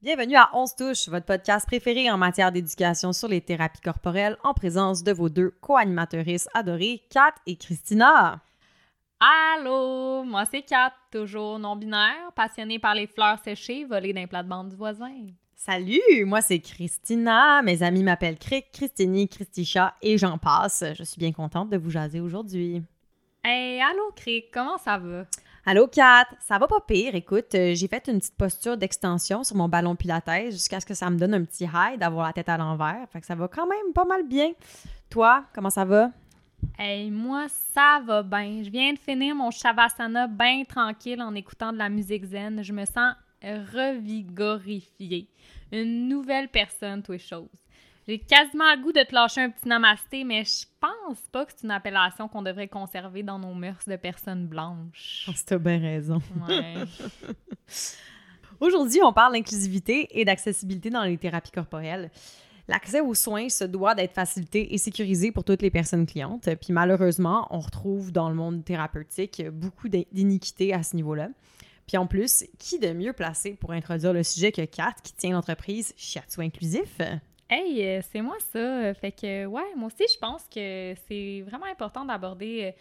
Bienvenue 0.00 0.36
à 0.36 0.48
11 0.54 0.74
touches, 0.74 1.08
votre 1.08 1.26
podcast 1.26 1.66
préféré 1.66 2.10
en 2.10 2.16
matière 2.16 2.50
d'éducation 2.50 3.12
sur 3.12 3.28
les 3.28 3.42
thérapies 3.42 3.82
corporelles 3.82 4.38
en 4.42 4.54
présence 4.54 5.02
de 5.02 5.12
vos 5.12 5.28
deux 5.28 5.50
co-animatrices 5.60 6.48
adorées, 6.54 7.02
Kat 7.10 7.34
et 7.46 7.56
Christina. 7.56 8.40
Allô, 9.20 10.22
moi 10.22 10.44
c'est 10.44 10.62
Kat, 10.62 10.92
toujours 11.10 11.58
non-binaire, 11.58 12.30
passionnée 12.36 12.78
par 12.78 12.94
les 12.94 13.08
fleurs 13.08 13.40
séchées 13.42 13.84
volées 13.84 14.12
d'un 14.12 14.28
plate-bande 14.28 14.68
du 14.68 14.76
voisin. 14.76 15.10
Salut, 15.56 16.24
moi 16.24 16.40
c'est 16.40 16.60
Christina, 16.60 17.60
mes 17.62 17.82
amis 17.82 18.04
m'appellent 18.04 18.38
Cric, 18.38 18.66
Christini, 18.72 19.28
Christicha 19.28 19.96
et 20.02 20.18
j'en 20.18 20.38
passe. 20.38 20.84
Je 20.94 21.02
suis 21.02 21.18
bien 21.18 21.32
contente 21.32 21.68
de 21.68 21.76
vous 21.76 21.90
jaser 21.90 22.20
aujourd'hui. 22.20 22.80
Hey, 23.42 23.82
allô 23.82 24.12
Cric, 24.14 24.52
comment 24.52 24.78
ça 24.78 24.98
va? 24.98 25.24
Allô, 25.66 25.88
Kat, 25.88 26.28
ça 26.38 26.56
va 26.58 26.68
pas 26.68 26.80
pire. 26.86 27.16
Écoute, 27.16 27.54
euh, 27.56 27.74
j'ai 27.74 27.88
fait 27.88 28.08
une 28.08 28.20
petite 28.20 28.36
posture 28.36 28.76
d'extension 28.76 29.42
sur 29.42 29.56
mon 29.56 29.68
ballon 29.68 29.96
pilates 29.96 30.50
jusqu'à 30.50 30.78
ce 30.78 30.86
que 30.86 30.94
ça 30.94 31.10
me 31.10 31.18
donne 31.18 31.34
un 31.34 31.44
petit 31.44 31.64
high 31.64 31.98
d'avoir 31.98 32.26
la 32.28 32.32
tête 32.32 32.48
à 32.48 32.56
l'envers. 32.56 33.06
Fait 33.12 33.20
que 33.20 33.26
ça 33.26 33.34
va 33.34 33.48
quand 33.48 33.66
même 33.66 33.92
pas 33.92 34.04
mal 34.04 34.26
bien. 34.26 34.52
Toi, 35.10 35.44
comment 35.52 35.70
ça 35.70 35.84
va? 35.84 36.10
Hey, 36.76 37.10
moi, 37.10 37.46
ça 37.48 38.00
va 38.04 38.22
bien. 38.22 38.62
Je 38.64 38.70
viens 38.70 38.92
de 38.92 38.98
finir 38.98 39.34
mon 39.34 39.50
Shavasana 39.50 40.26
bien 40.26 40.64
tranquille 40.64 41.22
en 41.22 41.34
écoutant 41.34 41.72
de 41.72 41.78
la 41.78 41.88
musique 41.88 42.24
zen. 42.24 42.62
Je 42.62 42.72
me 42.72 42.84
sens 42.84 43.14
revigorifiée. 43.42 45.28
Une 45.70 46.08
nouvelle 46.08 46.48
personne, 46.48 47.02
toutes 47.02 47.20
choses. 47.20 47.48
J'ai 48.06 48.18
quasiment 48.18 48.74
le 48.74 48.82
goût 48.82 48.92
de 48.92 49.02
te 49.02 49.14
lâcher 49.14 49.42
un 49.42 49.50
petit 49.50 49.68
namasté, 49.68 50.24
mais 50.24 50.42
je 50.42 50.64
pense 50.80 51.20
pas 51.30 51.44
que 51.44 51.52
c'est 51.54 51.64
une 51.64 51.70
appellation 51.70 52.26
qu'on 52.26 52.40
devrait 52.40 52.68
conserver 52.68 53.22
dans 53.22 53.38
nos 53.38 53.52
mœurs 53.52 53.86
de 53.86 53.96
personnes 53.96 54.46
blanches. 54.46 55.26
Oh, 55.28 55.32
t'as 55.44 55.58
bien 55.58 55.78
raison. 55.78 56.22
Ouais. 56.48 56.74
Aujourd'hui, 58.60 59.00
on 59.02 59.12
parle 59.12 59.34
d'inclusivité 59.34 60.08
et 60.18 60.24
d'accessibilité 60.24 60.88
dans 60.88 61.04
les 61.04 61.18
thérapies 61.18 61.50
corporelles. 61.50 62.10
L'accès 62.68 63.00
aux 63.00 63.14
soins 63.14 63.48
se 63.48 63.64
doit 63.64 63.94
d'être 63.94 64.12
facilité 64.12 64.74
et 64.74 64.78
sécurisé 64.78 65.32
pour 65.32 65.42
toutes 65.42 65.62
les 65.62 65.70
personnes 65.70 66.06
clientes. 66.06 66.48
Puis 66.60 66.74
malheureusement, 66.74 67.48
on 67.50 67.60
retrouve 67.60 68.12
dans 68.12 68.28
le 68.28 68.34
monde 68.34 68.62
thérapeutique 68.62 69.42
beaucoup 69.50 69.88
d'iniquités 69.88 70.74
à 70.74 70.82
ce 70.82 70.94
niveau-là. 70.94 71.28
Puis 71.86 71.96
en 71.96 72.06
plus, 72.06 72.44
qui 72.58 72.78
de 72.78 72.92
mieux 72.92 73.14
placé 73.14 73.54
pour 73.54 73.72
introduire 73.72 74.12
le 74.12 74.22
sujet 74.22 74.52
que 74.52 74.64
Kat, 74.66 74.94
qui 75.02 75.14
tient 75.14 75.32
l'entreprise 75.32 75.94
Shiatsu 75.96 76.42
Inclusif? 76.42 77.00
Hey, 77.48 77.82
euh, 77.82 78.00
c'est 78.12 78.20
moi 78.20 78.36
ça. 78.52 78.92
Fait 78.92 79.12
que, 79.12 79.46
ouais, 79.46 79.74
moi 79.74 79.86
aussi, 79.86 80.04
je 80.12 80.18
pense 80.18 80.42
que 80.54 80.94
c'est 81.08 81.42
vraiment 81.46 81.64
important 81.64 82.04
d'aborder 82.04 82.64
euh, 82.64 82.72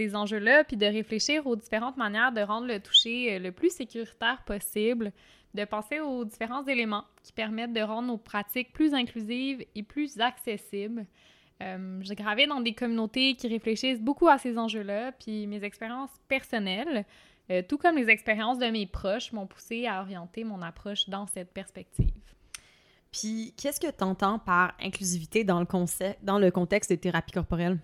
ces 0.00 0.16
enjeux-là, 0.16 0.64
puis 0.64 0.78
de 0.78 0.86
réfléchir 0.86 1.46
aux 1.46 1.56
différentes 1.56 1.98
manières 1.98 2.32
de 2.32 2.40
rendre 2.40 2.66
le 2.66 2.80
toucher 2.80 3.34
euh, 3.34 3.38
le 3.38 3.52
plus 3.52 3.70
sécuritaire 3.70 4.42
possible, 4.46 5.12
de 5.52 5.64
penser 5.66 6.00
aux 6.00 6.24
différents 6.24 6.64
éléments 6.64 7.04
qui 7.22 7.32
permettent 7.32 7.74
de 7.74 7.82
rendre 7.82 8.08
nos 8.08 8.16
pratiques 8.16 8.72
plus 8.72 8.94
inclusives 8.94 9.62
et 9.74 9.82
plus 9.82 10.20
accessibles. 10.20 11.06
J'ai 12.00 12.14
gravé 12.14 12.46
dans 12.46 12.60
des 12.60 12.72
communautés 12.72 13.34
qui 13.34 13.46
réfléchissent 13.46 14.00
beaucoup 14.00 14.28
à 14.28 14.38
ces 14.38 14.56
enjeux-là, 14.56 15.12
puis 15.12 15.46
mes 15.46 15.62
expériences 15.62 16.18
personnelles, 16.26 17.04
tout 17.68 17.76
comme 17.76 17.96
les 17.96 18.08
expériences 18.08 18.58
de 18.58 18.66
mes 18.66 18.86
proches, 18.86 19.32
m'ont 19.32 19.46
poussé 19.46 19.86
à 19.86 20.00
orienter 20.00 20.42
mon 20.42 20.62
approche 20.62 21.10
dans 21.10 21.26
cette 21.26 21.52
perspective. 21.52 22.14
Puis, 23.12 23.52
qu'est-ce 23.58 23.78
que 23.78 23.90
tu 23.90 24.04
entends 24.04 24.38
par 24.38 24.72
inclusivité 24.80 25.44
dans 25.44 25.60
le, 25.60 25.66
dans 26.22 26.38
le 26.38 26.50
contexte 26.50 26.88
des 26.88 26.98
thérapies 26.98 27.32
corporelles? 27.32 27.78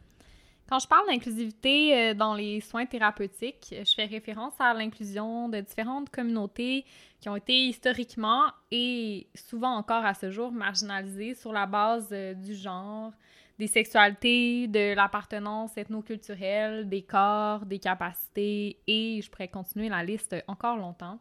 Quand 0.69 0.81
je 0.81 0.89
parle 0.89 1.07
d'inclusivité 1.07 1.97
euh, 1.97 2.15
dans 2.15 2.35
les 2.35 2.61
soins 2.61 2.87
thérapeutiques, 2.87 3.73
je 3.73 3.95
fais 3.95 4.07
référence 4.07 4.55
à 4.59 4.75
l'inclusion 4.75 5.49
de 5.49 5.61
différentes 5.61 6.11
communautés 6.11 6.85
qui 7.21 7.29
ont 7.29 7.37
été 7.37 7.69
historiquement 7.69 8.47
et 8.73 9.29
souvent 9.37 9.77
encore 9.77 10.05
à 10.05 10.15
ce 10.15 10.33
jour 10.33 10.51
marginalisées 10.51 11.35
sur 11.35 11.53
la 11.53 11.67
base 11.67 12.09
euh, 12.11 12.35
du 12.35 12.57
genre, 12.57 13.13
des 13.61 13.69
sexualités, 13.69 14.67
de 14.67 14.95
l'appartenance 14.95 15.77
ethnoculturelle, 15.77 16.89
des 16.89 17.03
corps, 17.03 17.65
des 17.65 17.79
capacités 17.79 18.81
et 18.89 19.21
je 19.23 19.31
pourrais 19.31 19.49
continuer 19.49 19.89
la 19.89 20.03
liste 20.03 20.35
encore 20.49 20.77
longtemps. 20.77 21.21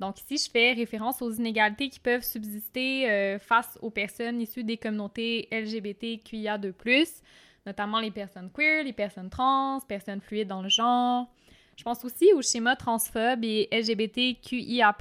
Donc 0.00 0.18
ici, 0.22 0.42
je 0.42 0.50
fais 0.50 0.72
référence 0.72 1.20
aux 1.20 1.30
inégalités 1.30 1.90
qui 1.90 2.00
peuvent 2.00 2.24
subsister 2.24 3.10
euh, 3.10 3.38
face 3.38 3.78
aux 3.82 3.90
personnes 3.90 4.40
issues 4.40 4.64
des 4.64 4.78
communautés 4.78 5.46
LGBTQIA2+, 5.52 7.20
notamment 7.66 8.00
les 8.00 8.10
personnes 8.10 8.50
queer, 8.50 8.84
les 8.84 8.92
personnes 8.92 9.30
trans, 9.30 9.80
personnes 9.80 10.20
fluides 10.20 10.48
dans 10.48 10.62
le 10.62 10.68
genre. 10.68 11.28
Je 11.76 11.84
pense 11.84 12.04
aussi 12.04 12.32
aux 12.34 12.42
schémas 12.42 12.76
transphobes 12.76 13.42
et 13.42 13.68
LGBTQIA+, 13.72 14.94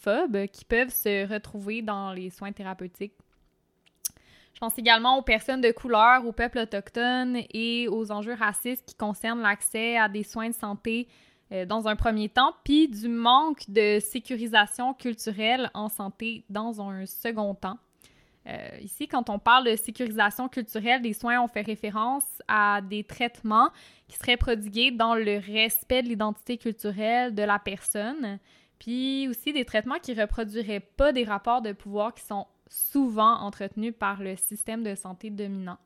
phobes 0.00 0.46
qui 0.48 0.64
peuvent 0.64 0.92
se 0.92 1.26
retrouver 1.32 1.80
dans 1.80 2.12
les 2.12 2.30
soins 2.30 2.52
thérapeutiques. 2.52 3.14
Je 4.52 4.60
pense 4.60 4.78
également 4.78 5.18
aux 5.18 5.22
personnes 5.22 5.60
de 5.60 5.70
couleur, 5.70 6.26
aux 6.26 6.32
peuples 6.32 6.58
autochtones 6.58 7.38
et 7.52 7.88
aux 7.88 8.10
enjeux 8.10 8.34
racistes 8.34 8.86
qui 8.86 8.94
concernent 8.94 9.42
l'accès 9.42 9.98
à 9.98 10.08
des 10.08 10.22
soins 10.22 10.48
de 10.48 10.54
santé 10.54 11.08
euh, 11.52 11.64
dans 11.64 11.86
un 11.88 11.94
premier 11.94 12.28
temps, 12.28 12.54
puis 12.64 12.88
du 12.88 13.08
manque 13.08 13.68
de 13.68 13.98
sécurisation 14.00 14.94
culturelle 14.94 15.70
en 15.74 15.88
santé 15.88 16.44
dans 16.48 16.80
un 16.80 17.06
second 17.06 17.54
temps. 17.54 17.78
Euh, 18.48 18.78
ici, 18.80 19.08
quand 19.08 19.28
on 19.28 19.38
parle 19.38 19.64
de 19.64 19.76
sécurisation 19.76 20.48
culturelle 20.48 21.02
des 21.02 21.12
soins, 21.12 21.40
on 21.40 21.48
fait 21.48 21.62
référence 21.62 22.24
à 22.46 22.80
des 22.80 23.02
traitements 23.02 23.70
qui 24.06 24.16
seraient 24.16 24.36
prodigués 24.36 24.92
dans 24.92 25.14
le 25.14 25.38
respect 25.38 26.02
de 26.02 26.08
l'identité 26.08 26.56
culturelle 26.56 27.34
de 27.34 27.42
la 27.42 27.58
personne, 27.58 28.38
puis 28.78 29.26
aussi 29.28 29.52
des 29.52 29.64
traitements 29.64 29.98
qui 30.00 30.14
reproduiraient 30.14 30.80
pas 30.80 31.12
des 31.12 31.24
rapports 31.24 31.60
de 31.60 31.72
pouvoir 31.72 32.14
qui 32.14 32.24
sont 32.24 32.46
souvent 32.68 33.40
entretenus 33.40 33.94
par 33.98 34.22
le 34.22 34.36
système 34.36 34.84
de 34.84 34.94
santé 34.94 35.30
dominant. 35.30 35.78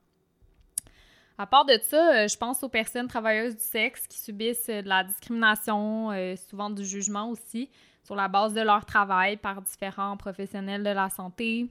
À 1.38 1.46
part 1.46 1.64
de 1.64 1.78
ça, 1.82 2.24
euh, 2.24 2.28
je 2.28 2.36
pense 2.36 2.62
aux 2.62 2.68
personnes 2.68 3.08
travailleuses 3.08 3.56
du 3.56 3.64
sexe 3.64 4.06
qui 4.06 4.18
subissent 4.18 4.68
euh, 4.68 4.82
de 4.82 4.88
la 4.88 5.02
discrimination, 5.02 6.10
souvent 6.36 6.68
du 6.68 6.84
jugement 6.84 7.30
aussi, 7.30 7.70
sur 8.04 8.14
la 8.14 8.28
base 8.28 8.52
de 8.52 8.60
leur 8.60 8.84
travail 8.84 9.38
par 9.38 9.62
différents 9.62 10.18
professionnels 10.18 10.82
de 10.82 10.90
la 10.90 11.08
santé. 11.08 11.70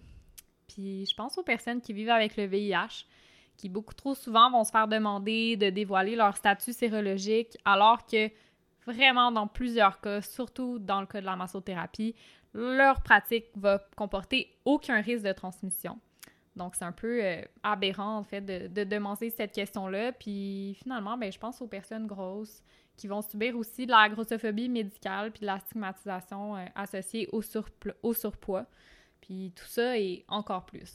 Puis 0.70 1.06
je 1.06 1.16
pense 1.16 1.38
aux 1.38 1.44
personnes 1.44 1.82
qui 1.82 1.94
vivent 1.94 2.10
avec 2.10 2.38
le 2.38 2.46
VIH, 2.46 3.06
qui 3.58 3.68
beaucoup 3.68 3.94
trop 3.94 4.16
souvent 4.16 4.50
vont 4.52 4.64
se 4.64 4.72
faire 4.72 4.88
demander 4.88 5.58
de 5.58 5.70
dévoiler 5.70 6.16
leur 6.16 6.38
statut 6.38 6.72
sérologique, 6.72 7.58
alors 7.66 8.06
que 8.06 8.30
vraiment 8.86 9.32
dans 9.32 9.48
plusieurs 9.48 10.00
cas, 10.00 10.22
surtout 10.22 10.80
dans 10.80 11.02
le 11.02 11.08
cas 11.08 11.20
de 11.20 11.26
la 11.26 11.36
massothérapie, 11.36 12.16
leur 12.54 13.02
pratique 13.02 13.46
va 13.56 13.80
comporter 13.96 14.58
aucun 14.66 15.02
risque 15.02 15.26
de 15.26 15.34
transmission. 15.34 16.00
Donc, 16.56 16.76
c'est 16.76 16.86
un 16.86 16.92
peu 16.92 17.24
euh, 17.24 17.42
aberrant, 17.64 18.18
en 18.18 18.24
fait, 18.24 18.42
de, 18.42 18.68
de 18.68 18.84
demander 18.84 19.30
cette 19.30 19.54
question-là. 19.54 20.12
Puis, 20.12 20.78
finalement, 20.82 21.16
ben, 21.18 21.32
je 21.32 21.38
pense 21.38 21.62
aux 21.62 21.68
personnes 21.68 22.08
grosses 22.08 22.64
qui 22.98 23.08
vont 23.08 23.22
subir 23.22 23.56
aussi 23.56 23.86
de 23.86 23.92
la 23.92 24.10
grossophobie 24.10 24.68
médicale 24.68 25.32
puis 25.32 25.42
de 25.42 25.46
la 25.46 25.60
stigmatisation 25.60 26.58
euh, 26.58 26.66
associée 26.76 27.30
au 27.32 28.14
surpoids. 28.14 28.66
Puis, 29.30 29.54
tout 29.56 29.68
ça 29.68 29.96
et 29.96 30.26
encore 30.28 30.66
plus. 30.66 30.92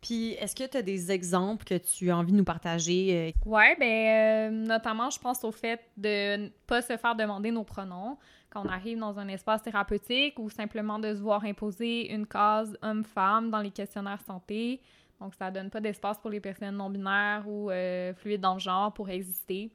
Puis, 0.00 0.32
est-ce 0.32 0.56
que 0.56 0.66
tu 0.66 0.76
as 0.76 0.82
des 0.82 1.12
exemples 1.12 1.64
que 1.64 1.78
tu 1.78 2.10
as 2.10 2.16
envie 2.16 2.32
de 2.32 2.36
nous 2.36 2.44
partager? 2.44 3.32
Euh? 3.46 3.48
Ouais, 3.48 3.76
ben, 3.78 4.52
notamment, 4.66 5.10
je 5.10 5.20
pense 5.20 5.44
au 5.44 5.52
fait 5.52 5.80
de 5.96 6.36
ne 6.36 6.48
pas 6.66 6.82
se 6.82 6.96
faire 6.96 7.14
demander 7.14 7.52
nos 7.52 7.62
pronoms 7.62 8.18
quand 8.50 8.66
on 8.66 8.68
arrive 8.68 8.98
dans 8.98 9.16
un 9.20 9.28
espace 9.28 9.62
thérapeutique 9.62 10.40
ou 10.40 10.50
simplement 10.50 10.98
de 10.98 11.14
se 11.14 11.20
voir 11.20 11.44
imposer 11.44 12.12
une 12.12 12.26
case 12.26 12.76
homme-femme 12.82 13.48
dans 13.48 13.60
les 13.60 13.70
questionnaires 13.70 14.20
santé. 14.22 14.80
Donc, 15.20 15.34
ça 15.36 15.52
donne 15.52 15.70
pas 15.70 15.80
d'espace 15.80 16.18
pour 16.18 16.30
les 16.30 16.40
personnes 16.40 16.76
non-binaires 16.76 17.44
ou 17.46 17.70
euh, 17.70 18.12
fluides 18.14 18.40
dans 18.40 18.54
le 18.54 18.60
genre 18.60 18.92
pour 18.92 19.08
exister. 19.08 19.70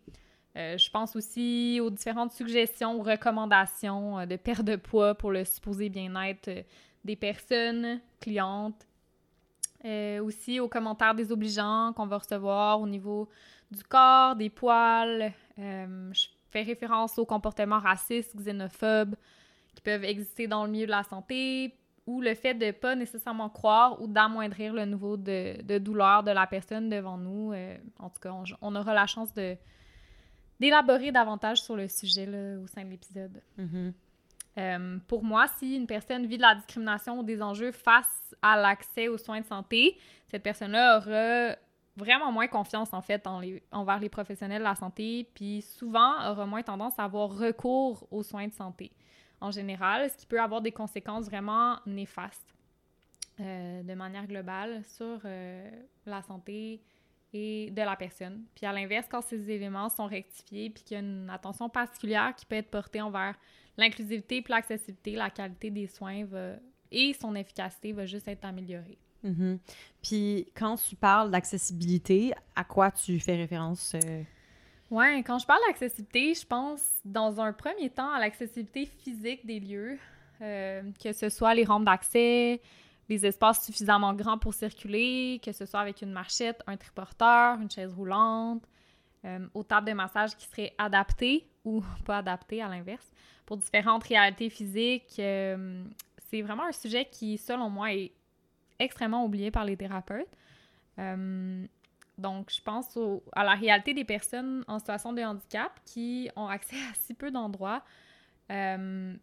Euh, 0.57 0.77
je 0.77 0.89
pense 0.89 1.15
aussi 1.15 1.79
aux 1.81 1.89
différentes 1.89 2.33
suggestions 2.33 2.97
ou 2.97 3.03
recommandations 3.03 4.19
euh, 4.19 4.25
de 4.25 4.35
perte 4.35 4.65
de 4.65 4.75
poids 4.75 5.15
pour 5.15 5.31
le 5.31 5.45
supposé 5.45 5.89
bien-être 5.89 6.49
des 7.03 7.15
personnes 7.15 8.01
clientes. 8.19 8.87
aussi 10.21 10.59
aux 10.59 10.67
commentaires 10.67 11.15
désobligeants 11.15 11.93
qu'on 11.93 12.07
va 12.07 12.17
recevoir 12.17 12.81
au 12.81 12.87
niveau 12.87 13.29
du 13.71 13.83
corps, 13.83 14.35
des 14.35 14.49
poils. 14.49 15.33
je 15.57 16.27
fait 16.49 16.63
référence 16.63 17.17
aux 17.17 17.25
comportements 17.25 17.79
racistes, 17.79 18.35
xénophobes 18.35 19.15
qui 19.75 19.81
peuvent 19.81 20.03
exister 20.03 20.47
dans 20.47 20.65
le 20.65 20.71
milieu 20.71 20.85
de 20.85 20.91
la 20.91 21.03
santé 21.03 21.75
ou 22.05 22.21
le 22.21 22.33
fait 22.33 22.55
de 22.55 22.71
pas 22.71 22.95
nécessairement 22.95 23.49
croire 23.49 24.01
ou 24.01 24.07
d'amoindrir 24.07 24.73
le 24.73 24.83
niveau 24.85 25.15
de, 25.15 25.77
douleur 25.77 26.23
de 26.23 26.31
la 26.31 26.47
personne 26.47 26.89
devant 26.89 27.17
nous. 27.17 27.53
Euh, 27.53 27.77
en 27.99 28.09
tout 28.09 28.19
cas, 28.19 28.33
on, 28.61 28.75
aura 28.75 28.93
la 28.93 29.05
chance 29.05 29.33
de 29.33 29.55
d'élaborer 30.59 31.13
davantage 31.13 31.61
sur 31.61 31.77
le 31.77 31.87
sujet 31.87 32.27
au 32.57 32.67
sein 32.67 32.83
de 32.83 32.89
l'épisode. 32.89 33.41
Mm-hmm. 33.57 33.93
Euh, 34.59 34.97
pour 35.07 35.23
moi, 35.23 35.47
si 35.57 35.75
une 35.75 35.87
personne 35.87 36.25
vit 36.25 36.37
de 36.37 36.41
la 36.41 36.55
discrimination 36.55 37.19
ou 37.19 37.23
des 37.23 37.41
enjeux 37.41 37.71
face 37.71 38.35
à 38.41 38.59
l'accès 38.59 39.07
aux 39.07 39.17
soins 39.17 39.39
de 39.39 39.45
santé, 39.45 39.97
cette 40.27 40.43
personne-là 40.43 40.97
aura 40.97 41.55
vraiment 41.95 42.31
moins 42.31 42.47
confiance 42.47 42.93
en 42.93 43.01
fait 43.01 43.25
envers 43.71 43.99
les 43.99 44.09
professionnels 44.09 44.59
de 44.59 44.63
la 44.63 44.75
santé, 44.75 45.29
puis 45.33 45.61
souvent 45.61 46.29
aura 46.29 46.45
moins 46.45 46.63
tendance 46.63 46.97
à 46.97 47.05
avoir 47.05 47.29
recours 47.29 48.07
aux 48.11 48.23
soins 48.23 48.47
de 48.47 48.53
santé. 48.53 48.91
En 49.41 49.51
général, 49.51 50.09
ce 50.09 50.17
qui 50.17 50.25
peut 50.25 50.41
avoir 50.41 50.61
des 50.61 50.71
conséquences 50.71 51.25
vraiment 51.25 51.77
néfastes 51.85 52.53
euh, 53.39 53.83
de 53.83 53.93
manière 53.93 54.27
globale 54.27 54.83
sur 54.83 55.21
euh, 55.23 55.69
la 56.05 56.21
santé 56.21 56.81
et 57.33 57.69
de 57.71 57.81
la 57.81 57.95
personne. 57.95 58.43
Puis 58.55 58.65
à 58.65 58.73
l'inverse, 58.73 59.07
quand 59.09 59.21
ces 59.21 59.51
éléments 59.51 59.89
sont 59.89 60.07
rectifiés, 60.07 60.69
puis 60.69 60.83
qu'il 60.83 60.95
y 60.95 60.99
a 60.99 61.03
une 61.03 61.29
attention 61.29 61.69
particulière 61.69 62.33
qui 62.35 62.45
peut 62.45 62.55
être 62.55 62.69
portée 62.69 63.01
envers 63.01 63.35
l'inclusivité 63.77 64.41
puis 64.41 64.51
l'accessibilité, 64.51 65.11
la 65.11 65.29
qualité 65.29 65.69
des 65.69 65.87
soins 65.87 66.25
va, 66.25 66.53
et 66.91 67.13
son 67.13 67.35
efficacité 67.35 67.93
va 67.93 68.05
juste 68.05 68.27
être 68.27 68.45
améliorée. 68.45 68.97
Mm-hmm. 69.23 69.59
Puis 70.01 70.47
quand 70.55 70.75
tu 70.75 70.95
parles 70.95 71.31
d'accessibilité, 71.31 72.33
à 72.55 72.63
quoi 72.63 72.91
tu 72.91 73.19
fais 73.19 73.35
référence? 73.35 73.95
Euh? 73.95 74.23
Ouais, 74.89 75.21
quand 75.23 75.37
je 75.39 75.45
parle 75.45 75.61
d'accessibilité, 75.67 76.33
je 76.33 76.45
pense 76.45 76.81
dans 77.05 77.39
un 77.39 77.53
premier 77.53 77.89
temps 77.89 78.11
à 78.11 78.19
l'accessibilité 78.19 78.85
physique 78.85 79.45
des 79.45 79.59
lieux, 79.59 79.99
euh, 80.41 80.81
que 81.03 81.13
ce 81.13 81.29
soit 81.29 81.53
les 81.53 81.63
rampes 81.63 81.85
d'accès, 81.85 82.61
les 83.09 83.25
espaces 83.25 83.65
suffisamment 83.65 84.13
grands 84.13 84.37
pour 84.37 84.53
circuler, 84.53 85.41
que 85.43 85.51
ce 85.51 85.65
soit 85.65 85.79
avec 85.79 86.01
une 86.01 86.11
marchette, 86.11 86.61
un 86.67 86.77
triporteur, 86.77 87.59
une 87.59 87.69
chaise 87.69 87.93
roulante, 87.93 88.63
euh, 89.25 89.45
aux 89.53 89.63
tables 89.63 89.87
de 89.87 89.93
massage 89.93 90.35
qui 90.37 90.45
seraient 90.45 90.73
adaptées 90.77 91.47
ou 91.65 91.83
pas 92.05 92.19
adaptées 92.19 92.61
à 92.61 92.69
l'inverse 92.69 93.11
pour 93.45 93.57
différentes 93.57 94.03
réalités 94.03 94.49
physiques. 94.49 95.15
Euh, 95.19 95.83
c'est 96.29 96.41
vraiment 96.41 96.65
un 96.65 96.71
sujet 96.71 97.05
qui, 97.05 97.37
selon 97.37 97.69
moi, 97.69 97.91
est 97.93 98.11
extrêmement 98.77 99.25
oublié 99.25 99.49
par 99.49 99.65
les 99.65 99.75
thérapeutes. 99.75 100.29
Euh, 100.99 101.65
donc, 102.19 102.51
je 102.51 102.61
pense 102.61 102.97
à 103.33 103.43
la 103.43 103.55
réalité 103.55 103.93
des 103.93 104.03
personnes 104.03 104.63
en 104.67 104.77
situation 104.77 105.13
de 105.13 105.21
handicap 105.21 105.71
qui 105.85 106.29
ont 106.35 106.47
accès 106.47 106.75
à 106.75 106.93
si 106.93 107.13
peu 107.13 107.31
d'endroits 107.31 107.83
euh, 108.51 109.15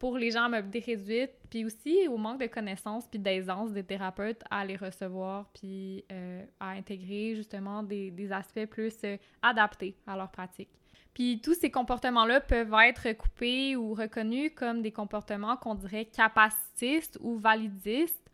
pour 0.00 0.16
les 0.16 0.30
gens 0.30 0.44
à 0.44 0.48
mobilité 0.48 0.96
réduite, 0.96 1.30
puis 1.50 1.64
aussi 1.66 2.08
au 2.08 2.16
manque 2.16 2.40
de 2.40 2.46
connaissances 2.46 3.06
puis 3.06 3.18
d'aisance 3.18 3.70
des 3.70 3.84
thérapeutes 3.84 4.42
à 4.50 4.64
les 4.64 4.76
recevoir 4.76 5.50
puis 5.52 6.04
euh, 6.10 6.42
à 6.58 6.70
intégrer 6.70 7.36
justement 7.36 7.82
des, 7.82 8.32
aspects 8.32 8.64
plus 8.64 8.96
euh, 9.04 9.18
adaptés 9.42 9.94
à 10.06 10.16
leur 10.16 10.30
pratique. 10.30 10.70
Puis 11.12 11.42
tous 11.42 11.52
ces 11.52 11.70
comportements-là 11.70 12.40
peuvent 12.40 12.74
être 12.82 13.12
coupés 13.12 13.76
ou 13.76 13.92
reconnus 13.92 14.52
comme 14.56 14.80
des 14.80 14.90
comportements 14.90 15.56
qu'on 15.58 15.74
dirait 15.74 16.06
capacitistes 16.06 17.18
ou 17.20 17.36
validistes, 17.36 18.30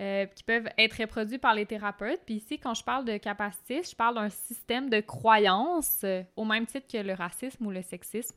euh, 0.00 0.26
qui 0.26 0.42
peuvent 0.42 0.68
être 0.76 1.00
reproduits 1.00 1.38
par 1.38 1.54
les 1.54 1.66
thérapeutes. 1.66 2.22
Puis 2.26 2.36
ici, 2.36 2.58
quand 2.58 2.74
je 2.74 2.82
parle 2.82 3.04
de 3.04 3.16
capacité, 3.18 3.82
je 3.88 3.94
parle 3.94 4.16
d'un 4.16 4.30
système 4.30 4.90
de 4.90 4.98
croyances, 4.98 6.04
au 6.34 6.44
même 6.44 6.66
titre 6.66 6.88
que 6.90 6.98
le 6.98 7.12
racisme 7.12 7.64
ou 7.66 7.70
le 7.70 7.82
sexisme, 7.82 8.36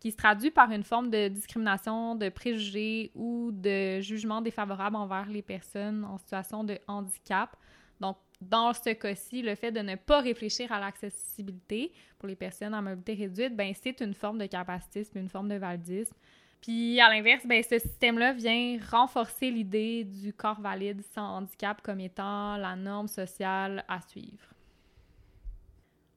qui 0.00 0.10
se 0.10 0.16
traduit 0.16 0.50
par 0.50 0.70
une 0.70 0.82
forme 0.82 1.10
de 1.10 1.28
discrimination, 1.28 2.14
de 2.14 2.28
préjugés 2.28 3.10
ou 3.14 3.50
de 3.52 4.00
jugement 4.00 4.40
défavorable 4.40 4.96
envers 4.96 5.28
les 5.28 5.42
personnes 5.42 6.04
en 6.04 6.18
situation 6.18 6.64
de 6.64 6.78
handicap. 6.86 7.56
Donc, 8.00 8.16
dans 8.40 8.72
ce 8.74 8.90
cas-ci, 8.90 9.40
le 9.42 9.54
fait 9.54 9.72
de 9.72 9.80
ne 9.80 9.94
pas 9.94 10.20
réfléchir 10.20 10.70
à 10.70 10.80
l'accessibilité 10.80 11.92
pour 12.18 12.28
les 12.28 12.36
personnes 12.36 12.74
en 12.74 12.82
mobilité 12.82 13.14
réduite, 13.14 13.56
ben 13.56 13.72
c'est 13.74 14.00
une 14.00 14.12
forme 14.12 14.38
de 14.38 14.46
capacitisme, 14.46 15.18
une 15.18 15.28
forme 15.28 15.48
de 15.48 15.54
validisme. 15.54 16.14
Puis 16.60 17.00
à 17.00 17.08
l'inverse, 17.08 17.46
ben, 17.46 17.62
ce 17.62 17.78
système-là 17.78 18.32
vient 18.32 18.78
renforcer 18.90 19.50
l'idée 19.50 20.04
du 20.04 20.32
corps 20.32 20.60
valide 20.60 21.02
sans 21.14 21.36
handicap 21.36 21.80
comme 21.82 22.00
étant 22.00 22.56
la 22.56 22.74
norme 22.76 23.08
sociale 23.08 23.84
à 23.88 24.00
suivre. 24.00 24.55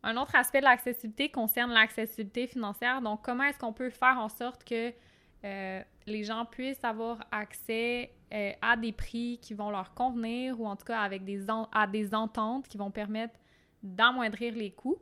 Un 0.04 0.16
autre 0.18 0.36
aspect 0.36 0.60
de 0.60 0.66
l'accessibilité 0.66 1.30
concerne 1.30 1.72
l'accessibilité 1.72 2.48
financière. 2.48 3.02
Donc, 3.02 3.22
comment 3.24 3.44
est-ce 3.44 3.60
qu'on 3.60 3.74
peut 3.74 3.90
faire 3.90 4.18
en 4.18 4.30
sorte 4.30 4.64
que 4.64 4.94
euh, 5.44 5.82
les 6.06 6.24
gens 6.24 6.46
puissent 6.46 6.84
avoir 6.84 7.20
accès 7.32 8.12
euh, 8.34 8.52
à 8.62 8.78
des 8.78 8.92
prix 8.92 9.40
qui 9.42 9.54
vont 9.54 9.70
leur 9.70 9.94
convenir 9.94 10.60
ou 10.60 10.68
en 10.68 10.76
tout 10.76 10.86
cas 10.86 11.00
avec 11.00 11.24
des 11.24 11.46
à 11.72 11.88
des 11.88 12.14
ententes 12.14 12.68
qui 12.68 12.78
vont 12.78 12.92
permettre 12.92 13.36
d'amoindrir 13.84 14.54
les 14.56 14.72
coûts? 14.72 15.00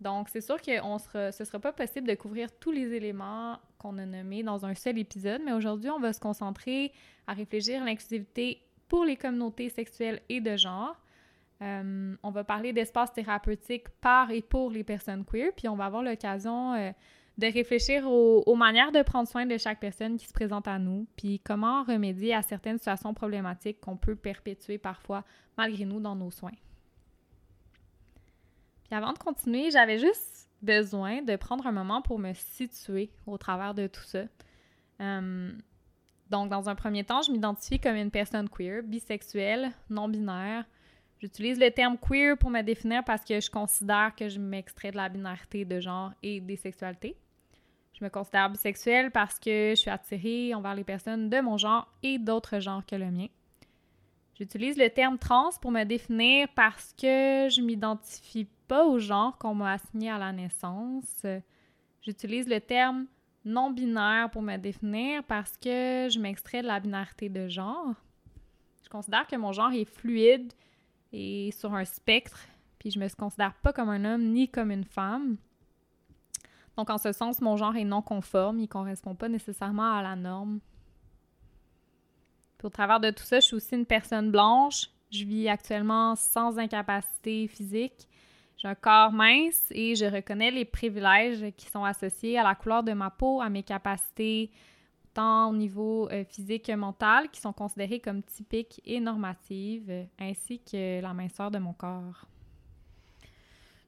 Donc, 0.00 0.30
c'est 0.30 0.40
sûr 0.40 0.60
que 0.60 0.70
ce 0.72 1.42
ne 1.42 1.44
sera 1.44 1.58
pas 1.58 1.72
possible 1.72 2.08
de 2.08 2.14
couvrir 2.14 2.48
tous 2.58 2.72
les 2.72 2.94
éléments 2.94 3.58
qu'on 3.78 3.98
a 3.98 4.06
nommés 4.06 4.42
dans 4.42 4.64
un 4.64 4.74
seul 4.74 4.98
épisode, 4.98 5.42
mais 5.44 5.52
aujourd'hui, 5.52 5.90
on 5.90 6.00
va 6.00 6.12
se 6.12 6.20
concentrer 6.20 6.92
à 7.26 7.34
réfléchir 7.34 7.82
à 7.82 7.84
l'inclusivité 7.84 8.62
pour 8.88 9.04
les 9.04 9.16
communautés 9.16 9.68
sexuelles 9.68 10.22
et 10.28 10.40
de 10.40 10.56
genre. 10.56 10.96
Euh, 11.62 12.16
on 12.22 12.30
va 12.30 12.44
parler 12.44 12.72
d'espaces 12.72 13.12
thérapeutiques 13.12 13.88
par 14.00 14.30
et 14.30 14.40
pour 14.40 14.70
les 14.70 14.84
personnes 14.84 15.24
queer, 15.24 15.52
puis 15.54 15.68
on 15.68 15.76
va 15.76 15.86
avoir 15.86 16.02
l'occasion 16.02 16.74
euh, 16.74 16.90
de 17.36 17.46
réfléchir 17.46 18.06
aux, 18.06 18.54
manières 18.54 18.92
de 18.92 19.02
prendre 19.02 19.28
soin 19.28 19.46
de 19.46 19.58
chaque 19.58 19.80
personne 19.80 20.16
qui 20.16 20.26
se 20.26 20.32
présente 20.32 20.68
à 20.68 20.78
nous, 20.78 21.06
puis 21.16 21.40
comment 21.40 21.82
remédier 21.82 22.34
à 22.34 22.42
certaines 22.42 22.78
situations 22.78 23.12
problématiques 23.12 23.80
qu'on 23.80 23.96
peut 23.96 24.16
perpétuer 24.16 24.78
parfois 24.78 25.24
malgré 25.58 25.84
nous 25.84 26.00
dans 26.00 26.16
nos 26.16 26.30
soins. 26.30 26.56
Puis 28.84 28.94
avant 28.94 29.12
de 29.12 29.18
continuer, 29.18 29.70
j'avais 29.70 29.98
juste 29.98 30.48
besoin 30.62 31.22
de 31.22 31.36
prendre 31.36 31.66
un 31.66 31.72
moment 31.72 32.02
pour 32.02 32.18
me 32.18 32.32
situer 32.34 33.10
au 33.26 33.38
travers 33.38 33.74
de 33.74 33.86
tout 33.86 34.02
ça. 34.02 34.24
Euh, 35.00 35.52
donc, 36.30 36.48
dans 36.48 36.68
un 36.68 36.74
premier 36.74 37.04
temps, 37.04 37.22
je 37.22 37.32
m'identifie 37.32 37.80
comme 37.80 37.96
une 37.96 38.10
personne 38.10 38.48
queer, 38.48 38.82
bisexuelle, 38.82 39.72
non-binaire. 39.88 40.64
J'utilise 41.20 41.60
le 41.60 41.70
terme 41.70 41.98
queer 41.98 42.36
pour 42.38 42.48
me 42.48 42.62
définir 42.62 43.04
parce 43.04 43.24
que 43.24 43.40
je 43.40 43.50
considère 43.50 44.14
que 44.16 44.28
je 44.30 44.38
m'extrais 44.38 44.90
de 44.90 44.96
la 44.96 45.10
binarité 45.10 45.66
de 45.66 45.78
genre 45.78 46.12
et 46.22 46.40
des 46.40 46.56
sexualités. 46.56 47.14
Je 47.92 48.02
me 48.02 48.08
considère 48.08 48.48
bisexuelle 48.48 49.10
parce 49.10 49.38
que 49.38 49.70
je 49.70 49.74
suis 49.74 49.90
attirée 49.90 50.54
envers 50.54 50.74
les 50.74 50.84
personnes 50.84 51.28
de 51.28 51.40
mon 51.40 51.58
genre 51.58 51.92
et 52.02 52.18
d'autres 52.18 52.58
genres 52.60 52.86
que 52.86 52.96
le 52.96 53.10
mien. 53.10 53.26
J'utilise 54.34 54.78
le 54.78 54.88
terme 54.88 55.18
trans 55.18 55.50
pour 55.60 55.70
me 55.70 55.84
définir 55.84 56.48
parce 56.54 56.94
que 56.94 57.48
je 57.50 57.60
m'identifie 57.60 58.48
pas 58.66 58.86
au 58.86 58.98
genre 58.98 59.36
qu'on 59.36 59.54
m'a 59.54 59.72
assigné 59.72 60.08
à 60.10 60.16
la 60.16 60.32
naissance. 60.32 61.26
J'utilise 62.00 62.48
le 62.48 62.60
terme 62.62 63.06
non-binaire 63.44 64.30
pour 64.30 64.40
me 64.40 64.56
définir 64.56 65.22
parce 65.24 65.58
que 65.58 66.08
je 66.10 66.18
m'extrais 66.18 66.62
de 66.62 66.66
la 66.66 66.80
binarité 66.80 67.28
de 67.28 67.48
genre. 67.48 67.94
Je 68.82 68.88
considère 68.88 69.26
que 69.26 69.36
mon 69.36 69.52
genre 69.52 69.72
est 69.72 69.84
fluide 69.84 70.54
et 71.12 71.50
sur 71.52 71.74
un 71.74 71.84
spectre, 71.84 72.46
puis 72.78 72.90
je 72.90 72.98
me 72.98 73.08
considère 73.14 73.54
pas 73.54 73.72
comme 73.72 73.88
un 73.88 74.04
homme 74.04 74.24
ni 74.24 74.48
comme 74.48 74.70
une 74.70 74.84
femme. 74.84 75.36
Donc, 76.76 76.88
en 76.90 76.98
ce 76.98 77.12
sens, 77.12 77.40
mon 77.40 77.56
genre 77.56 77.76
est 77.76 77.84
non 77.84 78.00
conforme, 78.00 78.60
il 78.60 78.68
correspond 78.68 79.14
pas 79.14 79.28
nécessairement 79.28 79.94
à 79.94 80.02
la 80.02 80.16
norme 80.16 80.60
au 82.64 82.70
travers 82.70 83.00
de 83.00 83.10
tout 83.10 83.24
ça, 83.24 83.40
je 83.40 83.46
suis 83.46 83.56
aussi 83.56 83.74
une 83.74 83.86
personne 83.86 84.30
blanche. 84.30 84.88
Je 85.10 85.24
vis 85.24 85.48
actuellement 85.48 86.14
sans 86.14 86.58
incapacité 86.58 87.48
physique. 87.48 88.08
J'ai 88.56 88.68
un 88.68 88.74
corps 88.74 89.12
mince 89.12 89.68
et 89.70 89.94
je 89.94 90.04
reconnais 90.04 90.50
les 90.50 90.64
privilèges 90.64 91.52
qui 91.56 91.66
sont 91.66 91.84
associés 91.84 92.38
à 92.38 92.44
la 92.44 92.54
couleur 92.54 92.82
de 92.82 92.92
ma 92.92 93.10
peau, 93.10 93.40
à 93.40 93.48
mes 93.48 93.62
capacités 93.62 94.50
tant 95.14 95.50
au 95.50 95.54
niveau 95.54 96.08
euh, 96.10 96.24
physique 96.24 96.66
que 96.66 96.72
mental, 96.72 97.28
qui 97.30 97.40
sont 97.40 97.52
considérées 97.52 98.00
comme 98.00 98.22
typiques 98.22 98.80
et 98.84 99.00
normatives, 99.00 100.06
ainsi 100.18 100.60
que 100.60 101.00
la 101.00 101.14
minceur 101.14 101.50
de 101.50 101.58
mon 101.58 101.72
corps. 101.72 102.26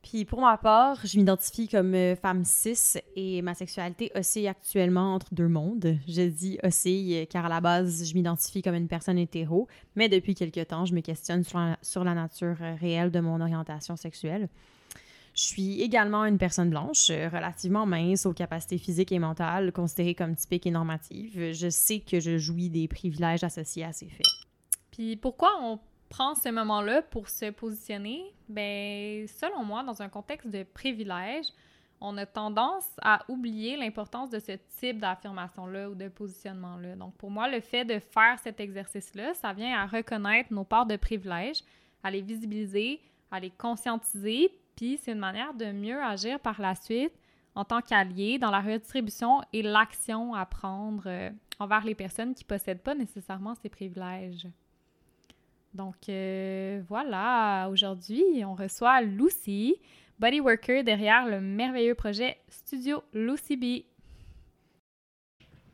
Puis 0.03 0.25
pour 0.25 0.41
ma 0.41 0.57
part, 0.57 0.99
je 1.05 1.17
m'identifie 1.17 1.69
comme 1.69 1.95
euh, 1.95 2.17
femme 2.17 2.45
cis 2.45 2.99
et 3.15 3.41
ma 3.41 3.55
sexualité 3.55 4.11
oscille 4.17 4.49
actuellement 4.49 5.15
entre 5.15 5.33
deux 5.33 5.47
mondes. 5.47 5.97
Je 6.09 6.23
dis 6.23 6.59
oscille 6.65 7.27
car 7.29 7.47
à 7.47 7.49
la 7.49 7.61
base, 7.61 8.05
je 8.09 8.15
m'identifie 8.15 8.63
comme 8.63 8.75
une 8.75 8.89
personne 8.89 9.17
hétéro, 9.17 9.69
mais 9.95 10.09
depuis 10.09 10.35
quelques 10.35 10.67
temps, 10.67 10.87
je 10.87 10.95
me 10.95 11.01
questionne 11.01 11.45
sur 11.45 12.05
la, 12.05 12.15
nature 12.15 12.57
euh, 12.61 12.75
réelle 12.81 13.13
de 13.13 13.21
mon 13.21 13.41
orientation 13.41 13.97
sexuelle. 13.97 14.49
Je 15.35 15.43
suis 15.43 15.81
également 15.81 16.25
une 16.27 16.37
personne 16.37 16.69
blanche, 16.69 17.09
euh, 17.11 17.29
relativement 17.29 17.87
mince 17.87 18.27
aux 18.27 18.35
capacités 18.35 18.77
physiques 18.77 19.13
et 19.13 19.19
mentales, 19.19 19.73
considérée 19.73 20.15
comme 20.15 20.37
typique 20.37 20.67
et 20.67 20.71
normative. 20.71 21.53
Je 21.53 21.71
sais 21.71 22.01
que 22.01 22.21
je 22.21 22.37
jouis 22.37 22.69
des 22.69 22.87
privilèges 22.87 23.43
associés 23.43 23.85
à 23.85 23.93
ces 23.93 24.09
faits. 24.09 24.27
Puis 24.91 25.17
pourquoi 25.17 25.51
on 25.63 25.79
prend 26.11 26.35
ce 26.35 26.51
moment-là 26.51 27.01
pour 27.01 27.31
se 27.31 27.51
positionner, 27.51 28.23
ben, 28.47 29.27
selon 29.27 29.65
moi, 29.65 29.83
dans 29.83 30.03
un 30.03 30.11
contexte 30.11 30.51
de 30.51 30.63
privilège, 30.63 31.47
on 32.03 32.19
a 32.19 32.27
tendance 32.27 32.89
à 33.01 33.25
oublier 33.29 33.77
l'importance 33.79 34.29
de 34.29 34.39
ce 34.39 34.53
type 34.79 34.99
d'affirmation-là 34.99 35.89
ou 35.89 35.95
de 35.95 36.09
positionnement-là. 36.09 36.97
Donc, 36.97 37.15
pour 37.15 37.31
moi, 37.31 37.49
le 37.49 37.61
fait 37.61 37.87
de 37.87 37.99
faire 37.99 38.39
cet 38.43 38.61
exercice-là, 38.61 39.33
ça 39.35 39.55
vient 39.55 39.79
à 39.79 39.87
reconnaître 39.87 40.53
nos 40.53 40.65
parts 40.65 40.85
de 40.85 40.97
privilège, 40.97 41.63
à 42.03 42.11
les 42.11 42.21
visibiliser, 42.21 43.01
à 43.31 43.41
les 43.41 43.51
conscientiser, 43.51 44.53
puis 44.77 44.99
c'est 45.03 45.13
une 45.13 45.19
manière 45.19 45.55
de 45.55 45.73
mieux 45.73 46.03
agir 46.03 46.41
par 46.41 46.61
la 46.61 46.75
suite 46.75 47.13
en 47.55 47.65
tant 47.65 47.81
qu'allié 47.81 48.39
dans 48.39 48.51
la 48.51 48.61
redistribution 48.61 49.43
et 49.53 49.63
l'action 49.63 50.35
à 50.35 50.47
prendre 50.47 51.05
euh, 51.07 51.31
envers 51.59 51.85
les 51.85 51.95
personnes 51.95 52.35
qui 52.35 52.45
possèdent 52.45 52.81
pas 52.81 52.95
nécessairement 52.95 53.55
ces 53.55 53.69
privilèges. 53.69 54.49
Donc 55.75 56.09
euh, 56.09 56.83
voilà, 56.89 57.69
aujourd'hui, 57.71 58.23
on 58.45 58.55
reçoit 58.55 59.01
Lucy, 59.01 59.77
body 60.19 60.41
worker 60.41 60.85
derrière 60.85 61.27
le 61.27 61.41
merveilleux 61.41 61.95
projet 61.95 62.37
Studio 62.49 63.03
Lucy 63.13 63.57
B. 63.57 63.85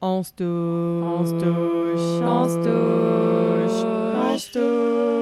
On 0.00 0.22
se 0.22 0.32
touche, 0.32 0.46
on 0.46 1.26
se 1.26 1.32
touche, 1.32 2.22
on 2.22 2.44
se 2.44 2.56
touche, 2.58 3.84
on 3.84 4.38
se 4.38 4.52
touche. 4.52 5.17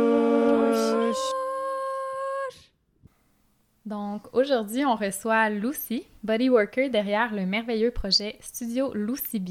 Donc 3.87 4.23
aujourd'hui, 4.33 4.85
on 4.85 4.97
reçoit 4.97 5.49
Lucy, 5.49 6.05
body 6.25 6.49
worker 6.49 6.91
derrière 6.91 7.33
le 7.33 7.47
merveilleux 7.47 7.93
projet 7.93 8.37
Studio 8.41 8.93
Lucy 8.93 9.39
B. 9.39 9.51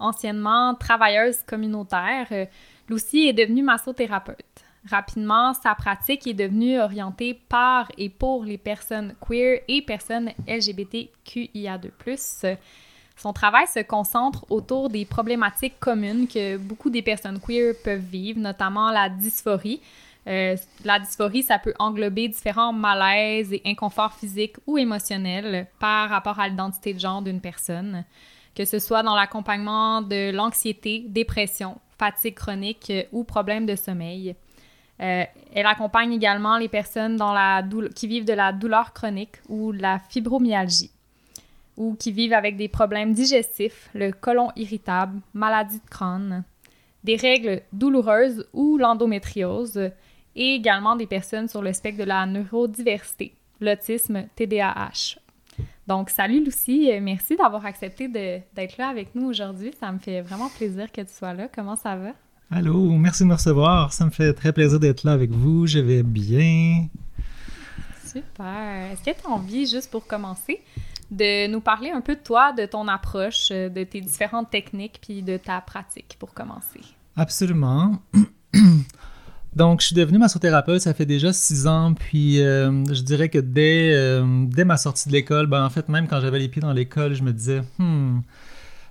Anciennement 0.00 0.74
travailleuse 0.74 1.44
communautaire, 1.44 2.26
euh, 2.32 2.46
Lucy 2.88 3.28
est 3.28 3.32
devenue 3.32 3.62
massothérapeute. 3.62 4.64
Rapidement, 4.90 5.54
sa 5.54 5.76
pratique 5.76 6.26
est 6.26 6.34
devenue 6.34 6.80
orientée 6.80 7.40
par 7.48 7.88
et 7.96 8.08
pour 8.08 8.44
les 8.44 8.58
personnes 8.58 9.14
queer 9.20 9.60
et 9.68 9.82
personnes 9.82 10.32
LGBTQIA2+. 10.48 12.58
Son 13.16 13.32
travail 13.32 13.68
se 13.68 13.80
concentre 13.80 14.44
autour 14.50 14.90
des 14.90 15.04
problématiques 15.04 15.78
communes 15.78 16.26
que 16.26 16.56
beaucoup 16.56 16.90
des 16.90 17.02
personnes 17.02 17.40
queer 17.40 17.74
peuvent 17.84 18.00
vivre, 18.00 18.40
notamment 18.40 18.90
la 18.90 19.08
dysphorie. 19.08 19.80
Euh, 20.26 20.56
la 20.84 20.98
dysphorie, 20.98 21.42
ça 21.42 21.58
peut 21.58 21.74
englober 21.78 22.28
différents 22.28 22.72
malaises 22.72 23.52
et 23.52 23.62
inconforts 23.64 24.14
physiques 24.14 24.56
ou 24.66 24.76
émotionnels 24.76 25.68
par 25.78 26.08
rapport 26.10 26.40
à 26.40 26.48
l'identité 26.48 26.94
de 26.94 26.98
genre 26.98 27.22
d'une 27.22 27.40
personne, 27.40 28.04
que 28.54 28.64
ce 28.64 28.78
soit 28.78 29.04
dans 29.04 29.14
l'accompagnement 29.14 30.02
de 30.02 30.32
l'anxiété, 30.32 31.04
dépression, 31.06 31.78
fatigue 31.98 32.34
chronique 32.34 32.92
ou 33.12 33.22
problèmes 33.22 33.66
de 33.66 33.76
sommeil. 33.76 34.34
Euh, 35.00 35.24
elle 35.54 35.66
accompagne 35.66 36.12
également 36.12 36.56
les 36.56 36.68
personnes 36.68 37.22
qui 37.94 38.06
vivent 38.08 38.24
de 38.24 38.32
la 38.32 38.52
douleur 38.52 38.92
chronique 38.94 39.36
ou 39.48 39.72
de 39.72 39.82
la 39.82 40.00
fibromyalgie 40.08 40.90
ou 41.76 41.94
qui 41.94 42.10
vivent 42.10 42.32
avec 42.32 42.56
des 42.56 42.68
problèmes 42.68 43.12
digestifs, 43.12 43.90
le 43.94 44.10
côlon 44.10 44.50
irritable, 44.56 45.20
maladie 45.34 45.78
de 45.78 45.90
crâne, 45.90 46.44
des 47.04 47.16
règles 47.16 47.62
douloureuses 47.72 48.48
ou 48.52 48.78
l'endométriose 48.78 49.90
et 50.36 50.54
également 50.54 50.94
des 50.94 51.06
personnes 51.06 51.48
sur 51.48 51.62
le 51.62 51.72
spectre 51.72 51.98
de 51.98 52.04
la 52.04 52.26
neurodiversité, 52.26 53.34
l'autisme, 53.60 54.26
TDAH. 54.36 55.16
Donc, 55.86 56.10
salut 56.10 56.44
Lucie, 56.44 56.90
merci 57.00 57.36
d'avoir 57.36 57.64
accepté 57.64 58.08
d'être 58.08 58.76
là 58.76 58.88
avec 58.88 59.14
nous 59.14 59.28
aujourd'hui. 59.28 59.72
Ça 59.80 59.90
me 59.90 59.98
fait 59.98 60.20
vraiment 60.20 60.50
plaisir 60.50 60.92
que 60.92 61.00
tu 61.00 61.12
sois 61.12 61.32
là. 61.32 61.48
Comment 61.52 61.76
ça 61.76 61.96
va? 61.96 62.10
Allô, 62.50 62.90
merci 62.90 63.22
de 63.22 63.28
me 63.28 63.34
recevoir. 63.34 63.92
Ça 63.92 64.04
me 64.04 64.10
fait 64.10 64.32
très 64.32 64.52
plaisir 64.52 64.78
d'être 64.78 65.04
là 65.04 65.12
avec 65.12 65.30
vous. 65.30 65.66
Je 65.66 65.78
vais 65.78 66.02
bien. 66.02 66.88
Super. 68.04 68.92
Est-ce 68.92 69.02
que 69.02 69.20
tu 69.20 69.26
as 69.26 69.30
envie, 69.30 69.66
juste 69.66 69.90
pour 69.90 70.06
commencer, 70.06 70.60
de 71.10 71.46
nous 71.46 71.60
parler 71.60 71.90
un 71.90 72.00
peu 72.00 72.14
de 72.14 72.20
toi, 72.20 72.52
de 72.52 72.66
ton 72.66 72.88
approche, 72.88 73.50
de 73.50 73.84
tes 73.84 74.00
différentes 74.00 74.50
techniques, 74.50 74.98
puis 75.00 75.22
de 75.22 75.36
ta 75.36 75.60
pratique 75.60 76.16
pour 76.18 76.34
commencer? 76.34 76.80
Absolument. 77.16 77.98
Donc, 79.56 79.80
je 79.80 79.86
suis 79.86 79.96
devenu 79.96 80.18
massothérapeute, 80.18 80.82
ça 80.82 80.92
fait 80.92 81.06
déjà 81.06 81.32
six 81.32 81.66
ans, 81.66 81.94
puis 81.94 82.42
euh, 82.42 82.84
je 82.92 83.00
dirais 83.00 83.30
que 83.30 83.38
dès, 83.38 83.90
euh, 83.94 84.44
dès 84.46 84.66
ma 84.66 84.76
sortie 84.76 85.08
de 85.08 85.14
l'école, 85.14 85.46
ben, 85.46 85.64
en 85.64 85.70
fait, 85.70 85.88
même 85.88 86.06
quand 86.08 86.20
j'avais 86.20 86.38
les 86.38 86.48
pieds 86.48 86.60
dans 86.60 86.74
l'école, 86.74 87.14
je 87.14 87.22
me 87.22 87.32
disais, 87.32 87.62
hmm, 87.78 88.20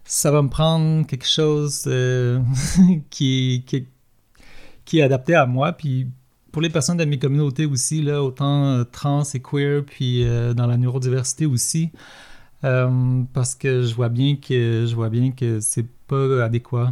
ça 0.06 0.32
va 0.32 0.42
me 0.42 0.50
prendre 0.50 1.06
quelque 1.06 1.28
chose 1.28 1.84
euh, 1.86 2.42
qui, 3.12 3.64
qui, 3.68 3.86
qui, 4.86 4.98
est 4.98 5.04
adapté 5.04 5.36
à 5.36 5.46
moi. 5.46 5.72
Puis 5.72 6.08
pour 6.52 6.64
les 6.64 6.72
personnes 6.72 6.98
de 6.98 7.06
mes 7.06 7.20
communautés 7.20 7.68
aussi, 7.68 8.02
là, 8.02 8.24
autant 8.24 8.84
trans 8.86 9.22
et 9.36 9.40
queer, 9.40 9.84
puis 9.86 10.26
dans 10.56 10.66
la 10.66 10.78
neurodiversité 10.78 11.46
aussi, 11.46 11.92
parce 12.62 13.54
que 13.54 13.84
je 13.84 13.94
vois 13.94 14.10
bien 14.10 14.36
que 14.36 14.86
je 14.88 14.96
vois 14.96 15.10
bien 15.10 15.32
que 15.32 15.60
c'est 15.60 15.86
pas 16.08 16.44
adéquat. 16.44 16.92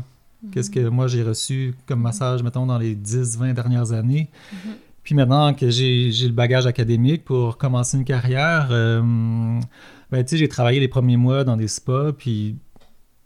Qu'est-ce 0.52 0.70
que 0.70 0.88
moi 0.90 1.08
j'ai 1.08 1.24
reçu 1.24 1.74
comme 1.88 2.02
massage, 2.02 2.44
mettons, 2.44 2.66
dans 2.66 2.78
les 2.78 2.96
10-20 2.96 3.54
dernières 3.54 3.92
années. 3.92 4.30
Mm-hmm. 4.52 4.70
Puis 5.04 5.16
maintenant 5.16 5.54
que 5.54 5.70
j'ai 5.70 6.10
le 6.10 6.32
bagage 6.32 6.66
académique 6.66 7.26
pour 7.26 7.58
commencer 7.58 7.98
une 7.98 8.06
carrière, 8.06 8.70
ben, 8.70 10.24
tu 10.24 10.30
sais, 10.30 10.38
j'ai 10.38 10.48
travaillé 10.48 10.80
les 10.80 10.88
premiers 10.88 11.18
mois 11.18 11.44
dans 11.44 11.58
des 11.58 11.68
spas, 11.68 12.14
puis 12.14 12.56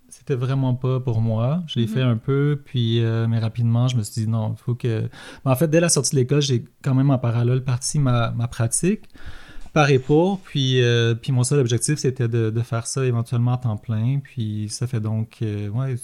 c'était 0.10 0.36
vraiment 0.36 0.74
pas 0.74 1.00
pour 1.00 1.22
moi. 1.22 1.64
Je 1.68 1.80
l'ai 1.80 1.88
fait 1.88 2.04
mhm. 2.04 2.12
un 2.12 2.18
peu, 2.18 2.62
puis 2.66 3.02
euh, 3.02 3.28
mais 3.28 3.40
rapidement, 3.40 3.88
je 3.88 3.96
me 3.96 4.04
suis 4.04 4.24
dit 4.24 4.28
non, 4.28 4.56
il 4.58 4.58
faut 4.58 4.76
que. 4.76 5.10
en 5.46 5.56
fait, 5.56 5.68
dès 5.68 5.80
la 5.80 5.90
sortie 5.90 6.16
de 6.16 6.22
l'école, 6.22 6.42
j'ai 6.42 6.66
quand 6.84 6.96
même 6.96 7.10
en 7.12 7.18
parallèle 7.18 7.64
parti 7.64 8.00
ma, 8.00 8.32
ma 8.32 8.48
pratique 8.48 9.04
par 9.78 9.92
et 9.92 10.00
pour. 10.00 10.40
Puis, 10.40 10.82
euh, 10.82 11.14
puis 11.14 11.32
mon 11.32 11.44
seul 11.44 11.60
objectif, 11.60 12.00
c'était 12.00 12.28
de, 12.28 12.50
de, 12.50 12.62
faire 12.62 12.88
ça 12.88 13.06
éventuellement 13.06 13.54
à 13.54 13.58
temps 13.58 13.78
plein. 13.78 14.18
Puis 14.24 14.70
ça 14.70 14.88
fait 14.88 15.00
donc. 15.00 15.38
Euh, 15.44 15.70
ouais, 15.70 15.96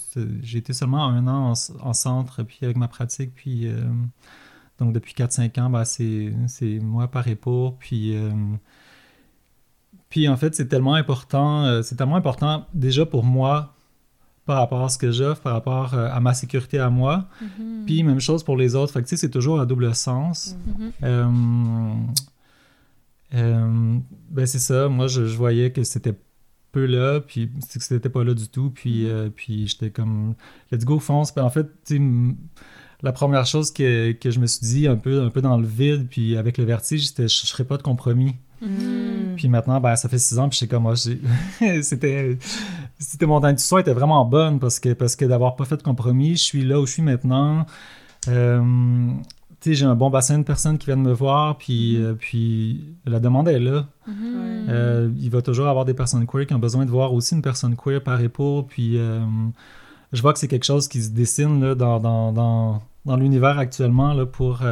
j'ai 0.42 0.58
été 0.58 0.72
seulement 0.72 1.04
un 1.04 1.26
an 1.26 1.54
en, 1.80 1.92
centre, 1.92 2.44
puis 2.44 2.58
avec 2.62 2.76
ma 2.76 2.86
pratique. 2.86 3.34
Puis. 3.34 3.68
donc 4.78 4.92
depuis 4.92 5.14
4-5 5.14 5.60
ans, 5.60 5.70
ben, 5.70 5.84
c'est 5.84 6.78
moi 6.80 7.08
par 7.08 7.26
et 7.26 7.34
pour. 7.34 7.76
Puis. 7.78 8.16
puis 10.08 10.28
en 10.28 10.36
fait, 10.36 10.54
c'est 10.54 10.68
tellement 10.68 10.94
important, 10.94 11.82
c'est 11.82 11.96
tellement 11.96 12.16
important 12.16 12.66
déjà 12.74 13.04
pour 13.04 13.24
moi 13.24 13.74
par 14.46 14.58
rapport 14.58 14.82
à 14.84 14.88
ce 14.88 14.98
que 14.98 15.10
j'offre, 15.10 15.40
par 15.40 15.54
rapport 15.54 15.94
euh, 15.94 16.08
à 16.10 16.20
ma 16.20 16.34
sécurité 16.34 16.78
à 16.78 16.90
moi. 16.90 17.26
Mm-hmm. 17.42 17.84
Puis 17.86 18.02
même 18.02 18.20
chose 18.20 18.42
pour 18.44 18.56
les 18.56 18.74
autres. 18.74 18.92
Fait 18.92 19.02
que 19.02 19.08
tu 19.08 19.16
sais, 19.16 19.20
c'est 19.20 19.30
toujours 19.30 19.60
à 19.60 19.66
double 19.66 19.94
sens. 19.94 20.56
Euh, 21.02 21.26
euh, 23.34 23.98
ben 24.30 24.46
c'est 24.46 24.58
ça. 24.58 24.88
Moi, 24.88 25.06
je, 25.06 25.22
voyais 25.22 25.72
que 25.72 25.84
c'était 25.84 26.14
peu 26.72 26.86
là, 26.86 27.20
puis 27.20 27.50
que 27.72 27.82
c'était 27.82 28.08
pas 28.08 28.24
là 28.24 28.34
du 28.34 28.48
tout. 28.48 28.70
Puis, 28.70 29.04
mm-hmm. 29.04 29.30
puis 29.30 29.66
j'étais 29.66 29.90
comme, 29.90 30.34
let's 30.70 30.84
go, 30.84 30.98
fonce. 30.98 31.32
Puis 31.32 31.42
en 31.42 31.50
fait, 31.50 31.66
la 33.02 33.12
première 33.12 33.46
chose 33.46 33.70
que, 33.70 34.12
que, 34.12 34.30
je 34.30 34.40
me 34.40 34.46
suis 34.46 34.66
dit 34.66 34.88
un 34.88 34.96
peu, 34.96 35.22
un 35.22 35.30
peu 35.30 35.42
dans 35.42 35.58
le 35.58 35.66
vide, 35.66 36.08
puis 36.08 36.36
avec 36.36 36.58
le 36.58 36.64
vertige, 36.64 37.08
c'était 37.08 37.28
je, 37.28 37.46
je 37.46 37.52
ferais 37.52 37.64
pas 37.64 37.76
de 37.76 37.82
compromis. 37.82 38.34
Mm. 38.64 39.34
Puis 39.36 39.48
maintenant, 39.48 39.80
ben, 39.80 39.96
ça 39.96 40.08
fait 40.08 40.18
six 40.18 40.38
ans, 40.38 40.48
puis 40.48 40.56
je 40.56 40.60
sais 40.60 40.68
comme 40.68 40.84
moi, 40.84 40.94
c'était, 41.82 42.38
c'était 42.98 43.26
mon 43.26 43.42
intuition 43.44 43.78
était 43.78 43.92
vraiment 43.92 44.24
bonne 44.24 44.58
parce 44.58 44.80
que, 44.80 44.92
parce 44.92 45.16
que 45.16 45.24
d'avoir 45.24 45.56
pas 45.56 45.64
fait 45.64 45.76
de 45.76 45.82
compromis, 45.82 46.36
je 46.36 46.42
suis 46.42 46.64
là 46.64 46.80
où 46.80 46.86
je 46.86 46.92
suis 46.92 47.02
maintenant. 47.02 47.66
Euh, 48.28 49.12
j'ai 49.72 49.86
un 49.86 49.94
bon 49.94 50.10
bassin 50.10 50.38
de 50.38 50.42
personnes 50.42 50.76
qui 50.76 50.86
viennent 50.86 51.02
me 51.02 51.12
voir, 51.12 51.56
puis, 51.56 51.96
mm-hmm. 51.96 52.02
euh, 52.02 52.14
puis 52.14 52.96
la 53.06 53.20
demande 53.20 53.48
est 53.48 53.58
là. 53.58 53.86
Mm-hmm. 54.08 54.68
Euh, 54.68 55.10
il 55.18 55.30
va 55.30 55.40
toujours 55.40 55.68
avoir 55.68 55.86
des 55.86 55.94
personnes 55.94 56.26
queer 56.26 56.46
qui 56.46 56.52
ont 56.52 56.58
besoin 56.58 56.84
de 56.84 56.90
voir 56.90 57.14
aussi 57.14 57.34
une 57.34 57.42
personne 57.42 57.76
queer 57.76 58.02
par 58.02 58.20
et 58.20 58.28
pour, 58.28 58.66
puis 58.66 58.98
je 60.12 60.22
vois 60.22 60.32
que 60.32 60.38
c'est 60.38 60.48
quelque 60.48 60.66
chose 60.66 60.88
qui 60.88 61.02
se 61.02 61.10
dessine 61.10 61.64
là, 61.64 61.74
dans, 61.74 61.98
dans, 61.98 62.32
dans, 62.32 62.82
dans 63.06 63.16
l'univers 63.16 63.58
actuellement 63.58 64.12
là, 64.12 64.26
pour 64.26 64.62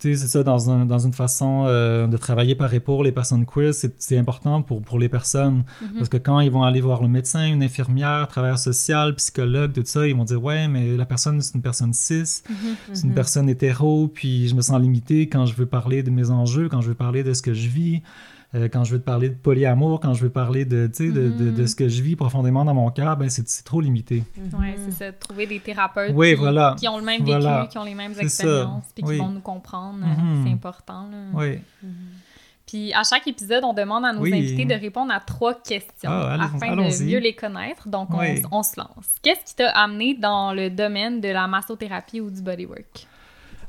c'est 0.00 0.16
ça, 0.16 0.42
dans, 0.42 0.70
un, 0.70 0.84
dans, 0.86 0.98
une 0.98 1.12
façon 1.12 1.64
euh, 1.66 2.06
de 2.06 2.16
travailler 2.16 2.54
par 2.54 2.72
et 2.72 2.80
pour 2.80 3.02
les 3.02 3.12
personnes 3.12 3.46
queer, 3.46 3.72
c'est 3.74 4.18
important 4.18 4.62
pour, 4.62 4.82
pour 4.82 4.98
les 4.98 5.08
personnes. 5.08 5.64
Mm-hmm. 5.82 5.96
Parce 5.96 6.08
que 6.08 6.16
quand 6.16 6.40
ils 6.40 6.50
vont 6.50 6.62
aller 6.62 6.80
voir 6.80 7.02
le 7.02 7.08
médecin, 7.08 7.46
une 7.46 7.62
infirmière, 7.62 8.28
travailleur 8.28 8.58
social, 8.58 9.14
psychologue, 9.16 9.72
tout 9.72 9.82
ça, 9.84 10.06
ils 10.06 10.14
vont 10.14 10.24
dire 10.24 10.42
Ouais, 10.42 10.68
mais 10.68 10.96
la 10.96 11.06
personne, 11.06 11.40
c'est 11.40 11.54
une 11.54 11.62
personne 11.62 11.92
cis, 11.92 12.22
mm-hmm. 12.22 12.42
c'est 12.92 13.02
une 13.04 13.10
mm-hmm. 13.10 13.14
personne 13.14 13.48
hétéro, 13.48 14.08
puis 14.08 14.48
je 14.48 14.54
me 14.54 14.60
sens 14.60 14.80
limité 14.80 15.28
quand 15.28 15.46
je 15.46 15.54
veux 15.54 15.66
parler 15.66 16.02
de 16.02 16.10
mes 16.10 16.30
enjeux, 16.30 16.68
quand 16.68 16.80
je 16.80 16.88
veux 16.88 16.94
parler 16.94 17.24
de 17.24 17.34
ce 17.34 17.42
que 17.42 17.54
je 17.54 17.68
vis. 17.68 18.02
Euh, 18.54 18.68
quand 18.72 18.82
je 18.84 18.92
veux 18.92 18.98
te 18.98 19.04
parler 19.04 19.28
de 19.28 19.34
polyamour, 19.34 20.00
quand 20.00 20.14
je 20.14 20.22
veux 20.22 20.30
parler 20.30 20.64
de, 20.64 20.86
de, 20.86 21.10
de, 21.10 21.28
de, 21.28 21.50
mm-hmm. 21.50 21.66
ce 21.66 21.76
que 21.76 21.88
je 21.88 22.02
vis 22.02 22.16
profondément 22.16 22.64
dans 22.64 22.72
mon 22.72 22.90
cœur, 22.90 23.14
ben 23.18 23.28
c'est 23.28 23.44
trop 23.62 23.82
limité. 23.82 24.24
Mm-hmm. 24.38 24.58
Oui, 24.58 24.68
c'est 24.86 24.92
ça. 24.92 25.12
Trouver 25.12 25.46
des 25.46 25.60
thérapeutes 25.60 26.16
qui, 26.16 26.34
voilà. 26.34 26.74
qui, 26.78 26.88
ont 26.88 26.96
le 26.96 27.04
même 27.04 27.22
vécu, 27.22 27.68
qui 27.70 27.78
ont 27.78 27.84
les 27.84 27.94
mêmes 27.94 28.14
expériences, 28.18 28.84
puis 28.94 29.04
qui 29.04 29.18
vont 29.18 29.28
nous 29.28 29.40
comprendre. 29.40 29.98
Mm-hmm. 29.98 30.44
C'est 30.44 30.52
important. 30.52 31.08
Là. 31.10 31.18
Oui. 31.34 31.58
Puis 32.66 32.92
à 32.94 33.02
chaque 33.02 33.26
épisode, 33.26 33.64
on 33.64 33.74
demande 33.74 34.04
à 34.04 34.12
nos 34.12 34.24
invités 34.24 34.64
de 34.64 34.74
répondre 34.74 35.12
à 35.12 35.20
trois 35.20 35.54
questions 35.54 36.10
ah, 36.10 36.44
afin 36.44 36.74
de 36.74 37.04
mieux 37.04 37.18
les 37.18 37.34
connaître. 37.34 37.88
Donc, 37.88 38.08
on, 38.12 38.22
on 38.50 38.62
se 38.62 38.78
lance. 38.78 39.08
Qu'est-ce 39.22 39.44
qui 39.44 39.56
t'a 39.56 39.70
amené 39.70 40.14
dans 40.14 40.54
le 40.54 40.70
domaine 40.70 41.20
de 41.20 41.28
la 41.28 41.46
massothérapie 41.46 42.20
ou 42.20 42.30
du 42.30 42.42
bodywork? 42.42 43.06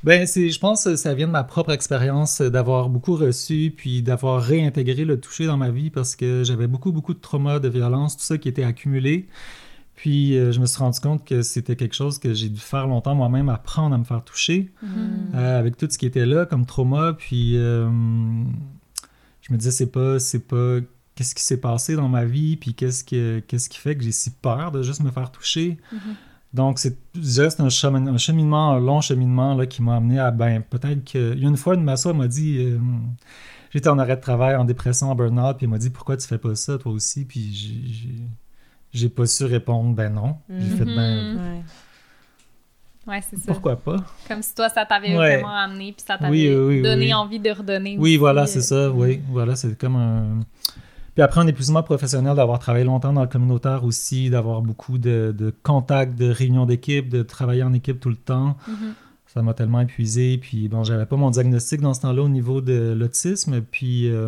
Ben, 0.04 0.26
c'est, 0.26 0.50
je 0.50 0.60
pense 0.60 0.86
que 0.86 0.96
ça 0.96 1.14
vient 1.14 1.28
de 1.28 1.32
ma 1.32 1.44
propre 1.44 1.72
expérience 1.72 2.42
d'avoir 2.42 2.90
beaucoup 2.90 3.16
reçu, 3.16 3.74
puis 3.76 4.02
d'avoir 4.02 4.42
réintégré 4.42 5.04
le 5.04 5.20
toucher 5.20 5.46
dans 5.46 5.58
ma 5.58 5.72
vie 5.72 5.90
parce 5.90 6.16
que 6.16 6.44
j'avais 6.44 6.68
beaucoup, 6.68 6.92
beaucoup 6.92 7.14
de 7.14 7.20
traumas, 7.20 7.60
de 7.60 7.68
violence, 7.68 8.16
tout 8.16 8.24
ça 8.24 8.38
qui 8.38 8.48
était 8.48 8.64
accumulé. 8.64 9.28
Puis 9.96 10.38
euh, 10.38 10.54
je 10.54 10.62
me 10.62 10.66
suis 10.66 10.78
rendu 10.78 11.02
compte 11.02 11.26
que 11.26 11.42
c'était 11.42 11.76
quelque 11.76 11.96
chose 11.96 12.20
que 12.20 12.34
j'ai 12.34 12.48
dû 12.48 12.62
faire 12.62 12.88
longtemps 12.88 13.16
moi-même, 13.16 13.50
apprendre 13.50 13.94
à 13.94 13.98
me 13.98 14.06
faire 14.06 14.24
toucher 14.24 14.72
mm-hmm. 14.82 15.36
euh, 15.36 15.60
avec 15.60 15.76
tout 15.76 15.88
ce 15.90 15.98
qui 15.98 16.06
était 16.06 16.26
là 16.26 16.46
comme 16.46 16.66
trauma. 16.66 17.12
Puis 17.18 17.58
euh, 17.58 17.90
je 19.42 19.52
me 19.52 19.58
disais, 19.58 19.72
c'est 19.72 19.92
pas, 19.92 20.18
c'est 20.20 20.48
pas 20.48 20.78
qu'est-ce 21.16 21.36
qui 21.36 21.44
s'est 21.44 21.60
passé 21.60 21.98
dans 21.98 22.08
ma 22.08 22.24
vie, 22.24 22.56
puis 22.56 22.74
qu'est-ce 22.74 23.04
qui, 23.04 23.44
qu'est-ce 23.46 23.68
qui 23.68 23.78
fait 23.78 23.98
que 23.98 24.04
j'ai 24.06 24.14
si 24.14 24.30
peur 24.30 24.72
de 24.72 24.82
juste 24.82 25.04
me 25.04 25.12
faire 25.12 25.34
toucher. 25.34 25.78
Mhm. 25.92 26.16
Donc, 26.54 26.80
c'est 26.80 26.98
juste 27.16 27.60
un, 27.60 27.70
chemin, 27.70 28.08
un 28.08 28.18
cheminement, 28.18 28.72
un 28.72 28.80
long 28.80 29.02
cheminement 29.02 29.54
là, 29.56 29.66
qui 29.68 29.82
m'a 29.84 29.98
amené 29.98 30.20
à, 30.20 30.32
ben, 30.32 30.62
peut-être 30.62 31.04
que. 31.12 31.34
Il 31.36 31.44
y 31.44 31.46
a 31.46 31.50
une 31.50 31.58
fois, 31.58 31.76
une 31.76 31.84
masso 31.84 32.14
m'a 32.14 32.28
dit. 32.28 32.58
euh, 32.60 32.80
J'étais 33.72 33.90
en 33.90 34.00
arrêt 34.00 34.16
de 34.16 34.22
travail, 34.22 34.56
en 34.56 34.66
dépression, 34.66 35.12
en 35.12 35.16
burn-out, 35.16 35.58
puis 35.58 35.66
elle 35.66 35.70
m'a 35.70 35.78
dit 35.78 35.92
Pourquoi 35.92 36.18
tu 36.18 36.28
fais 36.28 36.40
pas 36.40 36.56
ça, 36.56 36.78
toi 36.80 36.92
aussi? 36.92 37.26
Puis 37.26 37.54
j'ai- 37.54 37.94
j'ai. 37.94 38.16
J'ai 38.92 39.10
pas 39.10 39.28
su 39.28 39.46
répondre, 39.46 39.94
ben 39.94 40.10
non. 40.12 40.38
J'ai 40.50 40.76
fait, 40.76 40.86
ben. 40.86 41.34
Mhm. 41.34 41.38
Ouais. 41.38 41.62
Ouais, 43.14 43.22
c'est 43.30 43.38
ça. 43.38 43.44
Pourquoi 43.46 43.76
pas? 43.76 43.98
Comme 44.28 44.42
si 44.42 44.56
toi, 44.56 44.68
ça 44.70 44.84
t'avait 44.86 45.16
Ouais. 45.16 45.36
vraiment 45.38 45.56
amené, 45.56 45.92
puis 45.94 46.04
ça 46.06 46.18
t'avait 46.18 46.32
Oui, 46.32 46.50
oui, 46.50 46.76
oui, 46.78 46.82
donné 46.82 47.06
oui. 47.06 47.14
envie 47.14 47.40
de 47.40 47.52
redonner. 47.52 47.96
Oui, 48.00 48.10
aussi, 48.12 48.18
voilà, 48.18 48.42
euh, 48.44 48.46
c'est 48.48 48.62
ça, 48.62 48.90
oui. 48.92 49.22
Voilà, 49.30 49.56
c'est 49.56 49.78
comme 49.78 49.96
un. 49.96 50.40
Puis 51.14 51.22
après, 51.24 51.42
un 51.42 51.48
épuisement 51.48 51.84
professionnel, 51.84 52.36
d'avoir 52.36 52.60
travaillé 52.60 52.86
longtemps 52.86 53.14
dans 53.14 53.22
le 53.22 53.28
communautaire 53.28 53.84
aussi, 53.84 54.30
d'avoir 54.30 54.62
beaucoup 54.62 54.98
de, 54.98 55.34
de 55.38 55.54
contacts, 55.64 56.18
de 56.18 56.30
réunions 56.30 56.66
d'équipe, 56.66 57.10
de 57.10 57.24
travailler 57.24 57.64
en 57.64 57.74
équipe 57.74 58.00
tout 58.00 58.10
le 58.10 58.16
temps. 58.16 58.58
mhm. 58.68 58.94
Ça 59.28 59.44
m'a 59.44 59.54
tellement 59.54 59.82
épuisé. 59.82 60.40
Puis 60.40 60.70
bon, 60.70 60.84
j'avais 60.84 61.06
pas 61.06 61.16
mon 61.16 61.30
diagnostic 61.30 61.82
dans 61.82 61.94
ce 61.94 62.02
temps-là 62.02 62.24
au 62.24 62.30
niveau 62.30 62.62
de 62.62 62.96
l'autisme. 62.98 63.62
Puis 63.62 64.10
euh, 64.10 64.28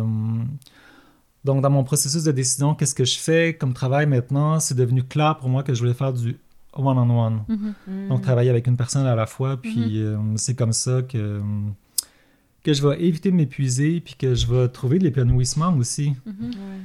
donc, 1.44 1.60
dans 1.60 1.70
mon 1.70 1.82
processus 1.82 2.22
de 2.24 2.32
décision, 2.32 2.74
qu'est-ce 2.74 2.94
que 2.94 3.04
je 3.04 3.18
fais 3.18 3.54
comme 3.54 3.74
travail 3.74 4.06
maintenant? 4.06 4.60
C'est 4.60 4.76
devenu 4.76 5.02
clair 5.02 5.38
pour 5.38 5.48
moi 5.48 5.62
que 5.62 5.74
je 5.74 5.80
voulais 5.80 5.94
faire 5.94 6.12
du 6.12 6.38
one-on-one. 6.72 7.42
Mhm. 7.48 7.74
Mm. 7.86 8.08
Donc, 8.08 8.22
travailler 8.22 8.50
avec 8.50 8.66
une 8.66 8.76
personne 8.76 9.06
à 9.06 9.16
la 9.16 9.26
fois. 9.26 9.56
Puis 9.56 10.00
euh, 10.00 10.16
c'est 10.36 10.54
comme 10.54 10.72
ça 10.72 11.02
que, 11.02 11.40
que 12.62 12.72
je 12.72 12.86
vais 12.86 13.02
éviter 13.02 13.30
de 13.30 13.36
m'épuiser. 13.36 14.00
Puis 14.00 14.14
que 14.14 14.34
je 14.34 14.46
vais 14.46 14.68
trouver 14.68 14.98
de 14.98 15.04
l'épanouissement 15.04 15.74
aussi. 15.76 16.12
Mhm. 16.26 16.34
Ouais. 16.50 16.80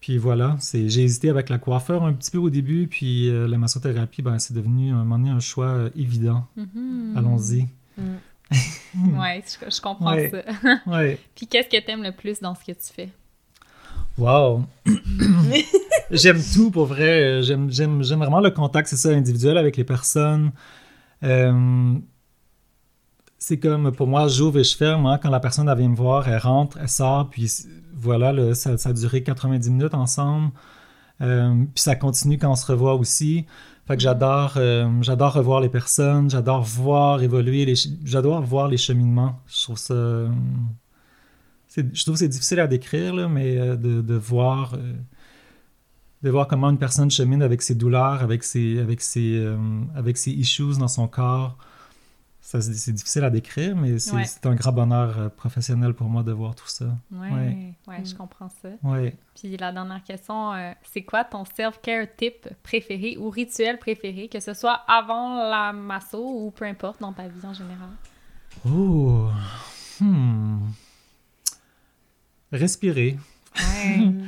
Puis 0.00 0.18
voilà, 0.18 0.56
c'est 0.60 0.88
j'ai 0.90 1.02
hésité 1.02 1.30
avec 1.30 1.48
la 1.48 1.56
coiffeur 1.58 2.04
un 2.04 2.12
petit 2.12 2.30
peu 2.30 2.38
au 2.38 2.50
début. 2.50 2.86
Puis 2.88 3.28
euh, 3.30 3.46
la 3.48 3.56
massothérapie, 3.58 4.20
ben, 4.22 4.38
c'est 4.38 4.52
devenu 4.54 4.92
à 4.92 4.96
un 4.96 4.98
moment 5.04 5.18
donné 5.18 5.30
un 5.30 5.40
choix 5.40 5.66
euh, 5.68 5.90
évident. 5.96 6.46
Mhm. 6.56 7.14
Allons-y. 7.16 7.66
Mm. 7.98 8.02
Ouais, 9.18 9.42
je, 9.46 9.74
je 9.74 9.80
comprends 9.80 10.14
Ouais. 10.14 10.30
ça. 10.30 10.80
Ouais. 10.86 11.18
Puis 11.34 11.46
qu'est-ce 11.46 11.68
que 11.68 11.84
t'aimes 11.84 12.02
le 12.02 12.12
plus 12.12 12.40
dans 12.40 12.54
ce 12.54 12.60
que 12.60 12.72
tu 12.72 12.92
fais? 12.94 13.08
Wow! 14.18 14.64
j'aime 16.10 16.40
tout 16.54 16.70
pour 16.70 16.86
vrai. 16.86 17.42
J'aime, 17.42 17.70
j'aime, 17.70 18.02
j'aime 18.02 18.18
vraiment 18.20 18.40
le 18.40 18.50
contact, 18.50 18.88
c'est 18.88 18.96
ça, 18.96 19.08
individuel 19.10 19.58
avec 19.58 19.76
les 19.76 19.84
personnes. 19.84 20.52
Euh, 21.22 21.94
c'est 23.46 23.58
comme 23.58 23.92
pour 23.92 24.06
moi, 24.06 24.26
j'ouvre 24.26 24.58
et 24.58 24.64
je 24.64 24.74
ferme. 24.74 25.04
hein. 25.04 25.18
Quand 25.22 25.28
la 25.28 25.38
personne 25.38 25.66
vient 25.76 25.88
me 25.90 25.94
voir, 25.94 26.26
elle 26.28 26.38
rentre, 26.38 26.78
elle 26.80 26.88
sort, 26.88 27.28
puis 27.28 27.52
voilà, 27.94 28.32
là, 28.32 28.54
ça, 28.54 28.78
ça 28.78 28.88
a 28.88 28.92
duré 28.94 29.22
90 29.22 29.70
minutes 29.70 29.92
ensemble. 29.92 30.50
Euh, 31.20 31.54
puis 31.74 31.82
ça 31.82 31.94
continue 31.94 32.38
quand 32.38 32.50
on 32.50 32.56
se 32.56 32.64
revoit 32.64 32.94
aussi. 32.94 33.44
Fait 33.86 33.96
que 33.96 34.02
j'adore, 34.02 34.54
euh, 34.56 34.90
j'adore 35.02 35.34
revoir 35.34 35.60
les 35.60 35.68
personnes, 35.68 36.30
j'adore 36.30 36.62
voir 36.62 37.22
évoluer, 37.22 37.66
les, 37.66 37.74
j'adore 38.02 38.40
voir 38.40 38.68
les 38.68 38.78
cheminements. 38.78 39.38
Je 39.46 39.62
trouve 39.62 39.76
ça. 39.76 39.94
je 41.76 42.02
trouve 42.02 42.14
que 42.14 42.20
c'est 42.20 42.28
difficile 42.28 42.60
à 42.60 42.66
décrire, 42.66 43.28
mais 43.28 43.58
euh, 43.58 43.76
de, 43.76 44.14
voir. 44.14 44.74
de 46.22 46.30
voir 46.30 46.48
comment 46.48 46.70
une 46.70 46.78
personne 46.78 47.10
chemine 47.10 47.42
avec 47.42 47.60
ses 47.60 47.74
douleurs, 47.74 48.22
avec 48.22 48.42
ses, 48.42 48.78
avec 48.78 49.02
ses, 49.02 49.54
avec 49.94 50.16
ses 50.16 50.30
issues 50.30 50.78
dans 50.78 50.88
son 50.88 51.08
corps. 51.08 51.58
Ça, 52.46 52.60
c'est 52.60 52.92
difficile 52.92 53.24
à 53.24 53.30
décrire, 53.30 53.74
mais 53.74 53.98
c'est 53.98 54.14
Ouais. 54.14 54.24
un 54.44 54.54
grand 54.54 54.70
bonheur 54.70 55.18
euh, 55.18 55.28
professionnel 55.30 55.94
pour 55.94 56.08
moi 56.10 56.22
de 56.22 56.30
voir 56.30 56.54
tout 56.54 56.68
ça. 56.68 56.84
Ouais, 57.10 57.30
Ouais. 57.30 57.74
ouais, 57.88 58.04
je 58.04 58.12
Mm. 58.14 58.18
comprends 58.18 58.50
ça. 58.50 58.68
Ouais. 58.82 59.16
Puis 59.34 59.56
la 59.56 59.72
dernière 59.72 60.02
question, 60.04 60.52
euh, 60.52 60.72
c'est 60.92 61.02
quoi 61.02 61.24
ton 61.24 61.46
self-care 61.46 62.06
tip 62.18 62.46
préféré 62.62 63.16
ou 63.16 63.30
rituel 63.30 63.78
préféré, 63.78 64.28
que 64.28 64.40
ce 64.40 64.52
soit 64.52 64.78
avant 64.86 65.36
la 65.48 65.72
masso 65.72 66.18
ou 66.22 66.50
peu 66.50 66.66
importe 66.66 67.00
dans 67.00 67.14
ta 67.14 67.26
vie 67.28 67.46
en 67.46 67.54
général? 67.54 67.88
Oh. 68.68 69.28
Hmm. 70.00 70.66
Respirer. 72.52 73.16
Ouais. 73.56 74.10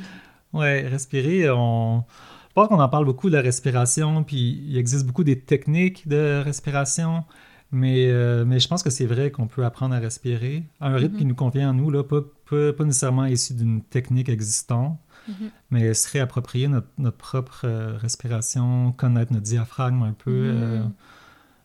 Ouais, 0.53 0.87
respirer, 0.87 1.49
on... 1.51 2.03
Je 2.49 2.53
pense 2.53 2.69
qu'on 2.69 2.79
en 2.79 2.89
parle 2.89 3.05
beaucoup 3.05 3.29
de 3.29 3.35
la 3.35 3.41
respiration, 3.41 4.23
puis 4.23 4.63
il 4.65 4.77
existe 4.77 5.05
beaucoup 5.05 5.25
des 5.25 5.39
techniques 5.39 6.07
de 6.07 6.41
respiration, 6.43 7.25
mais, 7.71 8.07
euh, 8.09 8.45
mais 8.45 8.59
je 8.59 8.67
pense 8.67 8.83
que 8.83 8.89
c'est 8.89 9.05
vrai 9.05 9.31
qu'on 9.31 9.47
peut 9.47 9.65
apprendre 9.65 9.93
à 9.95 9.99
respirer 9.99 10.63
à 10.79 10.87
un 10.89 10.95
rythme 10.95 11.13
Mhm. 11.13 11.19
qui 11.19 11.25
nous 11.25 11.35
convient 11.35 11.69
à 11.69 11.73
nous, 11.73 11.89
là, 11.89 12.03
pas, 12.03 12.21
pas, 12.49 12.73
pas 12.73 12.83
nécessairement 12.85 13.25
issu 13.25 13.53
d'une 13.53 13.81
technique 13.81 14.29
existante, 14.29 14.97
Mhm. 15.27 15.49
mais 15.71 15.93
se 15.93 16.09
réapproprier 16.11 16.67
notre, 16.69 16.87
notre 16.97 17.17
propre 17.17 17.61
euh, 17.65 17.97
respiration, 17.97 18.93
connaître 18.93 19.33
notre 19.33 19.43
diaphragme 19.45 20.03
un 20.03 20.13
peu, 20.13 20.31
Mhm. 20.51 20.57
euh, 20.63 20.83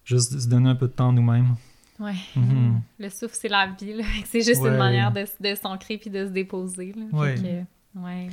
juste 0.05 0.39
se 0.41 0.49
donner 0.49 0.71
un 0.71 0.75
peu 0.75 0.89
de 0.89 0.93
temps 0.93 1.13
nous-mêmes. 1.13 1.55
Ouais. 2.01 2.15
Mhm. 2.35 2.81
Le 2.99 3.09
souffle, 3.11 3.37
c'est 3.41 3.49
la 3.49 3.69
vie. 3.79 3.95
là. 3.95 4.03
C'est 4.27 4.41
juste 4.41 4.61
Ouais. 4.63 4.71
une 4.71 4.79
manière 4.79 5.13
de, 5.13 5.25
de 5.41 5.55
s'ancrer 5.55 5.99
puis 5.99 6.11
de 6.11 6.27
se 6.27 6.31
déposer. 6.33 6.93
là. 6.97 7.27
Fait 7.37 7.67
Ouais. 7.95 8.29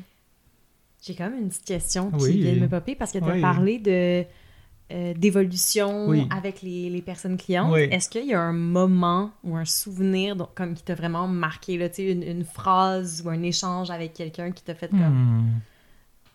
J'ai 1.06 1.14
quand 1.16 1.30
même 1.30 1.40
une 1.44 1.50
petite 1.50 1.66
question 1.66 2.10
qui 2.12 2.24
Oui. 2.24 2.42
vient 2.42 2.56
de 2.56 2.60
me 2.62 2.68
popper 2.68 2.96
parce 2.96 3.12
que 3.12 3.20
tu 3.20 3.24
as 3.30 3.34
Oui. 3.36 3.42
parlé 3.42 3.78
de 3.80 4.26
euh, 4.92 5.14
d'évolution 5.16 6.08
Oui. 6.08 6.28
avec 6.36 6.62
les, 6.62 6.90
les 6.90 7.02
personnes 7.02 7.38
clientes. 7.38 7.72
Oui. 7.74 7.82
Est-ce 7.92 8.10
qu'il 8.10 8.26
y 8.26 8.34
a 8.34 8.42
un 8.42 8.54
moment 8.54 9.32
ou 9.44 9.56
un 9.56 9.66
souvenir 9.66 10.36
donc, 10.36 10.50
comme 10.56 10.74
qui 10.74 10.84
t'a 10.84 10.96
vraiment 10.96 11.28
marqué, 11.28 11.78
là, 11.78 11.90
tu 11.90 11.96
sais, 11.98 12.12
une, 12.12 12.24
une 12.24 12.44
phrase 12.44 13.22
ou 13.26 13.30
un 13.30 13.42
échange 13.44 13.92
avec 13.92 14.14
quelqu'un 14.14 14.52
qui 14.52 14.64
t'a 14.64 14.76
fait 14.76 14.90
comme 14.90 15.00
Hmm. 15.00 15.60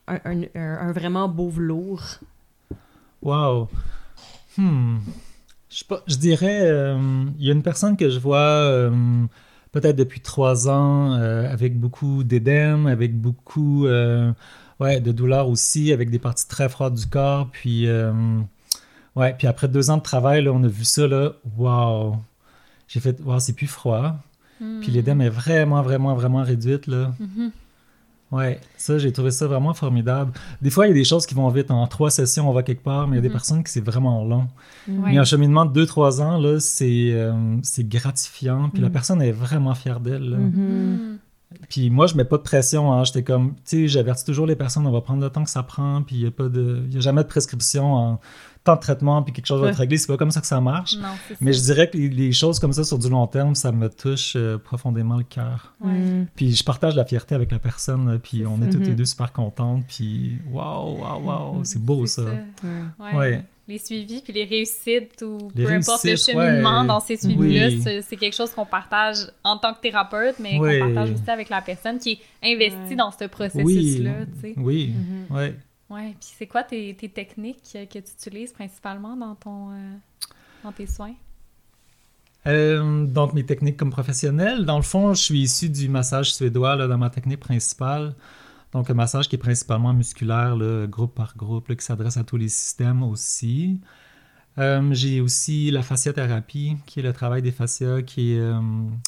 un, 0.08 0.18
un- 0.24 0.42
un- 0.54 0.88
un 0.88 0.92
vraiment 0.92 1.28
beau 1.28 1.48
velours? 1.48 2.18
Wow. 3.22 3.68
Hmm. 4.56 4.98
Je, 5.70 5.78
sais 5.78 5.84
pas, 5.88 6.02
je 6.06 6.16
dirais, 6.16 6.60
euh, 6.62 7.24
il 7.38 7.46
y 7.46 7.50
a 7.50 7.52
une 7.52 7.62
personne 7.62 7.96
que 7.96 8.08
je 8.10 8.18
vois 8.18 8.38
euh, 8.38 8.90
peut-être 9.72 9.96
depuis 9.96 10.20
trois 10.20 10.68
ans 10.68 11.12
avec 11.12 11.78
beaucoup 11.80 12.22
d'édème, 12.22 12.86
avec 12.86 13.18
beaucoup 13.18 13.86
ouais, 14.80 15.00
de 15.00 15.12
douleur 15.12 15.48
aussi, 15.48 15.92
avec 15.92 16.10
des 16.10 16.18
parties 16.18 16.48
très 16.48 16.68
froides 16.68 16.94
du 16.94 17.06
corps. 17.06 17.48
Puis, 17.52 17.87
euh, 17.87 18.12
ouais, 19.16 19.34
puis 19.37 19.46
après 19.46 19.68
deux 19.68 19.90
ans 19.90 19.96
de 19.98 20.02
travail, 20.02 20.42
là, 20.44 20.52
on 20.52 20.62
a 20.64 20.68
vu 20.68 20.84
ça, 20.84 21.06
là, 21.06 21.32
wow. 21.56 22.16
J'ai 22.88 23.00
fait, 23.00 23.18
wow, 23.24 23.38
c'est 23.40 23.54
plus 23.54 23.66
froid. 23.66 24.16
Puis 24.80 24.92
l'édème 24.92 25.20
est 25.20 25.28
vraiment, 25.30 25.82
vraiment, 25.82 26.14
vraiment 26.14 26.42
réduite, 26.42 26.87
là. 26.87 27.12
Mhm. 27.18 27.50
Ouais, 28.32 28.58
ça, 28.76 28.98
j'ai 28.98 29.12
trouvé 29.12 29.30
ça 29.30 29.46
vraiment 29.46 29.74
formidable. 29.74 30.32
Des 30.60 30.70
fois, 30.70 30.87
il 30.87 30.88
y 30.88 30.92
a 30.92 30.94
des 30.94 31.04
choses 31.04 31.24
qui 31.26 31.34
vont 31.34 31.48
vite. 31.50 31.70
En 31.70 31.87
trois 31.87 32.10
sessions, 32.10 32.48
on 32.48 32.52
va 32.52 32.62
quelque 32.64 32.82
part, 32.82 33.06
mais 33.06 33.14
il 33.14 33.18
y 33.18 33.18
a 33.18 33.22
des 33.22 33.28
Mhm. 33.28 33.32
personnes 33.32 33.62
qui 33.64 33.70
c'est 33.70 33.84
vraiment 33.84 34.24
long. 34.24 34.48
Mais 34.88 35.18
un 35.18 35.24
cheminement 35.24 35.64
de 35.66 35.72
deux, 35.72 35.87
trois 35.87 36.20
ans, 36.20 36.38
là, 36.38 36.58
c'est 36.58 37.10
euh, 37.12 37.32
c'est 37.62 37.87
gratifiant. 37.88 38.70
Puis 38.70 38.80
la 38.82 38.88
Mhm. 38.88 38.92
personne 38.92 39.22
est 39.22 39.30
vraiment 39.32 39.74
fière 39.74 40.00
d'elle. 40.00 40.37
Puis 41.68 41.90
moi, 41.90 42.06
je 42.06 42.14
mets 42.16 42.24
pas 42.24 42.36
de 42.38 42.42
pression. 42.42 42.92
Hein. 42.92 43.04
J'étais 43.04 43.22
comme, 43.22 43.54
tu 43.56 43.60
sais, 43.64 43.88
j'avertis 43.88 44.24
toujours 44.24 44.46
les 44.46 44.56
personnes, 44.56 44.86
on 44.86 44.92
va 44.92 45.00
prendre 45.00 45.22
le 45.22 45.30
temps 45.30 45.44
que 45.44 45.50
ça 45.50 45.62
prend. 45.62 46.02
Puis 46.02 46.16
il 46.16 46.20
n'y 46.22 46.26
a, 46.28 46.30
pas 46.30 46.48
de- 46.48 46.84
y 46.90 46.96
a 46.96 47.00
jamais 47.00 47.22
de 47.22 47.28
prescription 47.28 47.94
en 47.94 48.20
temps 48.64 48.76
de 48.76 48.80
traitement, 48.80 49.22
puis 49.22 49.34
quelque 49.34 49.44
chose 49.46 49.60
va 49.60 49.68
être 49.68 49.76
réglé. 49.76 49.98
C'est 49.98 50.06
pas 50.06 50.16
comme 50.16 50.30
ça 50.30 50.40
que 50.40 50.46
ça 50.46 50.58
marche. 50.58 50.96
Non, 50.96 51.08
Mais 51.42 51.52
ça. 51.52 51.58
je 51.58 51.64
dirais 51.64 51.90
que 51.90 51.98
les, 51.98 52.08
les 52.08 52.32
choses 52.32 52.58
comme 52.58 52.72
ça 52.72 52.82
sur 52.82 52.98
du 52.98 53.10
long 53.10 53.26
terme, 53.26 53.54
ça 53.54 53.72
me 53.72 53.90
touche 53.90 54.36
euh, 54.36 54.56
profondément 54.56 55.18
le 55.18 55.22
cœur. 55.24 55.74
Ouais. 55.82 55.92
Mm. 55.92 56.26
Puis 56.34 56.54
je 56.56 56.64
partage 56.64 56.96
la 56.96 57.04
fierté 57.04 57.34
avec 57.34 57.52
la 57.52 57.58
personne, 57.58 58.10
là, 58.10 58.18
puis 58.18 58.44
on 58.46 58.62
est 58.62 58.70
toutes 58.70 58.80
les 58.84 58.90
Mhm. 58.90 58.96
deux 58.96 59.04
super 59.04 59.32
contentes, 59.34 59.84
puis 59.86 60.38
waouh, 60.50 60.98
waouh, 60.98 61.22
waouh, 61.26 61.60
c'est 61.64 61.78
beau 61.78 62.06
ça. 62.06 62.22
Ouais. 62.22 62.44
Ouais. 62.98 63.16
Ouais. 63.18 63.44
Les 63.66 63.79
suivis 63.79 64.20
puis 64.20 64.33
les 64.35 64.44
réussites 64.44 65.22
ou 65.22 65.50
Les 65.55 65.64
peu 65.64 65.72
importe 65.72 66.05
le 66.05 66.16
cheminement 66.16 66.83
ouais. 66.83 66.87
dans 66.87 67.00
ces 67.00 67.16
suivis-là, 67.16 67.68
Oui. 67.68 67.81
c'est- 67.83 68.16
quelque 68.16 68.35
chose 68.37 68.50
qu'on 68.50 68.66
partage 68.66 69.16
en 69.42 69.57
tant 69.57 69.72
que 69.72 69.81
thérapeute, 69.81 70.37
mais 70.38 70.59
Oui. 70.59 70.79
qu'on 70.81 70.92
partage 70.92 71.12
aussi 71.14 71.31
avec 71.31 71.48
la 71.48 71.62
personne 71.62 71.98
qui 71.98 72.20
est 72.42 72.53
investie 72.55 72.90
Ouais. 72.90 72.96
dans 72.96 73.11
ce 73.11 73.24
processus-là. 73.24 74.27
tu 74.35 74.40
sais. 74.40 74.55
Oui, 74.59 74.92
Mhm. 74.94 75.35
ouais. 75.37 75.55
Ouais. 75.88 76.14
Puis 76.20 76.29
c'est 76.38 76.46
quoi 76.46 76.62
tes, 76.62 76.94
tes 76.94 77.09
techniques 77.09 77.62
que 77.72 77.98
tu 77.98 78.12
utilises 78.18 78.53
principalement 78.53 79.16
dans 79.16 79.35
ton 79.35 79.70
euh, 79.70 79.92
dans 80.62 80.72
tes 80.72 80.87
soins? 80.87 81.14
Euh, 82.46 83.07
donc 83.07 83.33
mes 83.33 83.44
techniques 83.46 83.79
comme 83.79 83.90
professionnel, 83.90 84.66
dans 84.66 84.77
le 84.77 84.83
fond, 84.83 85.14
je 85.14 85.22
suis 85.22 85.40
issu 85.40 85.70
du 85.70 85.88
massage 85.88 86.35
suédois 86.35 86.77
là, 86.77 86.87
dans 86.87 86.98
ma 86.98 87.09
technique 87.09 87.40
principale. 87.40 88.14
Donc 88.74 88.90
un 88.90 88.94
massage 88.94 89.28
qui 89.28 89.37
est 89.37 89.38
principalement 89.38 89.94
musculaire, 89.94 90.56
là, 90.56 90.87
groupe 90.87 91.14
par 91.14 91.37
groupe, 91.37 91.68
là, 91.68 91.76
qui 91.76 91.84
s'adresse 91.84 92.16
à 92.16 92.24
tous 92.24 92.37
les 92.37 92.48
systèmes 92.48 93.04
aussi. 93.04 93.78
Euh, 94.58 94.92
j'ai 94.92 95.20
aussi 95.20 95.70
la 95.70 95.82
fasciathérapie, 95.82 96.76
qui 96.87 97.00
est 97.00 97.02
le 97.02 97.12
travail 97.12 97.40
des 97.40 97.52
fascias, 97.52 98.02
qui 98.02 98.34
est, 98.34 98.40
euh, 98.40 98.60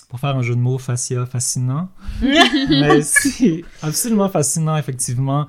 pour 0.09 0.21
faire 0.21 0.37
un 0.37 0.43
jeu 0.43 0.55
de 0.55 0.61
mots, 0.61 0.79
fascia 0.79 1.27
fascinant. 1.27 1.89
Mais 2.23 3.03
c'est 3.03 3.65
absolument 3.83 4.29
fascinant, 4.29 4.77
effectivement. 4.77 5.47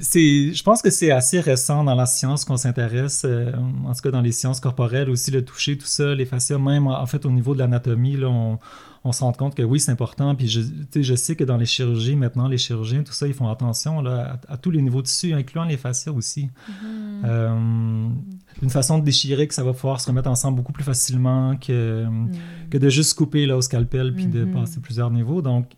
c'est, 0.00 0.52
je 0.52 0.62
pense 0.64 0.82
que 0.82 0.90
c'est 0.90 1.12
assez 1.12 1.38
récent 1.40 1.84
dans 1.84 1.94
la 1.94 2.06
science 2.06 2.44
qu'on 2.44 2.56
s'intéresse, 2.56 3.22
euh, 3.24 3.52
en 3.84 3.94
tout 3.94 4.02
cas 4.02 4.10
dans 4.10 4.20
les 4.20 4.32
sciences 4.32 4.58
corporelles 4.58 5.10
aussi, 5.10 5.30
le 5.30 5.44
toucher, 5.44 5.78
tout 5.78 5.86
ça, 5.86 6.14
les 6.14 6.26
fascias, 6.26 6.58
même 6.58 6.88
en 6.88 7.06
fait 7.06 7.24
au 7.26 7.30
niveau 7.30 7.54
de 7.54 7.60
l'anatomie, 7.60 8.16
là, 8.16 8.28
on, 8.28 8.58
on 9.06 9.12
se 9.12 9.22
rend 9.22 9.32
compte 9.32 9.54
que 9.54 9.62
oui, 9.62 9.78
c'est 9.78 9.92
important. 9.92 10.34
Puis 10.34 10.48
je, 10.48 10.60
je 10.94 11.14
sais 11.14 11.36
que 11.36 11.44
dans 11.44 11.56
les 11.56 11.64
chirurgies, 11.64 12.16
maintenant, 12.16 12.48
les 12.48 12.58
chirurgiens, 12.58 13.04
tout 13.04 13.12
ça, 13.12 13.28
ils 13.28 13.34
font 13.34 13.48
attention 13.48 14.02
là, 14.02 14.40
à, 14.48 14.56
tous 14.56 14.72
les 14.72 14.82
niveaux 14.82 15.00
de 15.00 15.06
tissu, 15.06 15.32
incluant 15.32 15.64
les 15.64 15.76
fascias 15.76 16.12
aussi. 16.12 16.46
Mm-hmm. 16.68 17.24
Euh, 17.24 18.08
une 18.62 18.70
façon 18.70 18.98
de 18.98 19.04
déchirer 19.04 19.46
que 19.46 19.54
ça 19.54 19.62
va 19.62 19.72
pouvoir 19.72 20.00
se 20.00 20.08
remettre 20.08 20.28
ensemble 20.28 20.56
beaucoup 20.56 20.72
plus 20.72 20.82
facilement 20.82 21.56
que, 21.56 22.04
mm. 22.04 22.30
que 22.68 22.78
de 22.78 22.88
juste 22.88 23.14
couper 23.14 23.46
là, 23.46 23.56
au 23.56 23.62
scalpel 23.62 24.12
puis 24.12 24.26
de 24.26 24.44
mm-hmm. 24.44 24.52
passer 24.52 24.80
plusieurs 24.80 25.10
niveaux. 25.10 25.40
Donc, 25.40 25.76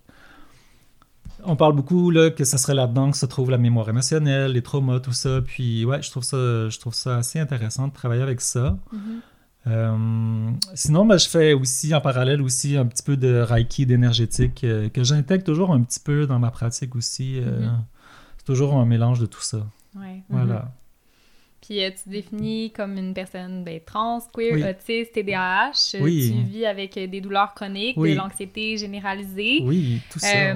on 1.45 1.55
parle 1.55 1.75
beaucoup 1.75 2.11
là, 2.11 2.31
que 2.31 2.45
ce 2.45 2.57
serait 2.57 2.75
là-dedans 2.75 3.11
que 3.11 3.17
se 3.19 3.27
trouve 3.27 3.51
la 3.51 3.59
mémoire 3.59 3.89
émotionnelle, 3.91 4.53
les 4.53 4.63
traumas, 4.63 5.01
tout 5.01 5.13
ça. 5.13 5.43
Puis 5.43 5.85
ouais, 5.85 6.01
je 6.01 6.11
trouve 6.11 6.25
ça, 6.25 6.69
je 6.71 6.79
trouve 6.79 6.95
ça 6.95 7.19
assez 7.19 7.39
intéressant 7.39 7.89
de 7.89 7.93
travailler 7.93 8.23
avec 8.23 8.41
ça. 8.41 8.79
Mm-hmm. 8.95 9.21
Euh, 9.69 10.51
sinon, 10.75 11.05
ben, 11.05 11.19
je 11.19 11.29
fais 11.29 11.53
aussi 11.53 11.95
en 11.95 12.01
parallèle 12.01 12.41
aussi 12.43 12.77
un 12.77 12.87
petit 12.87 13.03
peu 13.03 13.17
de 13.17 13.41
Reiki, 13.41 13.87
d'énergétique, 13.87 14.65
euh, 14.65 14.89
que 14.89 15.05
j'intègre 15.05 15.45
toujours 15.45 15.73
un 15.73 15.83
petit 15.83 16.01
peu 16.01 16.27
dans 16.27 16.39
ma 16.39 16.51
pratique 16.51 16.97
aussi. 16.97 17.39
Euh, 17.39 17.61
mm-hmm. 17.61 17.81
C'est 18.39 18.45
toujours 18.45 18.75
un 18.77 18.87
mélange 18.87 19.21
de 19.21 19.27
tout 19.27 19.43
ça. 19.43 19.67
Ouais. 19.97 20.23
Voilà. 20.29 20.73
Puis 21.61 21.83
euh, 21.83 21.91
tu 21.91 22.09
définis 22.09 22.71
comme 22.71 22.97
une 22.97 23.13
personne 23.13 23.65
ben, 23.65 23.81
trans, 23.85 24.21
queer, 24.33 24.71
autiste, 24.71 25.13
TDAH. 25.13 25.97
Euh, 25.97 26.01
oui. 26.01 26.33
Tu 26.33 26.51
vis 26.51 26.67
avec 26.67 26.97
euh, 26.97 27.07
des 27.09 27.21
douleurs 27.21 27.53
chroniques, 27.53 27.99
de 27.99 28.15
l'anxiété 28.15 28.77
généralisée. 28.77 29.61
Oui, 29.65 30.01
tout 30.11 30.21
ça. 30.21 30.29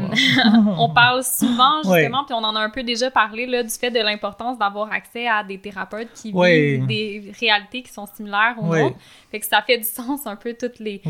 on 0.79 0.91
parle 0.91 1.25
souvent, 1.25 1.83
justement, 1.85 2.25
puis 2.25 2.35
on 2.35 2.45
en 2.45 2.55
a 2.55 2.61
un 2.61 2.71
peu 2.71 2.85
déjà 2.85 3.11
parlé, 3.11 3.47
là, 3.47 3.63
du 3.65 3.71
fait 3.71 3.91
de 3.91 3.99
l'importance 3.99 4.59
d'avoir 4.59 4.93
accès 4.93 5.27
à 5.27 5.43
des 5.43 5.59
thérapeutes 5.59 6.13
qui 6.15 6.33
vivent 6.33 6.87
des 6.87 7.33
réalités 7.39 7.83
qui 7.83 7.93
sont 7.93 8.07
similaires 8.07 8.55
aux 8.61 8.67
nôtres. 8.67 8.97
Fait 9.31 9.41
que 9.41 9.47
ça 9.47 9.61
fait 9.63 9.79
du 9.79 9.85
sens 9.89 10.27
un 10.27 10.37
peu 10.37 10.55
tout 10.55 10.71
les 10.79 11.01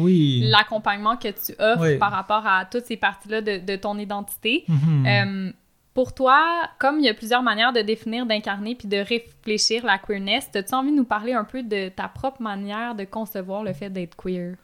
l'accompagnement 0.42 1.16
que 1.16 1.28
tu 1.28 1.52
offres 1.58 1.98
par 1.98 2.12
rapport 2.12 2.46
à 2.46 2.64
toutes 2.64 2.86
ces 2.86 2.96
parties-là 2.96 3.40
de, 3.42 3.58
de, 3.58 3.76
ton 3.76 3.98
identité. 3.98 4.64
Mm-hmm. 4.68 5.52
Pour 5.94 6.14
toi, 6.14 6.68
comme 6.78 7.00
il 7.00 7.04
y 7.04 7.08
a 7.08 7.14
plusieurs 7.14 7.42
manières 7.42 7.72
de 7.74 7.80
définir, 7.80 8.24
d'incarner 8.24 8.74
puis 8.74 8.88
de 8.88 8.96
réfléchir 8.96 9.84
la 9.84 9.98
queerness, 9.98 10.48
as-tu 10.54 10.74
envie 10.74 10.90
de 10.90 10.96
nous 10.96 11.04
parler 11.04 11.34
un 11.34 11.44
peu 11.44 11.62
de 11.62 11.90
ta 11.90 12.08
propre 12.08 12.40
manière 12.40 12.94
de 12.94 13.04
concevoir 13.04 13.62
le 13.62 13.74
fait 13.74 13.90
d'être 13.90 14.16
queer? 14.16 14.54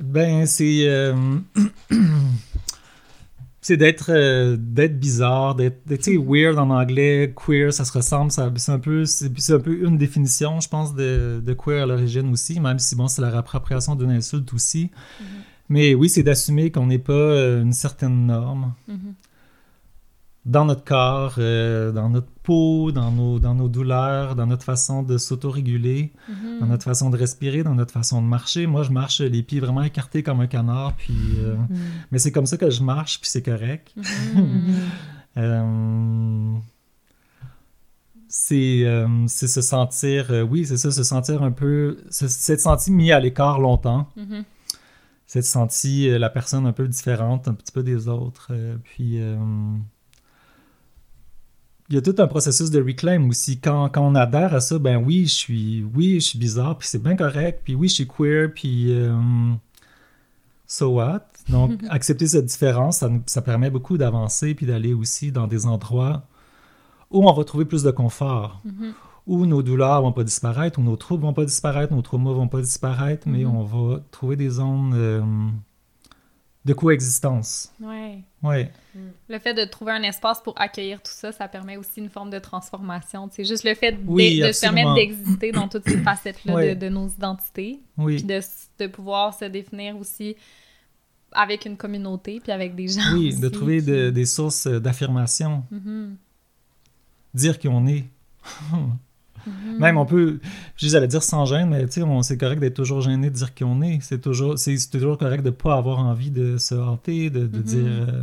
Ben, 0.00 0.44
c'est. 0.44 0.88
Euh, 0.88 1.14
c'est 3.60 3.76
d'être 3.76 4.10
euh, 4.10 4.56
d'être 4.58 4.98
bizarre, 4.98 5.54
d'être 5.54 6.10
weird 6.10 6.58
en 6.58 6.70
anglais, 6.70 7.32
queer, 7.36 7.72
ça 7.72 7.84
se 7.84 7.92
ressemble, 7.92 8.32
c'est 8.32 8.72
un 8.72 8.78
peu 8.80 9.04
c'est 9.04 9.52
un 9.52 9.60
peu 9.60 9.84
une 9.84 9.98
définition, 9.98 10.58
je 10.60 10.68
pense, 10.68 10.94
de, 10.94 11.40
de 11.44 11.52
queer 11.54 11.84
à 11.84 11.86
l'origine 11.86 12.32
aussi, 12.32 12.58
même 12.58 12.80
si 12.80 12.96
bon, 12.96 13.06
c'est 13.06 13.22
la 13.22 13.30
réappropriation 13.30 13.94
d'une 13.94 14.10
insulte 14.10 14.52
aussi. 14.52 14.86
Mm-hmm. 14.86 15.24
Mais 15.68 15.94
oui, 15.94 16.08
c'est 16.08 16.22
d'assumer 16.24 16.72
qu'on 16.72 16.86
n'est 16.86 16.98
pas 16.98 17.12
euh, 17.12 17.62
une 17.62 17.72
certaine 17.72 18.26
norme. 18.26 18.72
Mm-hmm 18.90 19.27
dans 20.44 20.64
notre 20.64 20.84
corps, 20.84 21.34
euh, 21.38 21.92
dans 21.92 22.08
notre 22.08 22.30
peau, 22.42 22.90
dans 22.92 23.10
nos, 23.10 23.38
dans 23.38 23.54
nos 23.54 23.68
douleurs, 23.68 24.34
dans 24.34 24.46
notre 24.46 24.64
façon 24.64 25.02
de 25.02 25.18
s'autoréguler, 25.18 26.12
mm 26.28 26.60
dans 26.60 26.66
notre 26.66 26.82
façon 26.82 27.08
de 27.08 27.16
respirer, 27.16 27.62
dans 27.62 27.76
notre 27.76 27.92
façon 27.92 28.20
de 28.20 28.26
marcher. 28.26 28.66
Moi, 28.66 28.82
je 28.82 28.90
marche 28.90 29.20
les 29.20 29.44
pieds 29.44 29.60
vraiment 29.60 29.82
écartés 29.82 30.24
comme 30.24 30.40
un 30.40 30.48
canard, 30.48 30.94
puis, 30.96 31.14
euh, 31.38 31.54
mhm. 31.54 31.78
mais 32.10 32.18
c'est 32.18 32.32
comme 32.32 32.46
ça 32.46 32.56
que 32.56 32.68
je 32.68 32.82
marche, 32.82 33.20
puis 33.20 33.30
c'est 33.30 33.42
correct. 33.42 33.94
Euh, 35.36 36.56
c'est 38.26 38.82
se 39.28 39.62
sentir, 39.62 40.32
oui, 40.50 40.66
c'est 40.66 40.78
ça, 40.78 40.90
se 40.90 41.04
sentir 41.04 41.44
un 41.44 41.52
peu, 41.52 41.98
s'être 42.10 42.60
senti 42.60 42.90
mis 42.90 43.12
à 43.12 43.20
l'écart 43.20 43.60
longtemps. 43.60 44.08
S'être 45.26 45.44
senti 45.44 46.08
la 46.18 46.28
personne 46.28 46.66
un 46.66 46.72
peu 46.72 46.88
différente, 46.88 47.46
un 47.46 47.54
petit 47.54 47.70
peu 47.70 47.84
des 47.84 48.08
autres. 48.08 48.50
puis 48.82 49.20
il 51.88 51.94
y 51.94 51.98
a 51.98 52.02
tout 52.02 52.14
un 52.18 52.26
processus 52.26 52.70
de 52.70 52.82
reclaim 52.82 53.28
aussi. 53.28 53.58
Quand, 53.58 53.88
quand, 53.88 54.02
on 54.02 54.14
adhère 54.14 54.54
à 54.54 54.60
ça, 54.60 54.78
ben 54.78 55.02
oui, 55.02 55.26
je 55.26 55.34
suis 55.34 55.84
oui, 55.94 56.20
je 56.20 56.26
suis 56.26 56.38
bizarre, 56.38 56.76
puis 56.76 56.86
c'est 56.86 57.02
bien 57.02 57.16
correct, 57.16 57.62
puis 57.64 57.74
oui, 57.74 57.88
je 57.88 57.94
suis 57.94 58.06
queer, 58.06 58.52
puis 58.54 58.92
euh, 58.92 59.16
so 60.66 60.88
what? 60.90 61.26
Donc, 61.48 61.80
accepter 61.88 62.26
cette 62.26 62.44
différence, 62.44 62.98
ça, 62.98 63.10
ça 63.26 63.40
permet 63.40 63.70
beaucoup 63.70 63.96
d'avancer, 63.96 64.54
puis 64.54 64.66
d'aller 64.66 64.92
aussi 64.92 65.32
dans 65.32 65.46
des 65.46 65.66
endroits 65.66 66.24
où 67.10 67.26
on 67.26 67.32
va 67.32 67.44
trouver 67.44 67.64
plus 67.64 67.82
de 67.82 67.90
confort, 67.90 68.60
mm-hmm. 68.66 68.92
où 69.26 69.46
nos 69.46 69.62
douleurs 69.62 70.02
vont 70.02 70.12
pas 70.12 70.24
disparaître, 70.24 70.78
où 70.78 70.82
nos 70.82 70.96
troubles 70.96 71.22
vont 71.22 71.32
pas 71.32 71.46
disparaître, 71.46 71.94
nos 71.94 72.02
traumas 72.02 72.32
vont 72.32 72.48
pas 72.48 72.60
disparaître, 72.60 73.26
mais 73.26 73.44
mm-hmm. 73.44 73.46
on 73.46 73.62
va 73.62 74.00
trouver 74.10 74.36
des 74.36 74.50
zones 74.50 74.92
euh, 74.94 75.22
de 76.68 76.74
coexistence. 76.74 77.72
Ouais. 77.80 78.18
Ouais. 78.42 78.70
Mm. 78.94 78.98
Le 79.30 79.38
fait 79.38 79.54
de 79.54 79.64
trouver 79.64 79.92
un 79.92 80.02
espace 80.02 80.40
pour 80.42 80.54
accueillir 80.60 81.02
tout 81.02 81.12
ça, 81.12 81.32
ça 81.32 81.48
permet 81.48 81.78
aussi 81.78 81.98
une 81.98 82.10
forme 82.10 82.28
de 82.28 82.38
transformation. 82.38 83.28
C'est 83.32 83.44
juste 83.44 83.64
le 83.64 83.74
fait 83.74 83.92
de, 83.92 84.52
se 84.52 84.60
permettre 84.60 84.94
d'exister 84.94 85.50
dans 85.50 85.66
toutes 85.66 85.88
ces 85.88 85.96
facettes-là 85.98 86.74
de, 86.74 86.88
nos 86.90 87.08
identités. 87.08 87.80
Oui. 87.96 88.16
Puis 88.16 88.24
de, 88.24 88.40
de, 88.80 88.86
pouvoir 88.86 89.32
se 89.36 89.46
définir 89.46 89.96
aussi 89.96 90.36
avec 91.32 91.64
une 91.64 91.78
communauté, 91.78 92.38
puis 92.40 92.52
avec 92.52 92.74
des 92.74 92.88
gens. 92.88 93.14
Oui, 93.14 93.34
de 93.34 93.48
trouver 93.48 93.80
des 93.80 94.26
sources 94.26 94.66
d'affirmation. 94.66 95.64
Mm-hmm. 95.72 96.14
Dire 97.32 97.58
qui 97.58 97.68
on 97.68 97.86
est. 97.86 98.04
Mm-hmm. 99.48 99.78
Même 99.78 99.98
on 99.98 100.06
peut, 100.06 100.40
je 100.76 100.88
j'allais 100.88 101.08
dire 101.08 101.22
sans 101.22 101.44
gêne, 101.44 101.70
mais 101.70 101.86
tu 101.86 102.00
sais, 102.00 102.06
c'est 102.22 102.38
correct 102.38 102.60
d'être 102.60 102.74
toujours 102.74 103.00
gêné 103.00 103.30
de 103.30 103.34
dire 103.34 103.54
qui 103.54 103.64
on 103.64 103.80
est. 103.82 103.98
C'est 104.02 104.20
toujours, 104.20 104.58
c'est 104.58 104.76
toujours 104.90 105.18
correct 105.18 105.42
de 105.42 105.50
ne 105.50 105.54
pas 105.54 105.74
avoir 105.74 105.98
envie 105.98 106.30
de 106.30 106.56
se 106.58 106.74
hâter, 106.74 107.30
de, 107.30 107.46
de 107.46 107.58
mm-hmm. 107.58 107.62
dire. 107.62 107.86
Euh, 107.86 108.22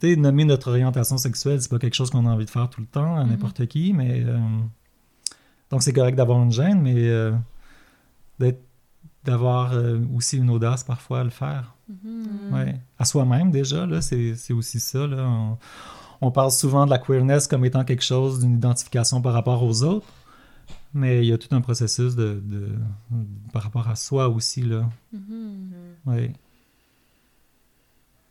tu 0.00 0.10
sais, 0.10 0.16
nommer 0.16 0.44
notre 0.44 0.70
orientation 0.70 1.16
sexuelle, 1.16 1.60
c'est 1.60 1.70
pas 1.70 1.78
quelque 1.78 1.94
chose 1.94 2.10
qu'on 2.10 2.26
a 2.26 2.30
envie 2.30 2.44
de 2.44 2.50
faire 2.50 2.68
tout 2.68 2.80
le 2.80 2.86
temps 2.86 3.16
à 3.16 3.24
mm-hmm. 3.24 3.28
n'importe 3.28 3.66
qui, 3.66 3.92
mais. 3.92 4.22
Euh, 4.24 4.38
donc 5.70 5.82
c'est 5.82 5.92
correct 5.92 6.16
d'avoir 6.16 6.42
une 6.42 6.52
gêne, 6.52 6.82
mais 6.82 6.94
euh, 6.96 7.32
d'avoir 9.24 9.72
aussi 10.14 10.36
une 10.36 10.50
audace 10.50 10.84
parfois 10.84 11.20
à 11.20 11.24
le 11.24 11.30
faire. 11.30 11.74
Ouais. 12.50 12.74
À 12.98 13.06
soi-même 13.06 13.50
déjà, 13.50 13.86
là, 13.86 14.02
c'est 14.02 14.52
aussi 14.52 14.80
ça. 14.80 15.06
Là 15.06 15.26
on 15.26 15.56
parle 16.30 16.52
souvent 16.52 16.86
de 16.86 16.90
la 16.90 16.98
queerness 16.98 17.48
comme 17.48 17.64
étant 17.64 17.84
quelque 17.84 18.04
chose 18.04 18.40
d'une 18.40 18.54
identification 18.54 19.20
par 19.20 19.32
rapport 19.32 19.62
aux 19.62 19.82
autres, 19.82 20.06
mais 20.94 21.18
il 21.18 21.28
y 21.28 21.32
a 21.32 21.38
tout 21.38 21.52
un 21.54 21.60
processus 21.60 22.14
de, 22.14 22.40
par 23.52 23.62
rapport 23.62 23.88
à 23.88 23.96
soi 23.96 24.28
aussi 24.28 24.62
là. 24.62 24.88
Mm-hmm. 25.14 25.70
Oui. 26.06 26.30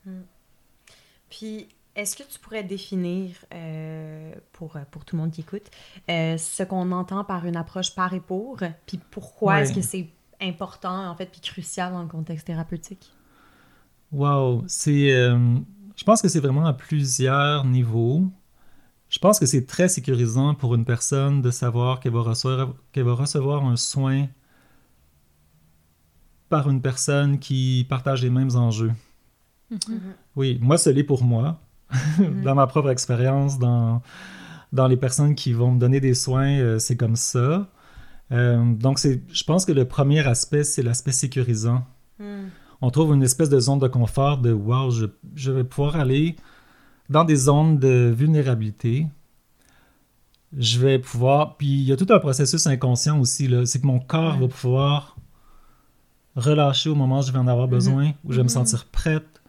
Mm. 0.06 0.22
Puis, 1.30 1.68
est-ce 1.96 2.16
que 2.16 2.24
tu 2.24 2.40
pourrais 2.40 2.64
définir, 2.64 3.36
euh, 3.54 4.34
pour, 4.54 4.78
pour 4.92 5.04
tout 5.04 5.16
le 5.16 5.22
monde 5.22 5.32
qui 5.32 5.42
écoute, 5.42 5.70
euh, 6.10 6.38
ce 6.38 6.64
qu'on 6.64 6.92
entend 6.92 7.24
par 7.24 7.46
une 7.46 7.58
approche 7.58 7.94
par 7.94 8.14
et 8.14 8.20
pour, 8.20 8.58
puis 8.86 9.00
pourquoi 9.12 9.62
est-ce 9.62 9.74
que 9.74 9.82
c'est 9.82 10.08
important, 10.42 11.10
en 11.10 11.16
fait, 11.16 11.28
puis 11.28 11.42
crucial 11.42 11.92
dans 11.92 12.02
le 12.02 12.08
contexte 12.08 12.48
thérapeutique? 12.48 13.12
Wow! 14.12 14.64
C'est... 14.68 15.12
Euh, 15.12 15.58
je 16.02 16.04
pense 16.04 16.20
que 16.20 16.28
c'est 16.28 16.40
vraiment 16.40 16.66
à 16.66 16.74
plusieurs 16.74 17.64
niveaux. 17.64 18.24
Je 19.08 19.20
pense 19.20 19.40
que 19.40 19.46
c'est 19.46 19.68
très 19.68 19.88
sécurisant 19.88 20.56
pour 20.56 20.74
une 20.74 20.84
personne 20.84 21.44
de 21.44 21.52
savoir 21.52 22.00
qu'elle 22.00 22.14
va, 22.14 22.22
recevoir, 22.22 22.74
qu'elle 22.92 23.04
va 23.04 23.14
recevoir 23.14 23.64
un 23.64 23.76
soin 23.76 24.26
par 26.50 26.72
une 26.72 26.82
personne 26.82 27.38
qui 27.38 27.86
partage 27.88 28.24
les 28.24 28.32
mêmes 28.32 28.50
enjeux. 28.56 28.94
Mm-hmm. 29.72 30.00
Oui, 30.38 30.58
moi, 30.60 30.80
ce 30.80 30.90
l'est 30.90 31.04
pour 31.04 31.24
moi, 31.24 31.62
mm-hmm. 31.94 32.42
dans 32.42 32.56
ma 32.56 32.66
propre 32.66 32.90
expérience, 32.90 33.60
dans, 33.60 34.02
dans 34.74 34.88
les 34.88 34.98
personnes 34.98 35.36
qui 35.36 35.54
vont 35.54 35.74
me 35.74 35.80
donner 35.80 36.00
des 36.00 36.16
soins, 36.16 36.58
euh, 36.58 36.80
c'est 36.80 36.98
comme 36.98 37.16
ça. 37.16 37.70
Euh, 38.32 38.74
donc, 38.74 38.98
c'est, 38.98 39.22
je 39.32 39.44
pense 39.44 39.66
que 39.66 39.72
le 39.72 39.86
premier 39.86 40.26
aspect, 40.26 40.64
c'est 40.64 40.82
l'aspect 40.82 41.12
sécurisant. 41.12 41.86
Mm 42.18 42.48
on 42.82 42.90
trouve 42.90 43.14
une 43.14 43.24
espèce 43.24 43.50
de 43.50 43.60
zone 43.60 43.80
de 43.80 43.88
confort 43.88 44.40
de 44.40 44.52
wow, 44.52 44.90
je, 44.92 45.52
vais 45.52 45.64
pouvoir 45.64 45.96
aller 45.96 46.36
dans 47.10 47.24
des 47.24 47.36
zones 47.36 47.78
de 47.78 48.14
vulnérabilité. 48.16 49.08
Je 50.58 50.80
vais 50.80 51.00
pouvoir. 51.00 51.58
Puis 51.58 51.68
il 51.68 51.84
y 51.84 51.92
a 51.92 51.96
tout 51.96 52.08
un 52.10 52.20
processus 52.20 52.68
inconscient 52.68 53.20
aussi, 53.20 53.48
là. 53.48 53.66
C'est 53.66 53.80
que 53.80 53.88
mon 53.88 54.00
corps 54.00 54.38
va 54.38 54.48
pouvoir 54.48 55.16
relâcher 56.36 56.90
au 56.90 56.96
moment 56.96 57.20
où 57.20 57.22
je 57.22 57.32
vais 57.32 57.38
en 57.38 57.48
avoir 57.48 57.68
mhm. 57.68 57.74
besoin, 57.74 58.12
où 58.26 58.32
je 58.32 58.38
vais 58.38 58.44
me 58.44 58.50
mhm. 58.50 58.50
sentir 58.50 58.86
prête, 58.86 59.42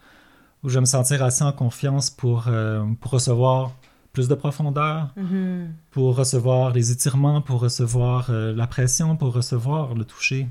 où 0.63 0.69
je 0.69 0.75
vais 0.75 0.81
me 0.81 0.87
sentir 0.87 1.23
assez 1.25 1.43
en 1.43 1.53
confiance 1.53 2.11
pour, 2.11 2.45
euh, 2.49 2.85
pour 3.01 3.13
recevoir 3.13 3.73
plus 4.13 4.29
de 4.29 4.35
profondeur, 4.35 5.09
mhm. 5.17 5.73
pour 5.91 6.17
recevoir 6.17 6.73
les 6.73 6.93
étirements, 6.93 7.41
pour 7.41 7.61
recevoir 7.61 8.27
euh, 8.29 8.55
la 8.55 8.67
pression, 8.67 9.17
pour 9.17 9.33
recevoir 9.33 9.95
le 9.95 10.05
toucher. 10.05 10.49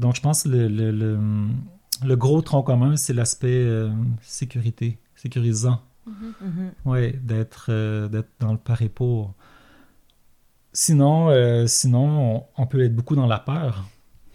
Donc, 0.00 0.16
je 0.16 0.20
pense 0.20 0.42
que 0.44 0.48
le, 0.48 0.90
le, 2.02 2.16
gros 2.16 2.40
tronc 2.42 2.62
commun, 2.62 2.96
c'est 2.96 3.12
l'aspect 3.12 3.48
euh, 3.64 3.90
sécurité, 4.22 4.98
sécurisant. 5.14 5.80
Mhm. 6.06 6.72
Oui, 6.86 7.12
d'être 7.22 7.66
euh, 7.68 8.08
d'être 8.08 8.30
dans 8.40 8.52
le 8.52 8.58
par 8.58 8.80
et 8.82 8.88
pour. 8.88 9.34
Sinon, 10.72 11.28
euh, 11.30 11.66
sinon 11.66 12.36
on, 12.36 12.44
on 12.62 12.66
peut 12.66 12.82
être 12.84 12.94
beaucoup 12.94 13.16
dans 13.16 13.26
la 13.26 13.38
peur. 13.38 13.84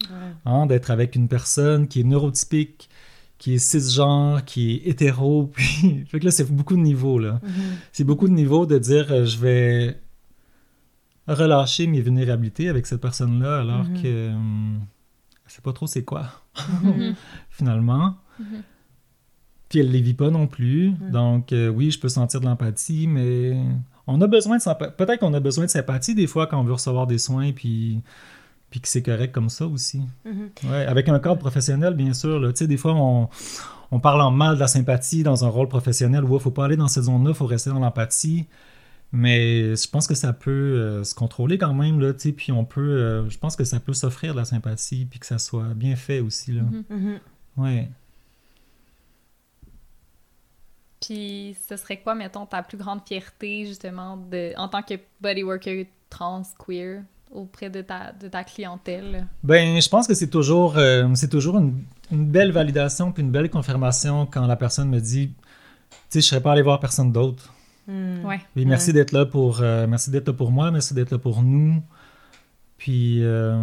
Ouais. 0.03 0.33
hein, 0.45 0.65
d'être 0.67 0.91
avec 0.91 1.15
une 1.15 1.27
personne 1.27 1.87
qui 1.87 2.01
est 2.01 2.03
neurotypique, 2.03 2.89
qui 3.37 3.53
est 3.55 3.57
cisgenre, 3.57 4.43
qui 4.45 4.73
est 4.73 4.87
hétéro. 4.89 5.47
Puis, 5.53 6.05
fait 6.05 6.19
que 6.19 6.25
là, 6.25 6.31
c'est 6.31 6.49
beaucoup 6.51 6.75
de 6.75 6.81
niveaux. 6.81 7.17
Là. 7.17 7.39
Mhm. 7.43 7.49
C'est 7.91 8.03
beaucoup 8.03 8.27
de 8.27 8.33
niveaux 8.33 8.65
de 8.65 8.77
dire 8.77 9.07
euh, 9.11 9.25
je 9.25 9.37
vais 9.39 9.99
relâcher 11.27 11.87
mes 11.87 12.01
vulnérabilités 12.01 12.69
avec 12.69 12.85
cette 12.85 13.01
personne-là 13.01 13.61
alors 13.61 13.85
Mhm. 13.85 14.01
que 14.01 14.29
hum, 14.29 14.79
elle 15.45 15.51
sait 15.51 15.61
pas 15.61 15.73
trop 15.73 15.87
c'est 15.87 16.03
quoi, 16.03 16.25
Mhm. 16.83 17.15
finalement. 17.49 18.15
Mhm. 18.39 18.45
Puis 19.69 19.79
elle 19.79 19.91
les 19.91 20.01
vit 20.01 20.13
pas 20.13 20.29
non 20.29 20.47
plus. 20.47 20.91
Mhm. 20.91 21.11
Donc, 21.11 21.51
euh, 21.53 21.69
oui, 21.69 21.91
je 21.91 21.99
peux 21.99 22.09
sentir 22.09 22.39
de 22.39 22.45
l'empathie, 22.45 23.07
mais 23.07 23.57
on 24.07 24.21
a 24.21 24.27
besoin 24.27 24.57
de 24.57 24.89
Peut-être 24.95 25.19
qu'on 25.19 25.33
a 25.33 25.39
besoin 25.39 25.65
de 25.65 25.69
sympathie 25.69 26.13
des 26.15 26.27
fois 26.27 26.47
quand 26.47 26.59
on 26.59 26.63
veut 26.63 26.73
recevoir 26.73 27.07
des 27.07 27.17
soins, 27.17 27.51
puis, 27.51 28.01
puis 28.69 28.79
que 28.79 28.87
c'est 28.87 29.01
correct 29.01 29.31
comme 29.33 29.49
ça 29.49 29.65
aussi. 29.67 30.01
Ouais, 30.25 30.85
avec 30.85 31.09
un 31.09 31.19
cadre 31.19 31.37
professionnel, 31.39 31.93
bien 31.95 32.13
sûr. 32.13 32.39
là. 32.39 32.49
Tu 32.53 32.59
sais, 32.59 32.67
des 32.67 32.77
fois, 32.77 32.93
on, 32.93 33.29
on 33.91 33.99
parle 33.99 34.21
en 34.21 34.31
mal 34.31 34.55
de 34.55 34.59
la 34.59 34.67
sympathie 34.67 35.23
dans 35.23 35.45
un 35.45 35.49
rôle 35.49 35.67
professionnel. 35.67 36.23
Ouais, 36.23 36.39
faut 36.39 36.51
pas 36.51 36.65
aller 36.65 36.77
dans 36.77 36.87
cette 36.87 37.03
zone-là, 37.05 37.33
faut 37.33 37.45
rester 37.47 37.69
dans 37.71 37.79
l'empathie. 37.79 38.45
Mais 39.15 39.75
je 39.77 39.89
pense 39.89 40.07
que 40.07 40.13
ça 40.13 40.33
peut 40.33 40.51
euh, 40.51 41.03
se 41.05 41.15
contrôler 41.15 41.57
quand 41.57 41.73
même, 41.73 42.01
là, 42.01 42.13
tu 42.13 42.19
sais, 42.19 42.31
puis 42.33 42.51
on 42.51 42.65
peut, 42.65 42.81
euh, 42.81 43.29
je 43.29 43.37
pense 43.37 43.55
que 43.55 43.63
ça 43.63 43.79
peut 43.79 43.93
s'offrir 43.93 44.33
de 44.33 44.39
la 44.39 44.45
sympathie, 44.45 45.05
puis 45.05 45.19
que 45.19 45.25
ça 45.25 45.39
soit 45.39 45.73
bien 45.73 45.95
fait 45.95 46.19
aussi, 46.19 46.51
là. 46.51 46.63
Mhm. 46.63 46.83
Mhm. 46.89 47.19
Ouais. 47.57 47.89
Puis 50.99 51.55
ce 51.69 51.77
serait 51.77 52.01
quoi, 52.01 52.13
mettons, 52.13 52.45
ta 52.45 52.61
plus 52.61 52.77
grande 52.77 53.01
fierté, 53.07 53.65
justement, 53.65 54.17
de, 54.17 54.53
en 54.57 54.67
tant 54.67 54.81
que 54.81 54.95
body 55.21 55.43
worker 55.43 55.85
trans, 56.09 56.43
queer, 56.59 57.03
auprès 57.31 57.69
de 57.69 57.81
ta, 57.81 58.11
de 58.11 58.27
ta 58.27 58.43
clientèle? 58.43 59.27
Ben, 59.43 59.81
je 59.81 59.87
pense 59.87 60.07
que 60.07 60.13
c'est 60.13 60.29
toujours, 60.29 60.77
euh, 60.77 61.07
c'est 61.15 61.29
toujours 61.29 61.57
une, 61.57 61.83
une 62.11 62.25
belle 62.25 62.51
validation 62.51 63.13
puis 63.13 63.23
une 63.23 63.31
belle 63.31 63.49
confirmation 63.49 64.25
quand 64.25 64.45
la 64.45 64.57
personne 64.57 64.89
me 64.89 64.99
dit, 64.99 65.29
tu 65.29 65.97
sais, 66.09 66.21
je 66.21 66.27
serais 66.27 66.41
pas 66.41 66.51
allé 66.51 66.61
voir 66.61 66.81
personne 66.81 67.13
d'autre. 67.13 67.53
Ouais. 67.87 68.39
Puis 68.55 68.65
merci 68.65 68.87
Ouais. 68.89 68.93
d'être 68.93 69.11
là 69.11 69.25
pour 69.25 69.61
euh, 69.61 69.85
merci 69.87 70.09
d'être 70.09 70.27
là 70.27 70.33
pour 70.33 70.51
moi, 70.51 70.71
merci 70.71 70.93
d'être 70.93 71.11
là 71.11 71.17
pour 71.19 71.43
nous. 71.43 71.81
Puis 72.77 73.23
euh, 73.23 73.55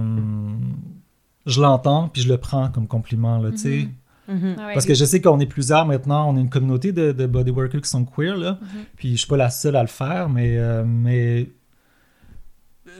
je 1.46 1.60
l'entends 1.60 2.08
puis 2.08 2.22
je 2.22 2.28
le 2.28 2.38
prends 2.38 2.70
comme 2.70 2.86
compliment 2.86 3.38
là, 3.38 3.50
tu 3.50 3.58
sais. 3.58 3.88
Mhm. 4.28 4.36
Mhm. 4.38 4.56
Ah 4.58 4.66
ouais, 4.68 4.74
Parce 4.74 4.86
que 4.86 4.94
je 4.94 5.04
sais 5.04 5.20
qu'on 5.20 5.40
est 5.40 5.46
plusieurs 5.46 5.84
maintenant, 5.84 6.30
on 6.30 6.36
est 6.36 6.40
une 6.40 6.48
communauté 6.48 6.92
de, 6.92 7.10
de 7.12 7.26
bodyworkers 7.26 7.80
qui 7.82 7.88
sont 7.90 8.04
queer 8.04 8.36
là. 8.36 8.58
Mhm. 8.60 8.68
Puis 8.96 9.12
je 9.12 9.16
suis 9.16 9.26
pas 9.26 9.36
la 9.36 9.50
seule 9.50 9.74
à 9.76 9.82
le 9.82 9.88
faire, 9.88 10.28
mais 10.28 10.56
euh, 10.56 10.84
mais 10.86 11.50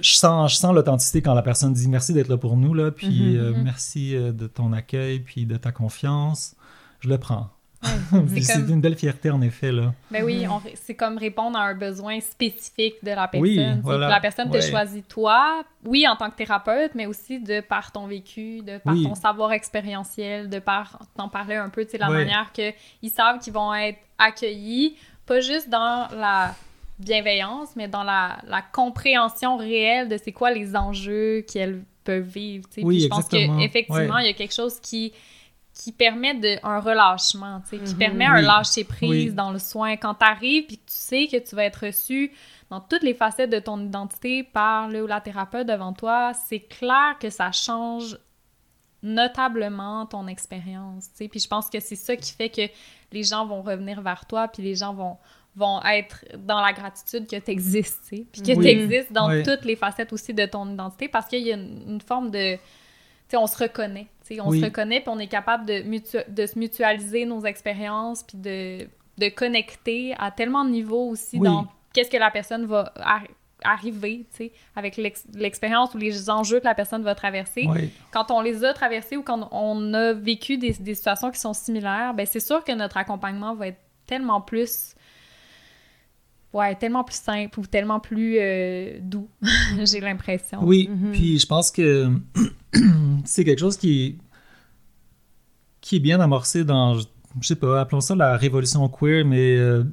je 0.00 0.14
sens 0.14 0.52
je 0.52 0.56
sens 0.56 0.74
l'authenticité 0.74 1.22
quand 1.22 1.34
la 1.34 1.42
personne 1.42 1.72
dit 1.72 1.88
merci 1.88 2.12
d'être 2.12 2.28
là 2.28 2.36
pour 2.38 2.56
nous 2.56 2.74
là, 2.74 2.90
puis 2.90 3.38
merci 3.62 4.14
de 4.14 4.46
ton 4.48 4.72
accueil 4.72 5.20
puis 5.20 5.46
de 5.46 5.56
ta 5.56 5.70
confiance. 5.70 6.56
Je 7.00 7.08
le 7.08 7.18
prends. 7.18 7.50
C'est 7.82 8.52
comme- 8.54 8.68
une 8.70 8.80
belle 8.80 8.96
fierté 8.96 9.30
en 9.30 9.40
effet 9.42 9.72
là. 9.72 9.92
Ben 10.10 10.22
oui, 10.24 10.46
on 10.48 10.58
ré- 10.58 10.74
c'est 10.80 10.94
comme 10.94 11.18
répondre 11.18 11.58
à 11.58 11.62
un 11.62 11.74
besoin 11.74 12.20
spécifique 12.20 12.94
de 13.02 13.10
la 13.10 13.26
personne. 13.26 13.42
Oui, 13.42 13.80
voilà. 13.82 14.08
La 14.08 14.20
personne 14.20 14.48
te 14.50 14.56
Ouais. 14.56 14.62
choisit 14.62 15.06
toi, 15.08 15.64
oui, 15.84 16.06
en 16.06 16.14
tant 16.16 16.30
que 16.30 16.36
thérapeute, 16.36 16.92
mais 16.94 17.06
aussi 17.06 17.40
de 17.40 17.60
par 17.60 17.90
ton 17.90 18.06
vécu, 18.06 18.62
de 18.62 18.78
par 18.78 18.94
Oui. 18.94 19.02
ton 19.04 19.14
savoir 19.14 19.52
expérientiel, 19.52 20.48
de 20.48 20.58
par 20.60 21.00
t'en 21.16 21.28
parler 21.28 21.56
un 21.56 21.70
peu, 21.70 21.84
tu 21.84 21.92
sais, 21.92 21.98
la 21.98 22.10
Ouais. 22.10 22.18
manière 22.18 22.52
que 22.52 22.72
ils 23.02 23.10
savent 23.10 23.38
qu'ils 23.40 23.52
vont 23.52 23.74
être 23.74 23.98
accueillis, 24.18 24.96
pas 25.26 25.40
juste 25.40 25.68
dans 25.68 26.06
la 26.16 26.54
bienveillance, 26.98 27.70
mais 27.74 27.88
dans 27.88 28.04
la, 28.04 28.38
la 28.46 28.62
compréhension 28.62 29.56
réelle 29.56 30.08
de 30.08 30.18
c'est 30.22 30.32
quoi 30.32 30.52
les 30.52 30.76
enjeux 30.76 31.44
qu'elles 31.52 31.82
peuvent 32.04 32.22
vivre. 32.28 32.68
tu 32.68 32.80
sais. 32.80 32.86
Oui, 32.86 32.96
Puis 32.96 33.04
je 33.04 33.08
pense 33.08 33.26
qu'effectivement, 33.28 34.14
Ouais. 34.14 34.24
il 34.24 34.26
y 34.26 34.30
a 34.30 34.34
quelque 34.34 34.54
chose 34.54 34.78
qui 34.80 35.12
qui 35.82 35.90
permet 35.92 36.34
de, 36.34 36.58
un 36.62 36.78
relâchement, 36.78 37.60
tu 37.68 37.76
sais, 37.76 37.82
qui 37.84 37.92
Mhm. 37.94 37.98
permet 37.98 38.26
un 38.26 38.36
Oui. 38.36 38.42
lâcher 38.46 38.84
prise 38.84 39.10
Oui. 39.10 39.32
dans 39.32 39.50
le 39.50 39.58
soin. 39.58 39.96
Quand 39.96 40.14
tu 40.14 40.24
arrives 40.24 40.66
puis 40.66 40.76
que 40.76 40.82
tu 40.86 40.94
sais 40.94 41.26
que 41.26 41.36
tu 41.38 41.56
vas 41.56 41.64
être 41.64 41.86
reçu 41.86 42.30
dans 42.70 42.80
toutes 42.80 43.02
les 43.02 43.14
facettes 43.14 43.50
de 43.50 43.58
ton 43.58 43.80
identité 43.80 44.44
par 44.44 44.88
le 44.88 45.02
ou 45.02 45.06
la 45.06 45.20
thérapeute 45.20 45.66
devant 45.66 45.92
toi, 45.92 46.32
c'est 46.34 46.60
clair 46.60 47.16
que 47.20 47.30
ça 47.30 47.50
change 47.50 48.16
notablement 49.02 50.06
ton 50.06 50.26
expérience, 50.28 51.10
tu 51.10 51.16
sais. 51.16 51.28
Puis 51.28 51.40
je 51.40 51.48
pense 51.48 51.68
que 51.68 51.80
c'est 51.80 51.96
ça 51.96 52.14
qui 52.16 52.32
fait 52.32 52.48
que 52.48 52.62
les 53.12 53.24
gens 53.24 53.46
vont 53.46 53.62
revenir 53.62 54.00
vers 54.00 54.26
toi 54.26 54.48
puis 54.48 54.62
les 54.62 54.74
gens 54.74 54.94
vont 54.94 55.16
vont 55.54 55.82
être 55.84 56.24
dans 56.38 56.62
la 56.62 56.72
gratitude 56.72 57.26
que 57.26 57.36
tu 57.36 57.50
existes, 57.50 58.00
tu 58.08 58.16
sais, 58.16 58.26
puis 58.32 58.40
que 58.40 58.52
Oui. 58.56 58.64
tu 58.64 58.70
existes 58.70 59.12
dans 59.12 59.28
Oui. 59.28 59.42
toutes 59.42 59.66
les 59.66 59.76
facettes 59.76 60.10
aussi 60.14 60.32
de 60.32 60.46
ton 60.46 60.66
identité 60.72 61.08
parce 61.08 61.26
qu'il 61.26 61.42
y 61.42 61.52
a 61.52 61.56
une, 61.56 61.82
une 61.86 62.00
forme 62.00 62.30
de 62.30 62.56
on 63.36 63.46
se 63.46 63.56
reconnaît. 63.58 64.06
on 64.40 64.48
Oui. 64.48 64.60
se 64.60 64.64
reconnaît, 64.64 65.00
puis 65.00 65.10
on 65.10 65.18
est 65.18 65.26
capable 65.26 65.66
de, 65.66 65.82
mutu- 65.82 66.24
de 66.28 66.46
se 66.46 66.58
mutualiser 66.58 67.26
nos 67.26 67.44
expériences, 67.44 68.22
puis 68.22 68.38
de, 68.38 68.88
de 69.18 69.28
connecter 69.28 70.14
à 70.18 70.30
tellement 70.30 70.64
de 70.64 70.70
niveaux 70.70 71.08
aussi 71.10 71.38
Oui. 71.38 71.46
dans 71.46 71.66
qu'est-ce 71.92 72.08
que 72.10 72.16
la 72.16 72.30
personne 72.30 72.64
va 72.64 72.92
ar- 72.96 73.26
arriver, 73.64 74.26
tu 74.30 74.36
sais, 74.38 74.52
avec 74.74 74.96
l'ex- 74.96 75.24
l'expérience 75.34 75.94
ou 75.94 75.98
les 75.98 76.30
enjeux 76.30 76.60
que 76.60 76.64
la 76.64 76.74
personne 76.74 77.02
va 77.02 77.14
traverser. 77.14 77.68
Quand 78.10 78.30
on 78.30 78.40
les 78.40 78.64
a 78.64 78.72
traversés 78.72 79.16
ou 79.18 79.22
quand 79.22 79.48
on 79.52 79.92
a 79.94 80.14
vécu 80.14 80.56
des, 80.56 80.72
des 80.72 80.94
situations 80.94 81.30
qui 81.30 81.38
sont 81.38 81.52
similaires, 81.52 82.14
ben 82.14 82.26
c'est 82.26 82.40
sûr 82.40 82.64
que 82.64 82.72
notre 82.72 82.96
accompagnement 82.96 83.54
va 83.54 83.68
être 83.68 83.80
tellement 84.06 84.40
plus... 84.40 84.94
Ouais, 86.52 86.74
tellement 86.74 87.02
plus 87.02 87.16
simple 87.16 87.58
ou 87.60 87.66
tellement 87.66 87.98
plus 88.00 88.36
euh, 88.38 88.98
doux, 89.00 89.28
j'ai 89.84 90.00
l'impression. 90.00 90.58
Oui, 90.62 90.88
Mhm. 90.90 91.12
puis 91.12 91.38
je 91.38 91.46
pense 91.46 91.70
que 91.70 92.10
c'est 93.24 93.44
quelque 93.44 93.58
chose 93.60 93.76
qui 93.78 94.02
est, 94.04 94.16
qui 95.80 95.96
est 95.96 96.00
bien 96.00 96.20
amorcé 96.20 96.64
dans, 96.64 96.98
je 96.98 97.06
sais 97.46 97.56
pas, 97.56 97.80
appelons 97.80 98.00
ça 98.02 98.14
la 98.14 98.36
révolution 98.36 98.86
queer, 98.88 99.24
mais 99.24 99.56
euh, 99.56 99.84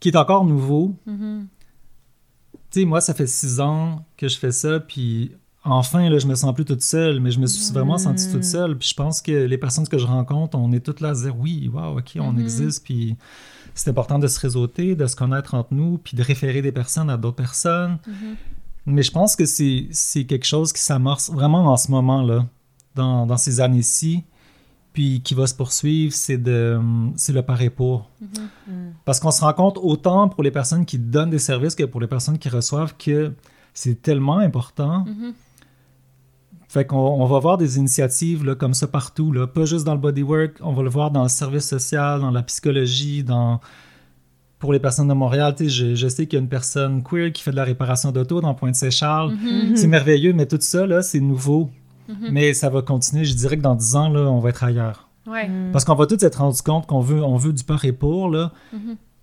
qui 0.00 0.08
est 0.08 0.16
encore 0.16 0.44
nouveau. 0.44 0.94
Mhm. 1.06 1.48
Tu 2.70 2.80
sais, 2.80 2.84
moi, 2.86 3.00
ça 3.00 3.14
fait 3.14 3.26
six 3.26 3.60
ans 3.60 4.04
que 4.16 4.28
je 4.28 4.38
fais 4.38 4.52
ça, 4.52 4.80
puis 4.80 5.32
enfin, 5.66 6.08
là, 6.08 6.18
je 6.18 6.26
me 6.26 6.34
sens 6.34 6.54
plus 6.54 6.64
toute 6.64 6.82
seule, 6.82 7.20
mais 7.20 7.30
je 7.30 7.38
me 7.40 7.46
suis 7.46 7.72
vraiment 7.72 7.98
sentie 7.98 8.30
toute 8.30 8.44
seule. 8.44 8.76
Puis 8.78 8.88
je 8.90 8.94
pense 8.94 9.20
que 9.22 9.32
les 9.46 9.58
personnes 9.58 9.86
que 9.86 9.98
je 9.98 10.06
rencontre, 10.06 10.56
on 10.58 10.72
est 10.72 10.80
toutes 10.80 11.00
là 11.00 11.10
à 11.10 11.14
se 11.14 11.22
dire 11.24 11.36
oui, 11.38 11.68
wow, 11.72 11.98
ok, 11.98 12.16
on 12.20 12.32
Mhm. 12.32 12.40
existe, 12.40 12.84
puis 12.84 13.16
c'est 13.74 13.90
important 13.90 14.18
de 14.18 14.26
se 14.26 14.40
réseauter, 14.40 14.94
de 14.94 15.06
se 15.06 15.14
connaître 15.16 15.54
entre 15.54 15.74
nous, 15.74 15.98
puis 15.98 16.16
de 16.16 16.22
référer 16.22 16.62
des 16.62 16.72
personnes 16.72 17.10
à 17.10 17.16
d'autres 17.16 17.36
personnes. 17.36 17.98
Mhm. 18.06 18.36
Mais 18.86 19.02
je 19.02 19.10
pense 19.10 19.34
que 19.36 19.44
c'est 19.44 20.24
quelque 20.24 20.46
chose 20.46 20.72
qui 20.72 20.80
s'amorce 20.80 21.30
vraiment 21.30 21.64
en 21.66 21.76
ce 21.76 21.90
moment-là, 21.90 22.46
dans, 22.94 23.26
dans 23.26 23.36
ces 23.36 23.60
années-ci, 23.60 24.22
puis 24.92 25.20
qui 25.22 25.34
va 25.34 25.46
se 25.46 25.54
poursuivre, 25.54 26.14
c'est 26.14 26.38
le 26.38 27.40
par 27.42 27.60
et 27.60 27.68
pour. 27.68 28.08
Mhm. 28.20 28.28
Mhm. 28.68 28.92
Parce 29.04 29.20
qu'on 29.20 29.30
se 29.30 29.40
rend 29.42 29.52
compte 29.52 29.78
autant 29.82 30.28
pour 30.28 30.42
les 30.42 30.50
personnes 30.50 30.86
qui 30.86 30.98
donnent 30.98 31.30
des 31.30 31.38
services 31.38 31.74
que 31.74 31.84
pour 31.84 32.00
les 32.00 32.06
personnes 32.06 32.38
qui 32.38 32.48
reçoivent 32.48 32.94
que 32.96 33.32
c'est 33.74 34.00
tellement 34.00 34.38
important. 34.38 35.04
Mhm. 35.04 35.34
Fait 36.76 36.84
qu'on 36.84 36.98
on 36.98 37.24
va 37.24 37.38
voir 37.38 37.56
des 37.56 37.78
initiatives 37.78 38.44
là, 38.44 38.54
comme 38.54 38.74
ça 38.74 38.86
partout, 38.86 39.32
là, 39.32 39.46
pas 39.46 39.64
juste 39.64 39.86
dans 39.86 39.94
le 39.94 39.98
bodywork, 39.98 40.58
on 40.60 40.74
va 40.74 40.82
le 40.82 40.90
voir 40.90 41.10
dans 41.10 41.22
le 41.22 41.30
service 41.30 41.66
social, 41.66 42.20
dans 42.20 42.30
la 42.30 42.42
psychologie, 42.42 43.24
dans 43.24 43.60
pour 44.58 44.74
les 44.74 44.78
personnes 44.78 45.08
de 45.08 45.14
Montréal, 45.14 45.54
tu 45.56 45.64
sais, 45.64 45.70
je, 45.70 45.94
je 45.94 46.06
sais 46.06 46.26
qu'il 46.26 46.36
y 46.38 46.40
a 46.40 46.42
une 46.42 46.50
personne 46.50 47.02
queer 47.02 47.32
qui 47.32 47.42
fait 47.42 47.50
de 47.50 47.56
la 47.56 47.64
réparation 47.64 48.12
d'auto 48.12 48.42
dans 48.42 48.52
Pointe-Saint-Charles. 48.52 49.32
Mhm. 49.32 49.74
C'est 49.76 49.86
merveilleux, 49.86 50.34
mais 50.34 50.44
tout 50.44 50.58
ça, 50.60 50.86
là, 50.86 51.00
c'est 51.00 51.20
nouveau. 51.20 51.70
Mhm. 52.10 52.28
Mais 52.30 52.52
ça 52.52 52.68
va 52.68 52.82
continuer. 52.82 53.24
Je 53.24 53.34
dirais 53.34 53.56
que 53.56 53.62
dans 53.62 53.74
10 53.74 53.96
ans, 53.96 54.08
là, 54.10 54.20
on 54.20 54.40
va 54.40 54.50
être 54.50 54.62
ailleurs. 54.62 55.08
Ouais. 55.26 55.48
Mhm. 55.48 55.72
Parce 55.72 55.86
qu'on 55.86 55.94
va 55.94 56.04
tous 56.04 56.22
être 56.22 56.40
rendu 56.40 56.60
compte 56.60 56.86
qu'on 56.86 57.00
veut, 57.00 57.24
on 57.24 57.36
veut 57.38 57.54
du 57.54 57.64
par 57.64 57.82
et 57.86 57.92
pour, 57.92 58.28
là. 58.28 58.52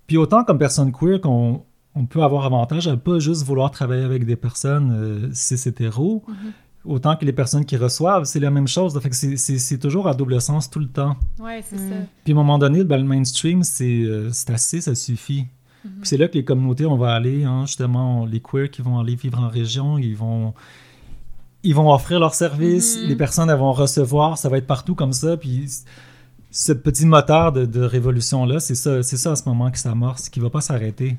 Puis 0.08 0.18
autant 0.18 0.44
comme 0.44 0.58
personne 0.58 0.92
queer 0.92 1.22
qu'on 1.22 1.62
on 1.96 2.06
peut 2.06 2.24
avoir 2.24 2.46
avantage 2.46 2.88
à 2.88 2.98
pas 2.98 3.20
juste 3.20 3.44
vouloir 3.44 3.70
travailler 3.70 4.04
avec 4.04 4.26
des 4.26 4.36
personnes 4.36 4.92
euh, 4.92 5.30
cis 5.34 5.70
hétéros, 5.70 6.24
Mhm. 6.28 6.52
Autant 6.86 7.15
que 7.15 7.24
les 7.26 7.34
personnes 7.34 7.65
qui 7.65 7.78
reçoivent, 7.78 8.26
c'est 8.26 8.39
la 8.39 8.52
même 8.52 8.67
chose. 8.67 9.00
Fait 9.00 9.10
que 9.10 9.15
c'est- 9.15 9.78
toujours 9.78 10.08
à 10.08 10.13
double 10.13 10.39
sens 10.41 10.69
tout 10.69 10.80
le 10.80 10.88
temps. 10.89 11.15
Ouais, 11.39 11.63
c'est 11.67 11.78
ça. 11.78 11.96
Puis 12.24 12.34
à 12.34 12.36
un 12.36 12.39
moment 12.39 12.58
donné, 12.58 12.84
ben, 12.84 12.98
le 12.98 13.04
mainstream, 13.04 13.63
c'est 13.63 14.04
euh, 14.04 14.30
c'est 14.32 14.50
assez, 14.52 14.82
ça 14.82 14.93
suffit. 14.96 15.46
Mhm. 15.86 15.91
Puis 16.00 16.10
c'est 16.10 16.17
là 16.17 16.28
que 16.28 16.34
les 16.36 16.43
communautés, 16.46 16.86
on 16.86 16.98
va 16.98 17.13
aller, 17.13 17.43
hein, 17.43 17.65
justement, 17.65 18.26
les 18.26 18.39
queers 18.41 18.69
qui 18.69 18.82
vont 18.82 19.00
aller 19.00 19.15
vivre 19.15 19.39
en 19.39 19.50
région, 19.50 19.98
ils 19.98 20.15
vont, 20.15 20.54
ils 21.63 21.74
vont 21.76 21.93
offrir 21.93 22.19
leurs 22.19 22.34
services, 22.36 22.98
Mhm. 23.02 23.08
les 23.10 23.15
personnes 23.15 23.50
elles 23.50 23.58
vont 23.58 23.72
recevoir, 23.74 24.38
ça 24.38 24.50
va 24.50 24.58
être 24.58 24.67
partout 24.67 24.96
comme 24.96 25.13
ça. 25.13 25.38
Puis 25.38 25.69
ce 26.52 26.72
petit 26.74 27.06
moteur 27.06 27.52
de, 27.52 27.65
de 27.65 27.82
révolution-là, 27.82 28.60
c'est 28.60 28.76
ça, 28.76 29.02
c'est 29.04 29.17
ça 29.17 29.32
à 29.32 29.36
ce 29.36 29.48
moment 29.48 29.72
qui 29.72 29.80
s'amorce, 29.80 30.30
qui 30.30 30.39
va 30.39 30.50
pas 30.50 30.62
s'arrêter. 30.62 31.17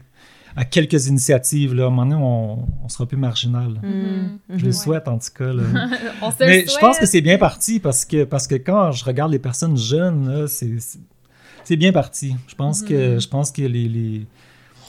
À 0.56 0.64
quelques 0.64 1.08
initiatives, 1.08 1.74
là, 1.74 1.84
à 1.84 1.86
un 1.86 1.90
moment 1.90 2.06
donné, 2.06 2.22
on, 2.22 2.84
on 2.84 2.88
sera 2.88 3.06
plus 3.06 3.16
marginal. 3.16 3.80
Mhm. 3.82 4.38
Mhm. 4.48 4.58
Je 4.58 4.66
le 4.66 4.72
souhaite 4.72 5.08
en 5.08 5.18
tout 5.18 5.30
cas. 5.36 5.52
là. 5.52 5.62
On 6.22 6.30
se 6.30 6.36
Mais 6.40 6.62
le 6.62 6.68
je 6.68 6.78
pense 6.78 6.98
que 6.98 7.06
c'est 7.06 7.20
bien 7.20 7.38
parti 7.38 7.80
parce 7.80 8.04
que, 8.04 8.24
parce 8.24 8.46
que 8.46 8.54
quand 8.54 8.92
je 8.92 9.04
regarde 9.04 9.32
les 9.32 9.38
personnes 9.38 9.76
jeunes, 9.76 10.46
c'est, 10.46 11.76
bien 11.76 11.92
parti. 11.92 12.36
Je 12.46 12.54
pense 12.54 12.82
que, 12.82 13.18
je 13.18 13.28
pense 13.28 13.50
que 13.50 13.62
les, 13.62 13.88
les, 13.88 14.26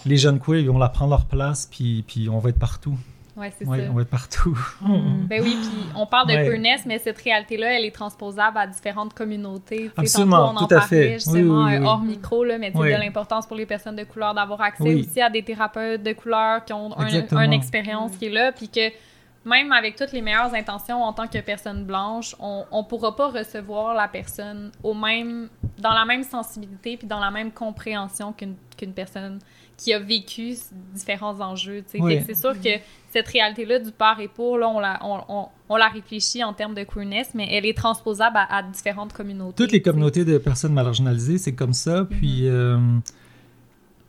les 0.05 0.17
jeunes 0.17 0.39
queer, 0.39 0.59
ils 0.59 0.69
vont 0.69 0.77
la 0.77 0.89
prendre 0.89 1.11
leur 1.11 1.25
place, 1.25 1.67
puis, 1.71 2.03
puis 2.07 2.29
on 2.29 2.39
va 2.39 2.49
être 2.49 2.59
partout. 2.59 2.97
Ouais, 3.37 3.51
c'est 3.57 3.67
Ouais, 3.67 3.79
ça. 3.79 3.91
on 3.91 3.93
va 3.95 4.01
être 4.03 4.09
partout. 4.09 4.57
Ben 4.81 5.41
oui, 5.43 5.57
puis 5.61 5.69
on 5.95 6.05
parle 6.05 6.27
de 6.29 6.33
Ouais. 6.33 6.45
queerness, 6.47 6.85
mais 6.85 6.99
cette 6.99 7.17
réalité-là, 7.21 7.77
elle 7.77 7.83
est 7.85 7.91
transposable 7.93 8.57
à 8.57 8.65
différentes 8.65 9.13
communautés. 9.13 9.91
Absolument, 9.97 10.37
tantôt, 10.47 10.53
on 10.59 10.63
en 10.63 10.67
tout 10.67 10.73
à 10.75 10.79
parlait 10.79 10.87
fait. 11.07 11.13
justement 11.15 11.65
Oui, 11.65 11.71
oui, 11.71 11.75
euh, 11.75 11.79
oui. 11.81 11.85
hors 11.85 12.01
micro, 12.01 12.43
là, 12.45 12.57
mais 12.57 12.71
de 12.71 12.79
l'importance 12.81 13.45
pour 13.45 13.57
les 13.57 13.65
personnes 13.65 13.97
de 13.97 14.03
couleur 14.05 14.33
d'avoir 14.33 14.61
accès 14.61 14.83
Oui. 14.83 15.01
aussi 15.07 15.21
à 15.21 15.29
des 15.29 15.43
thérapeutes 15.43 16.01
de 16.03 16.13
couleur 16.13 16.63
qui 16.63 16.71
ont 16.73 16.97
un- 16.97 17.07
une 17.43 17.53
expérience 17.53 18.15
qui 18.17 18.27
est 18.27 18.29
là, 18.29 18.51
puis 18.53 18.69
que 18.69 18.89
même 19.43 19.71
avec 19.73 19.95
toutes 19.95 20.11
les 20.13 20.21
meilleures 20.21 20.53
intentions 20.55 21.03
en 21.03 21.13
tant 21.13 21.27
que 21.27 21.37
personne 21.39 21.83
blanche, 21.83 22.35
on 22.39 22.65
ne 22.71 22.81
pourra 22.83 23.15
pas 23.15 23.29
recevoir 23.29 23.93
la 23.93 24.07
personne 24.07 24.71
au 24.81 24.93
même, 24.93 25.49
dans 25.77 25.91
la 25.93 26.05
même 26.05 26.23
sensibilité 26.23 26.97
puis 26.97 27.05
dans 27.07 27.19
la 27.19 27.31
même 27.31 27.51
compréhension 27.51 28.31
qu'une 28.33 28.55
qu'une 28.77 28.93
personne 28.93 29.39
qui 29.77 29.93
a 29.93 29.99
vécu 29.99 30.55
différents 30.93 31.39
enjeux. 31.41 31.83
Oui. 31.99 32.19
C'est 32.25 32.35
sûr 32.35 32.53
que 32.59 32.69
cette 33.11 33.27
réalité-là 33.27 33.79
du 33.79 33.91
par 33.91 34.19
et 34.19 34.27
pour, 34.27 34.57
là, 34.57 34.69
on, 34.69 34.79
la, 34.79 34.99
on, 35.03 35.19
on- 35.29 35.47
on 35.67 35.75
la 35.77 35.87
réfléchit 35.87 36.43
en 36.43 36.53
termes 36.53 36.75
de 36.75 36.83
queerness, 36.83 37.29
mais 37.33 37.47
elle 37.51 37.65
est 37.65 37.75
transposable 37.75 38.37
à, 38.37 38.57
à 38.57 38.63
différentes 38.63 39.13
communautés. 39.13 39.55
Toutes 39.63 39.71
les 39.71 39.81
communautés 39.81 40.23
de 40.23 40.37
personnes 40.37 40.73
marginalisées, 40.73 41.37
c'est 41.39 41.55
comme 41.55 41.73
ça. 41.73 42.01
Mhm. 42.01 42.07
Puis, 42.07 42.47
euh, 42.47 42.77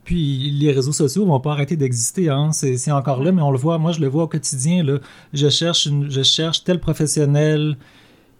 puis 0.03 0.51
les 0.51 0.71
réseaux 0.71 0.93
sociaux 0.93 1.25
vont 1.25 1.39
pas 1.41 1.51
arrêter 1.51 1.75
d'exister. 1.75 2.29
Hein. 2.29 2.51
C'est 2.53 2.91
encore 2.91 3.21
là, 3.23 3.31
mais 3.33 3.41
on 3.41 3.51
le 3.51 3.57
voit. 3.57 3.77
Moi, 3.77 3.91
je 3.91 3.99
le 3.99 4.07
vois 4.07 4.23
au 4.23 4.27
quotidien. 4.27 4.83
Là. 4.83 4.99
Je, 5.33 5.49
cherche 5.49 5.85
une- 5.85 6.09
je 6.09 6.23
cherche 6.23 6.63
tel 6.63 6.79
professionnel 6.79 7.77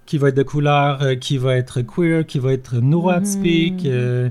qui 0.06 0.18
va 0.18 0.30
être 0.30 0.38
de 0.38 0.44
couleur, 0.44 1.02
euh, 1.02 1.16
qui 1.16 1.38
va 1.38 1.58
être 1.58 1.82
queer, 1.82 2.26
qui 2.26 2.40
va 2.40 2.54
être 2.54 2.76
neuroatypique, 2.78 3.84
Mhm. 3.84 3.92
euh, 3.92 4.30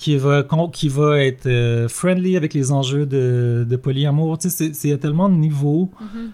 qui, 0.00 0.16
va, 0.16 0.42
qui 0.72 0.88
va 0.88 1.22
être 1.22 1.46
euh, 1.46 1.86
friendly 1.88 2.36
avec 2.36 2.54
les 2.54 2.72
enjeux 2.72 3.04
de, 3.06 3.66
de 3.68 3.76
polyamour. 3.76 4.38
Tu 4.38 4.48
sais, 4.48 4.56
c'est- 4.56 4.74
c'est 4.74 4.92
à 4.92 4.98
tellement 4.98 5.28
de 5.28 5.34
niveaux. 5.34 5.90
Mhm. 6.00 6.30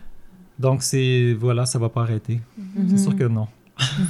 Donc, 0.58 0.82
c'est 0.82 1.36
voilà, 1.38 1.66
ça 1.66 1.78
va 1.78 1.88
pas 1.88 2.02
arrêter. 2.02 2.40
Mhm. 2.56 2.88
C'est 2.90 2.98
sûr 2.98 3.16
que 3.16 3.24
non. 3.24 3.48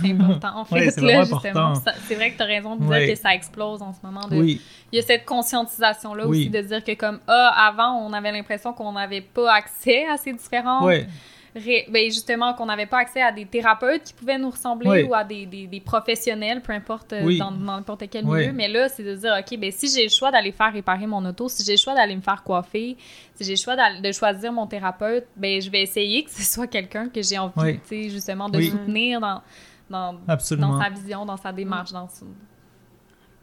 C'est 0.02 0.10
important. 0.12 0.58
En 0.60 0.64
fait, 0.68 0.74
Ouais, 0.74 0.90
c'est 0.90 1.00
justement, 1.00 1.72
c'est 2.06 2.14
vrai 2.14 2.30
que 2.32 2.36
tu 2.36 2.42
as 2.42 2.46
raison 2.46 2.76
de 2.76 2.82
dire 2.82 2.90
Ouais. 2.90 3.08
que 3.08 3.14
ça 3.18 3.34
explose 3.34 3.80
en 3.82 3.92
ce 3.92 3.98
moment. 4.04 4.28
De, 4.28 4.36
Oui, 4.36 4.60
Il 4.92 4.96
y 4.96 4.98
a 5.00 5.02
cette 5.02 5.24
conscientisation-là 5.24 6.28
Oui. 6.28 6.42
aussi 6.42 6.50
de 6.50 6.60
dire 6.60 6.84
que 6.84 6.94
comme 6.94 7.18
ah, 7.26 7.66
avant, 7.72 7.96
on 8.06 8.12
avait 8.12 8.30
l'impression 8.32 8.72
qu'on 8.74 8.92
n'avait 8.92 9.22
pas 9.22 9.52
accès 9.54 10.04
à 10.06 10.16
ces 10.18 10.32
différents... 10.34 10.84
ouais. 10.84 11.08
Ré- 11.56 11.86
ben, 11.90 12.04
justement, 12.10 12.54
qu'on 12.54 12.66
n'avait 12.66 12.86
pas 12.86 12.98
accès 12.98 13.20
à 13.22 13.32
des 13.32 13.46
thérapeutes 13.46 14.04
qui 14.04 14.12
pouvaient 14.12 14.38
nous 14.38 14.50
ressembler 14.50 14.88
Oui. 14.88 15.02
ou 15.04 15.14
à 15.14 15.24
des, 15.24 15.46
des, 15.46 15.66
des 15.66 15.80
professionnels, 15.80 16.60
peu 16.62 16.72
importe 16.72 17.12
euh, 17.14 17.22
Oui. 17.24 17.38
dans 17.38 17.50
n'importe 17.50 18.04
quel 18.10 18.24
Oui. 18.26 18.40
milieu. 18.40 18.52
Mais 18.52 18.68
là, 18.68 18.88
c'est 18.88 19.02
de 19.02 19.14
dire, 19.14 19.34
OK, 19.38 19.58
ben, 19.58 19.72
si 19.72 19.88
j'ai 19.88 20.04
le 20.04 20.10
choix 20.10 20.30
d'aller 20.30 20.52
faire 20.52 20.72
réparer 20.72 21.06
mon 21.06 21.24
auto, 21.24 21.48
si 21.48 21.64
j'ai 21.64 21.72
le 21.72 21.78
choix 21.78 21.94
d'aller 21.94 22.14
me 22.14 22.20
faire 22.22 22.42
coiffer, 22.42 22.96
si 23.34 23.44
j'ai 23.44 23.52
le 23.52 23.56
choix 23.56 23.74
de 23.76 24.12
choisir 24.12 24.52
mon 24.52 24.66
thérapeute, 24.66 25.26
ben, 25.36 25.60
je 25.60 25.70
vais 25.70 25.82
essayer 25.82 26.22
que 26.24 26.30
ce 26.30 26.42
soit 26.54 26.66
quelqu'un 26.66 27.08
que 27.08 27.22
j'ai 27.22 27.38
envie, 27.38 27.80
tu 27.88 28.10
justement, 28.10 28.48
de 28.48 28.58
Oui. 28.58 28.68
soutenir 28.70 29.20
dans, 29.20 29.42
dans, 29.90 30.12
dans 30.14 30.80
sa 30.80 30.88
vision, 30.90 31.24
dans 31.24 31.36
sa 31.36 31.52
démarche. 31.52 31.92
Dans 31.92 32.08
son- 32.08 32.26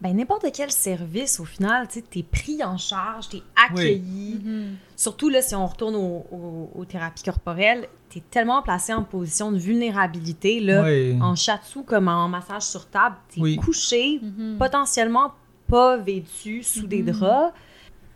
Ben, 0.00 0.14
n'importe 0.14 0.46
quel 0.52 0.70
service, 0.70 1.40
au 1.40 1.44
final, 1.46 1.88
tu 1.88 2.02
t'es 2.02 2.22
pris 2.22 2.62
en 2.62 2.76
charge, 2.76 3.28
t'es 3.30 3.42
accueilli. 3.56 4.38
Mhm. 4.44 4.76
Surtout, 4.96 5.30
là, 5.30 5.40
si 5.40 5.54
on 5.54 5.66
retourne 5.66 5.94
au- 5.94 6.26
au- 6.30 6.70
aux 6.74 6.84
thérapies 6.84 7.22
corporelles, 7.22 7.88
t'es 8.14 8.22
tellement 8.30 8.62
placé 8.62 8.94
en 8.94 9.02
position 9.02 9.50
de 9.50 9.58
vulnérabilité, 9.58 10.60
là, 10.60 10.84
en 11.20 11.34
shiatsu 11.34 11.82
comme 11.82 12.06
en 12.08 12.28
massage 12.28 12.62
sur 12.62 12.86
table, 12.88 13.16
t'es 13.28 13.40
Oui. 13.40 13.56
couché, 13.56 14.20
Mhm. 14.22 14.56
potentiellement 14.58 15.32
pas 15.68 15.96
vêtu 15.96 16.62
sous 16.62 16.86
des 16.86 17.02
Mhm. 17.02 17.10
draps. 17.12 17.52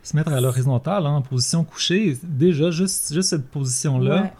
se 0.00 0.16
mettre 0.16 0.32
à 0.32 0.40
l'horizontale, 0.40 1.04
hein, 1.04 1.16
en 1.16 1.20
position 1.22 1.64
couchée, 1.64 2.16
déjà, 2.22 2.70
juste, 2.70 3.12
juste 3.12 3.28
cette 3.28 3.46
position-là, 3.50 4.22
Ouais. 4.22 4.32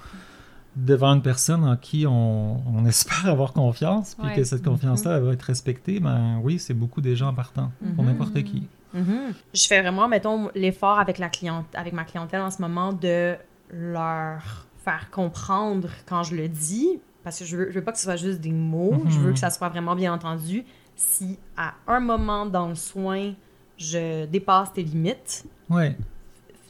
devant 0.77 1.13
une 1.15 1.21
personne 1.21 1.63
en 1.65 1.77
qui 1.77 2.07
on, 2.07 2.63
on 2.75 2.87
espère 2.87 3.27
avoir 3.27 3.53
confiance, 3.53 4.15
puis 4.15 4.29
Ouais. 4.29 4.35
que 4.37 4.45
cette 4.45 4.65
confiance-là 4.65 5.17
elle 5.19 5.25
va 5.25 5.33
être 5.33 5.43
respectée, 5.43 6.01
ben 6.01 6.41
oui, 6.43 6.59
c'est 6.59 6.73
beaucoup 6.73 7.01
des 7.03 7.17
gens 7.17 7.35
partant, 7.35 7.71
pour 7.97 8.05
Mhm. 8.05 8.11
n'importe 8.13 8.43
qui. 8.45 8.67
Je 8.95 9.67
fais 9.67 9.83
vraiment, 9.83 10.09
mettons, 10.09 10.49
l'effort 10.55 10.99
avec, 10.99 11.19
la 11.19 11.29
cliente, 11.29 11.67
avec 11.75 11.93
ma 11.93 12.05
clientèle 12.05 12.41
en 12.41 12.51
ce 12.51 12.63
moment 12.63 12.93
de 12.95 13.35
leur 13.71 14.67
faire 14.89 15.11
comprendre 15.11 15.89
quand 16.07 16.23
je 16.23 16.35
le 16.35 16.49
dis, 16.49 16.99
parce 17.25 17.39
que 17.39 17.45
je 17.45 17.57
veux, 17.57 17.71
je 17.71 17.75
veux 17.79 17.85
pas 17.85 17.93
que 17.93 17.99
ce 17.99 18.05
soit 18.05 18.17
juste 18.17 18.41
des 18.41 18.53
mots, 18.53 18.95
Mhm. 19.05 19.11
je 19.11 19.19
veux 19.19 19.33
que 19.33 19.39
ça 19.39 19.51
soit 19.51 19.69
vraiment 19.69 19.95
bien 19.95 20.15
entendu. 20.15 20.65
Si 20.97 21.39
à 21.57 21.75
un 21.87 22.01
moment 22.01 22.47
dans 22.47 22.69
le 22.69 22.75
soin, 22.75 23.35
je 23.77 24.25
dépasse 24.25 24.73
tes 24.73 24.83
limites, 24.83 25.45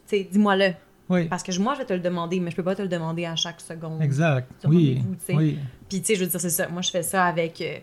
sais, 0.07 0.29
dis-moi-le. 0.31 0.73
oui, 1.09 1.27
Parce 1.27 1.43
que 1.43 1.57
moi, 1.61 1.75
je 1.75 1.79
vais 1.79 1.85
te 1.87 1.93
le 1.93 2.01
demander, 2.01 2.41
mais 2.41 2.51
je 2.51 2.57
peux 2.57 2.63
pas 2.65 2.75
te 2.75 2.83
le 2.83 2.89
demander 2.89 3.25
à 3.25 3.37
chaque 3.37 3.61
seconde. 3.61 4.03
exact. 4.03 4.51
sur 4.61 4.69
oui, 4.71 5.01
Puis, 5.89 6.01
tu 6.01 6.07
sais, 6.07 6.15
je 6.17 6.25
veux 6.25 6.31
dire, 6.31 6.41
c'est 6.41 6.51
ça. 6.51 6.69
Moi, 6.69 6.83
je 6.83 6.91
fais 6.91 7.03
ça 7.05 7.25
avec 7.25 7.61
euh, 7.61 7.79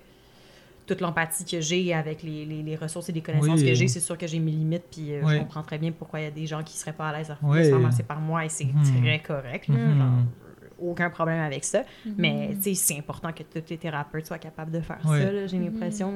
toute 0.85 1.01
l'empathie 1.01 1.45
que 1.45 1.61
j'ai, 1.61 1.93
avec 1.93 2.21
les, 2.23 2.45
les- 2.45 2.61
les 2.63 2.75
ressources 2.75 3.09
et 3.09 3.11
les 3.11 3.21
connaissances 3.21 3.59
Oui. 3.61 3.67
que 3.67 3.73
j'ai. 3.73 3.87
C'est 3.87 3.99
sûr 3.99 4.17
que 4.17 4.27
j'ai 4.27 4.39
mes 4.39 4.51
limites, 4.51 4.83
puis 4.91 5.13
euh, 5.13 5.21
Oui. 5.23 5.33
je 5.33 5.39
comprends 5.39 5.63
très 5.63 5.77
bien 5.77 5.91
pourquoi 5.91 6.19
il 6.19 6.23
y 6.23 6.27
a 6.27 6.31
des 6.31 6.45
gens 6.45 6.63
qui 6.63 6.77
seraient 6.77 6.93
pas 6.93 7.09
à 7.09 7.17
l'aise 7.17 7.31
à 7.31 7.37
Oui. 7.41 7.63
se 7.63 7.69
faire 7.69 7.79
masser 7.79 8.03
par 8.03 8.19
moi, 8.19 8.45
et 8.45 8.49
c'est 8.49 8.65
Mhm. 8.65 9.01
très 9.01 9.19
correct. 9.19 9.67
là, 9.67 9.75
Mhm. 9.75 9.97
genre, 9.97 10.11
aucun 10.91 11.09
problème 11.09 11.39
avec 11.41 11.63
ça. 11.63 11.83
Mhm. 12.05 12.13
Mais, 12.17 12.55
c'est 12.75 12.97
important 12.97 13.31
que 13.31 13.43
tous 13.43 13.63
les 13.69 13.77
thérapeutes 13.77 14.25
soient 14.27 14.37
capables 14.37 14.71
de 14.71 14.81
faire 14.81 14.99
Oui. 15.05 15.21
ça, 15.21 15.47
j'ai 15.47 15.57
l'impression. 15.59 16.13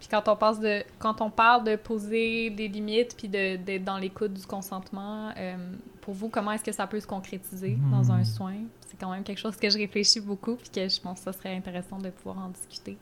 Puis 0.00 0.08
quand 0.08 0.28
on, 0.28 0.36
passe 0.36 0.60
de, 0.60 0.82
quand 1.00 1.20
on 1.20 1.28
parle 1.30 1.64
de 1.64 1.74
poser 1.76 2.50
des 2.50 2.68
limites 2.68 3.16
puis 3.18 3.28
de- 3.28 3.56
d'être 3.56 3.82
dans 3.84 3.98
l'écoute 3.98 4.32
du 4.32 4.46
consentement, 4.46 5.30
euh, 5.36 5.56
pour 6.00 6.14
vous, 6.14 6.28
comment 6.28 6.52
est-ce 6.52 6.62
que 6.62 6.70
ça 6.72 6.86
peut 6.86 7.00
se 7.00 7.06
concrétiser 7.06 7.76
dans 7.90 8.10
un 8.12 8.24
soin? 8.24 8.54
C'est 8.86 8.96
quand 8.98 9.10
même 9.10 9.24
quelque 9.24 9.38
chose 9.40 9.56
que 9.56 9.68
je 9.68 9.76
réfléchis 9.76 10.20
beaucoup 10.20 10.54
puis 10.54 10.70
que 10.70 10.88
je 10.88 11.00
pense 11.00 11.18
que 11.18 11.24
ça 11.24 11.32
serait 11.32 11.54
intéressant 11.54 11.98
de 11.98 12.10
pouvoir 12.10 12.38
en 12.38 12.48
discuter. 12.50 12.96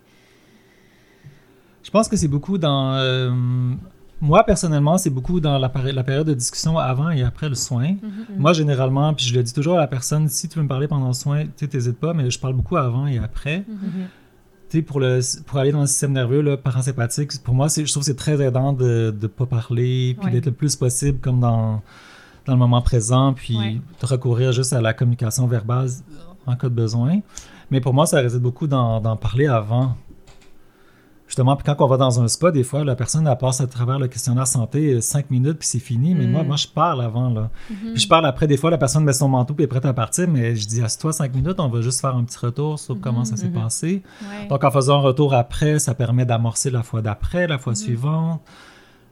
Je 1.86 1.90
pense 1.92 2.08
que 2.08 2.16
c'est 2.16 2.26
beaucoup 2.26 2.58
dans... 2.58 2.94
euh, 2.94 3.30
moi, 4.20 4.42
personnellement, 4.44 4.98
c'est 4.98 5.10
beaucoup 5.10 5.38
dans 5.38 5.56
la, 5.56 5.68
péri- 5.68 5.92
la 5.92 6.02
période 6.02 6.26
de 6.26 6.34
discussion 6.34 6.76
avant 6.78 7.10
et 7.10 7.22
après 7.22 7.48
le 7.48 7.54
soin. 7.54 7.90
Mhm. 7.92 8.38
Moi, 8.38 8.52
généralement, 8.54 9.14
puis 9.14 9.24
je 9.26 9.34
le 9.36 9.42
dis 9.44 9.52
toujours 9.52 9.76
à 9.76 9.80
la 9.80 9.86
personne, 9.86 10.28
si 10.28 10.48
tu 10.48 10.56
veux 10.58 10.64
me 10.64 10.68
parler 10.68 10.88
pendant 10.88 11.06
le 11.06 11.12
soin, 11.12 11.44
tu 11.44 11.50
sais, 11.56 11.68
t'hésites 11.68 12.00
pas, 12.00 12.12
mais 12.12 12.28
je 12.28 12.40
parle 12.40 12.54
beaucoup 12.54 12.76
avant 12.76 13.06
et 13.06 13.18
après. 13.18 13.58
Mhm. 13.68 14.06
Tu 14.68 14.78
sais, 14.78 14.82
pour, 14.82 14.98
le, 14.98 15.20
pour 15.46 15.58
aller 15.60 15.70
dans 15.70 15.82
le 15.82 15.86
système 15.86 16.10
nerveux, 16.12 16.40
là, 16.40 16.56
parasympathique, 16.56 17.40
pour 17.44 17.54
moi, 17.54 17.68
je 17.68 17.82
trouve 17.88 18.02
que 18.02 18.06
c'est 18.06 18.16
très 18.16 18.40
aidant 18.42 18.72
de 18.72 19.14
ne 19.22 19.26
pas 19.28 19.46
parler, 19.46 20.16
puis 20.18 20.26
Ouais. 20.26 20.32
d'être 20.32 20.46
le 20.46 20.52
plus 20.52 20.74
possible 20.74 21.20
comme 21.20 21.38
dans, 21.38 21.82
dans 22.46 22.52
le 22.54 22.58
moment 22.58 22.82
présent, 22.82 23.32
puis 23.32 23.56
Ouais. 23.56 23.80
de 24.00 24.06
recourir 24.06 24.50
juste 24.50 24.72
à 24.72 24.80
la 24.80 24.92
communication 24.92 25.46
verbale 25.46 25.88
en 26.46 26.56
cas 26.56 26.68
de 26.68 26.74
besoin. 26.74 27.20
Mais 27.70 27.80
pour 27.80 27.94
moi, 27.94 28.06
ça 28.06 28.16
réside 28.18 28.40
beaucoup 28.42 28.66
dans 28.66 29.00
d'en 29.00 29.16
parler 29.16 29.46
avant. 29.46 29.94
Justement, 31.26 31.56
puis 31.56 31.64
quand 31.64 31.84
on 31.84 31.88
va 31.88 31.96
dans 31.96 32.20
un 32.20 32.28
spa, 32.28 32.52
des 32.52 32.62
fois, 32.62 32.84
la 32.84 32.94
personne, 32.94 33.26
elle 33.26 33.36
passe 33.36 33.60
à 33.60 33.66
travers 33.66 33.98
le 33.98 34.06
questionnaire 34.06 34.46
santé 34.46 34.94
euh, 34.94 35.00
cinq 35.00 35.30
minutes, 35.30 35.58
puis 35.58 35.66
c'est 35.66 35.80
fini. 35.80 36.14
Mais 36.14 36.26
Mm. 36.26 36.30
moi, 36.30 36.42
moi, 36.44 36.56
je 36.56 36.68
parle 36.68 37.02
avant, 37.02 37.30
là. 37.30 37.50
Mhm. 37.68 37.92
Puis 37.94 38.02
je 38.02 38.08
parle 38.08 38.26
après, 38.26 38.46
des 38.46 38.56
fois, 38.56 38.70
la 38.70 38.78
personne 38.78 39.02
met 39.02 39.12
son 39.12 39.28
manteau 39.28 39.52
puis 39.54 39.64
est 39.64 39.68
prête 39.68 39.84
à 39.86 39.92
partir, 39.92 40.28
mais 40.28 40.54
je 40.54 40.66
dis, 40.66 40.82
assieds-toi 40.82 41.12
cinq 41.12 41.34
minutes, 41.34 41.58
on 41.58 41.68
va 41.68 41.80
juste 41.80 42.00
faire 42.00 42.14
un 42.14 42.22
petit 42.22 42.38
retour 42.38 42.78
sur 42.78 43.00
comment 43.00 43.24
ça 43.24 43.36
s'est 43.36 43.48
mhm. 43.48 43.60
passé. 43.60 44.02
Ouais. 44.22 44.46
Donc, 44.48 44.62
en 44.62 44.70
faisant 44.70 44.98
un 44.98 45.02
retour 45.02 45.34
après, 45.34 45.78
ça 45.80 45.94
permet 45.94 46.24
d'amorcer 46.24 46.70
la 46.70 46.82
fois 46.82 47.02
d'après, 47.02 47.46
la 47.48 47.58
fois 47.58 47.74
suivante. 47.74 48.40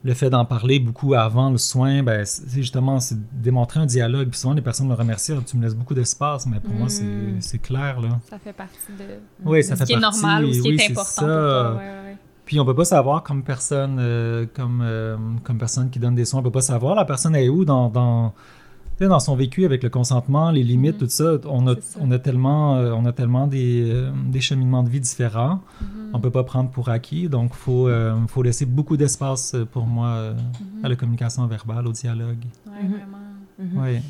Le 0.05 0.13
fait 0.13 0.29
d'en 0.29 0.45
parler 0.45 0.79
beaucoup 0.79 1.15
avant 1.15 1.49
le 1.49 1.57
soin, 1.57 2.03
ben, 2.03 2.23
c'est 2.25 2.61
justement, 2.61 2.99
c'est 2.99 3.17
démontrer 3.41 3.79
un 3.79 3.87
dialogue. 3.87 4.29
Puis 4.29 4.39
souvent, 4.39 4.53
les 4.53 4.61
personnes 4.61 4.87
me 4.87 4.93
remercient, 4.93 5.33
Ah, 5.39 5.43
tu 5.45 5.57
me 5.57 5.63
laisses 5.63 5.73
beaucoup 5.73 5.95
d'espace, 5.95 6.45
mais 6.45 6.59
pour 6.59 6.75
moi, 6.75 6.89
c'est 6.89 7.03
Mhm. 7.03 7.41
c'est 7.41 7.57
clair, 7.57 7.99
là. 7.99 8.09
Ça 8.29 8.37
fait 8.37 8.53
partie 8.53 8.75
de 8.99 9.03
Oui, 9.43 9.63
ça 9.63 9.73
ce 9.75 9.79
fait 9.79 9.85
qui 9.85 9.93
est 9.93 9.99
partie. 9.99 10.21
normal 10.21 10.45
ou 10.45 10.53
ce 10.53 10.61
qui 10.61 10.69
oui, 10.69 10.75
est 10.75 10.77
c'est 10.77 10.91
important 10.91 11.21
pour 11.21 11.25
toi. 11.27 11.71
Ouais, 11.71 11.77
ouais, 11.77 11.83
ouais. 12.11 12.17
Puis 12.45 12.59
on 12.59 12.65
peut 12.65 12.75
pas 12.75 12.85
savoir 12.85 13.23
comme 13.23 13.43
personne, 13.43 13.97
euh, 13.99 14.45
comme, 14.53 14.81
euh, 14.83 15.17
comme 15.43 15.57
personne 15.57 15.89
qui 15.89 15.97
donne 15.97 16.13
des 16.13 16.25
soins, 16.25 16.41
on 16.41 16.43
peut 16.43 16.51
pas 16.51 16.61
savoir 16.61 16.93
la 16.93 17.05
personne 17.05 17.35
est 17.35 17.49
où 17.49 17.65
dans, 17.65 17.89
sais, 18.99 19.07
dans 19.07 19.19
son 19.19 19.35
vécu 19.35 19.65
avec 19.65 19.83
le 19.83 19.89
consentement, 19.89 20.51
les 20.51 20.63
limites, 20.63 20.93
Mhm. 20.95 20.99
tout 20.99 21.09
ça. 21.09 21.33
On 21.45 21.67
a, 21.67 21.75
ça. 21.75 21.99
on 22.01 22.11
a 22.11 22.19
tellement, 22.19 22.75
euh, 22.77 22.91
on 22.93 23.05
a 23.05 23.11
tellement 23.11 23.47
des, 23.47 23.89
euh, 23.91 24.11
des 24.27 24.41
cheminements 24.41 24.83
de 24.83 24.89
vie 24.89 24.99
différents. 25.01 25.61
Mhm. 25.81 25.87
On 26.13 26.19
peut 26.19 26.31
pas 26.31 26.43
prendre 26.43 26.69
pour 26.69 26.89
acquis, 26.89 27.27
donc 27.29 27.53
faut, 27.53 27.87
euh, 27.89 28.15
faut 28.27 28.41
laisser 28.43 28.65
beaucoup 28.65 28.95
d'espace 28.97 29.55
pour 29.71 29.85
moi 29.85 30.07
euh, 30.07 30.33
Mhm. 30.33 30.85
à 30.85 30.89
la 30.89 30.95
communication 30.95 31.45
verbale, 31.47 31.87
au 31.87 31.91
dialogue. 31.91 32.43
Ouais, 32.67 32.83
Mhm. 32.83 32.89
vraiment. 32.91 33.17
Oui, 33.59 33.79
Ouais. 33.81 34.01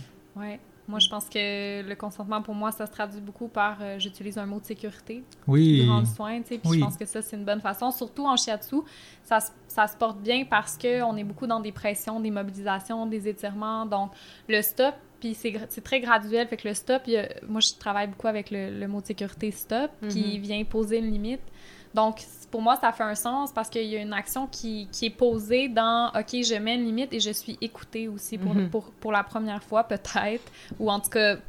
Moi, 0.87 0.99
je 0.99 1.09
pense 1.09 1.25
que 1.29 1.81
le 1.81 1.95
consentement, 1.95 2.41
pour 2.41 2.53
moi, 2.53 2.71
ça 2.71 2.85
se 2.85 2.91
traduit 2.91 3.19
beaucoup 3.21 3.47
par 3.47 3.77
euh, 3.81 3.97
j'utilise 3.97 4.37
un 4.37 4.45
mot 4.45 4.59
de 4.59 4.65
sécurité. 4.65 5.23
oui, 5.47 5.83
le 5.85 6.05
soin, 6.05 6.41
tu 6.41 6.49
sais, 6.49 6.57
puis 6.59 6.69
Oui. 6.69 6.77
je 6.79 6.83
pense 6.85 6.95
que 6.95 7.05
ça, 7.05 7.21
c'est 7.23 7.35
une 7.35 7.43
bonne 7.45 7.61
façon. 7.61 7.89
Surtout 7.91 8.25
en 8.25 8.37
shiatsu, 8.37 8.77
ça, 9.23 9.39
se- 9.39 9.51
ça 9.67 9.87
se 9.87 9.97
porte 9.97 10.19
bien 10.19 10.45
parce 10.45 10.77
qu'on 10.77 11.15
est 11.17 11.23
beaucoup 11.23 11.47
dans 11.47 11.59
des 11.59 11.71
pressions, 11.71 12.19
des 12.19 12.29
mobilisations, 12.31 13.07
des 13.07 13.27
étirements. 13.27 13.85
Donc, 13.87 14.11
le 14.47 14.61
stop, 14.61 14.93
puis 15.19 15.33
c'est 15.33 15.81
très 15.83 15.99
graduel. 16.01 16.47
Fait 16.47 16.57
que 16.57 16.67
le 16.67 16.73
stop, 16.75 17.01
a- 17.07 17.45
moi, 17.47 17.61
je 17.61 17.73
travaille 17.79 18.07
beaucoup 18.07 18.27
avec 18.27 18.51
le, 18.51 18.69
le 18.79 18.87
mot 18.87 19.01
de 19.01 19.07
sécurité 19.07 19.49
stop, 19.49 19.89
qui 20.09 20.35
Mhm. 20.37 20.41
vient 20.41 20.63
poser 20.65 20.99
une 20.99 21.09
limite. 21.11 21.41
Donc, 21.95 22.19
pour 22.51 22.61
moi, 22.61 22.75
ça 22.75 22.91
fait 22.91 23.03
un 23.03 23.15
sens 23.15 23.51
parce 23.51 23.69
qu'il 23.69 23.85
y 23.85 23.95
a 23.95 24.01
une 24.01 24.13
action 24.13 24.47
qui, 24.47 24.87
qui, 24.91 25.07
est 25.07 25.09
posée 25.09 25.67
dans 25.69 26.09
OK, 26.09 26.31
je 26.43 26.55
mets 26.55 26.75
une 26.75 26.85
limite 26.85 27.13
et 27.13 27.19
je 27.19 27.31
suis 27.31 27.57
écoutée 27.61 28.07
aussi 28.07 28.37
pour, 28.37 28.53
Mhm. 28.53 28.69
pour, 28.69 28.91
pour 28.91 29.11
la 29.11 29.23
première 29.23 29.63
fois, 29.63 29.83
peut-être. 29.85 30.51
Ou 30.79 30.91
en 30.91 30.99
tout 30.99 31.09
cas, 31.09 31.35
tu 31.37 31.41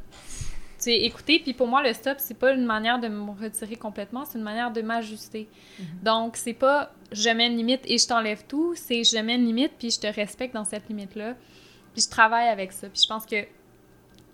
sais, 0.77 0.95
écouter. 0.95 1.39
Puis 1.39 1.53
pour 1.53 1.67
moi, 1.67 1.83
le 1.83 1.93
stop, 1.93 2.17
c'est 2.19 2.33
pas 2.37 2.53
une 2.53 2.65
manière 2.65 2.99
de 2.99 3.07
me 3.09 3.31
retirer 3.31 3.75
complètement, 3.75 4.25
c'est 4.25 4.37
une 4.37 4.43
manière 4.43 4.71
de 4.71 4.81
m'ajuster. 4.81 5.47
Mhm. 5.79 5.85
Donc, 6.03 6.37
c'est 6.37 6.53
pas 6.53 6.91
je 7.11 7.29
mets 7.29 7.47
une 7.47 7.57
limite 7.57 7.81
et 7.85 7.97
je 7.97 8.07
t'enlève 8.07 8.43
tout, 8.47 8.73
c'est 8.75 9.03
je 9.03 9.17
mets 9.19 9.35
une 9.35 9.45
limite 9.45 9.73
puis 9.77 9.91
je 9.91 9.99
te 9.99 10.07
respecte 10.07 10.53
dans 10.53 10.65
cette 10.65 10.87
limite-là. 10.89 11.35
Puis 11.93 12.03
je 12.03 12.09
travaille 12.09 12.47
avec 12.47 12.71
ça. 12.71 12.87
Puis 12.89 13.01
je 13.03 13.07
pense 13.07 13.25
que 13.25 13.37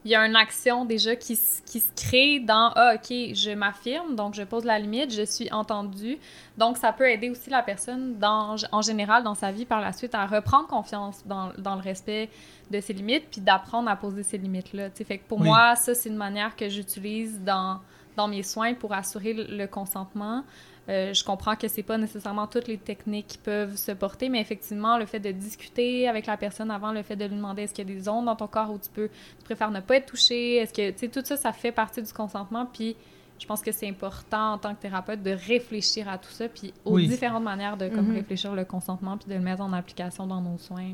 il 0.06 0.12
y 0.12 0.16
a 0.16 0.26
une 0.26 0.36
action 0.36 0.86
déjà 0.86 1.16
qui, 1.16 1.40
qui 1.66 1.80
se 1.80 1.92
crée 1.96 2.40
dans 2.40 2.72
Ah, 2.76 2.96
OK, 2.96 3.08
je 3.10 3.54
m'affirme, 3.54 4.16
donc 4.16 4.34
je 4.34 4.44
pose 4.44 4.66
la 4.66 4.78
limite, 4.80 5.14
je 5.14 5.24
suis 5.24 5.52
entendue. 5.52 6.18
Donc, 6.58 6.78
ça 6.78 6.92
peut 6.92 7.10
aider 7.10 7.30
aussi 7.30 7.50
la 7.50 7.64
personne 7.64 8.18
dans, 8.20 8.56
en 8.72 8.82
général 8.82 9.24
dans 9.24 9.36
sa 9.36 9.52
vie 9.52 9.66
par 9.66 9.80
la 9.82 9.94
suite 9.94 10.14
à 10.16 10.26
reprendre 10.26 10.68
confiance 10.68 11.26
dans, 11.26 11.52
dans 11.58 11.76
le 11.76 11.82
respect 11.82 12.30
de 12.70 12.80
ses 12.82 12.94
limites 12.94 13.26
puis 13.32 13.42
d'apprendre 13.42 13.90
à 13.90 13.96
poser 13.96 14.24
ces 14.24 14.38
limites-là. 14.38 14.90
tu 14.90 14.98
sais. 14.98 15.04
Fait 15.04 15.18
que 15.20 15.28
pour 15.28 15.40
Oui. 15.40 15.48
moi, 15.48 15.76
ça, 15.76 15.96
c'est 15.96 16.10
une 16.10 16.18
manière 16.18 16.56
que 16.56 16.68
j'utilise 16.70 17.40
dans, 17.42 17.80
dans 18.18 18.28
mes 18.28 18.44
soins 18.44 18.74
pour 18.74 18.94
assurer 18.94 19.34
le 19.34 19.66
consentement. 19.68 20.44
Euh, 20.90 21.14
je 21.14 21.24
comprends 21.24 21.56
que 21.56 21.68
c'est 21.70 21.82
pas 21.84 21.98
nécessairement 21.98 22.46
toutes 22.46 22.68
les 22.68 22.78
techniques 22.78 23.28
qui 23.28 23.38
peuvent 23.38 23.78
se 23.78 23.92
porter, 23.94 24.28
mais 24.28 24.42
effectivement, 24.42 24.98
le 24.98 25.06
fait 25.06 25.20
de 25.22 25.32
discuter 25.32 26.10
avec 26.10 26.26
la 26.26 26.36
personne 26.36 26.70
avant, 26.72 26.92
le 26.92 27.04
fait 27.04 27.16
de 27.16 27.24
lui 27.26 27.36
demander 27.36 27.64
est-ce 27.64 27.74
qu'il 27.74 27.88
y 27.88 27.92
a 27.92 27.96
des 27.96 28.02
zones 28.02 28.26
dans 28.26 28.36
ton 28.36 28.48
corps 28.48 28.70
où 28.72 28.78
tu 28.78 28.90
peux, 28.90 29.08
tu 29.10 29.44
préfères 29.46 29.72
ne 29.72 29.80
pas 29.80 29.96
être 29.96 30.08
touché, 30.08 30.58
est-ce 30.58 30.74
que, 30.74 30.92
tu 30.92 30.98
sais, 31.00 31.08
tout 31.08 31.22
ça, 31.24 31.38
ça 31.38 31.54
fait 31.54 31.72
partie 31.72 32.02
du 32.02 32.12
consentement, 32.12 32.66
puis 32.66 32.98
je 33.40 33.48
pense 33.48 33.62
que 33.62 33.72
c'est 33.72 33.88
important 33.90 34.54
en 34.54 34.58
tant 34.58 34.76
que 34.76 34.82
thérapeute 34.82 35.24
de 35.24 35.32
réfléchir 35.32 36.08
à 36.10 36.18
tout 36.18 36.30
ça, 36.32 36.48
puis 36.50 36.74
aux 36.86 36.96
Oui. 36.96 37.08
différentes 37.08 37.44
manières 37.44 37.78
de 37.78 37.88
comme, 37.90 38.08
Mhm. 38.10 38.16
réfléchir 38.16 38.54
le 38.54 38.66
consentement, 38.66 39.18
puis 39.18 39.30
de 39.30 39.36
le 39.36 39.42
mettre 39.42 39.62
en 39.62 39.72
application 39.74 40.28
dans 40.28 40.42
nos 40.42 40.58
soins. 40.58 40.94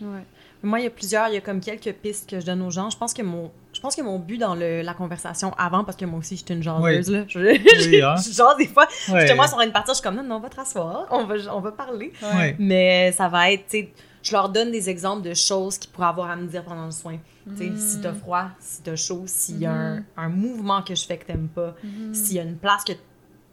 là. 0.00 0.06
Ouais. 0.06 0.24
Moi, 0.66 0.80
il 0.80 0.84
y 0.84 0.86
a 0.86 0.90
plusieurs, 0.90 1.28
il 1.28 1.34
y 1.34 1.36
a 1.36 1.40
comme 1.40 1.60
quelques 1.60 1.92
pistes 1.94 2.28
que 2.28 2.40
je 2.40 2.46
donne 2.46 2.60
aux 2.62 2.70
gens. 2.70 2.90
Je 2.90 2.96
pense 2.96 3.14
que 3.14 3.22
mon, 3.22 3.50
je 3.72 3.80
pense 3.80 3.94
que 3.94 4.02
mon 4.02 4.18
but 4.18 4.38
dans 4.38 4.54
le- 4.54 4.82
la 4.82 4.94
conversation 4.94 5.52
avant, 5.56 5.84
parce 5.84 5.96
que 5.96 6.04
moi 6.04 6.18
aussi, 6.18 6.36
j'étais 6.36 6.54
une 6.54 6.62
jaseuse, 6.62 7.10
là. 7.10 7.24
Je, 7.28 7.38
Oui, 7.38 8.02
hein? 8.02 8.16
je 8.16 8.32
jase 8.32 8.56
des 8.58 8.66
fois. 8.66 8.86
Ouais. 9.10 9.20
Justement, 9.20 9.46
sur 9.46 9.60
une 9.60 9.72
partie, 9.72 9.90
je 9.92 9.94
suis 9.96 10.02
comme, 10.02 10.16
non, 10.16 10.22
non, 10.24 10.36
on 10.36 10.40
va 10.40 10.48
te 10.48 10.56
rasseoir, 10.56 11.06
on 11.10 11.24
va, 11.24 11.34
on 11.54 11.60
va 11.60 11.72
parler. 11.72 12.12
Mais 12.58 13.12
ça 13.12 13.28
va 13.28 13.52
être, 13.52 13.64
tu 13.68 13.78
sais, 13.78 13.92
je 14.22 14.32
leur 14.32 14.48
donne 14.48 14.72
des 14.72 14.90
exemples 14.90 15.22
de 15.22 15.34
choses 15.34 15.78
qu'ils 15.78 15.90
pourraient 15.90 16.08
avoir 16.08 16.30
à 16.30 16.36
me 16.36 16.46
dire 16.48 16.64
pendant 16.64 16.86
le 16.86 16.90
soin. 16.90 17.18
Tu 17.56 17.56
sais, 17.58 17.70
Mm. 17.70 17.76
si 17.76 18.00
t'as 18.00 18.12
froid, 18.12 18.46
si 18.58 18.82
t'as 18.82 18.96
chaud, 18.96 19.22
s'il 19.26 19.58
y 19.60 19.66
a 19.66 19.72
un, 19.72 19.94
Mhm. 19.96 20.04
un 20.16 20.28
mouvement 20.30 20.82
que 20.82 20.96
je 20.96 21.06
fais 21.06 21.16
que 21.16 21.26
t'aimes 21.26 21.46
pas, 21.48 21.76
Mhm. 21.84 22.12
s'il 22.12 22.34
y 22.36 22.40
a 22.40 22.42
une 22.42 22.56
place 22.56 22.82
que. 22.82 22.92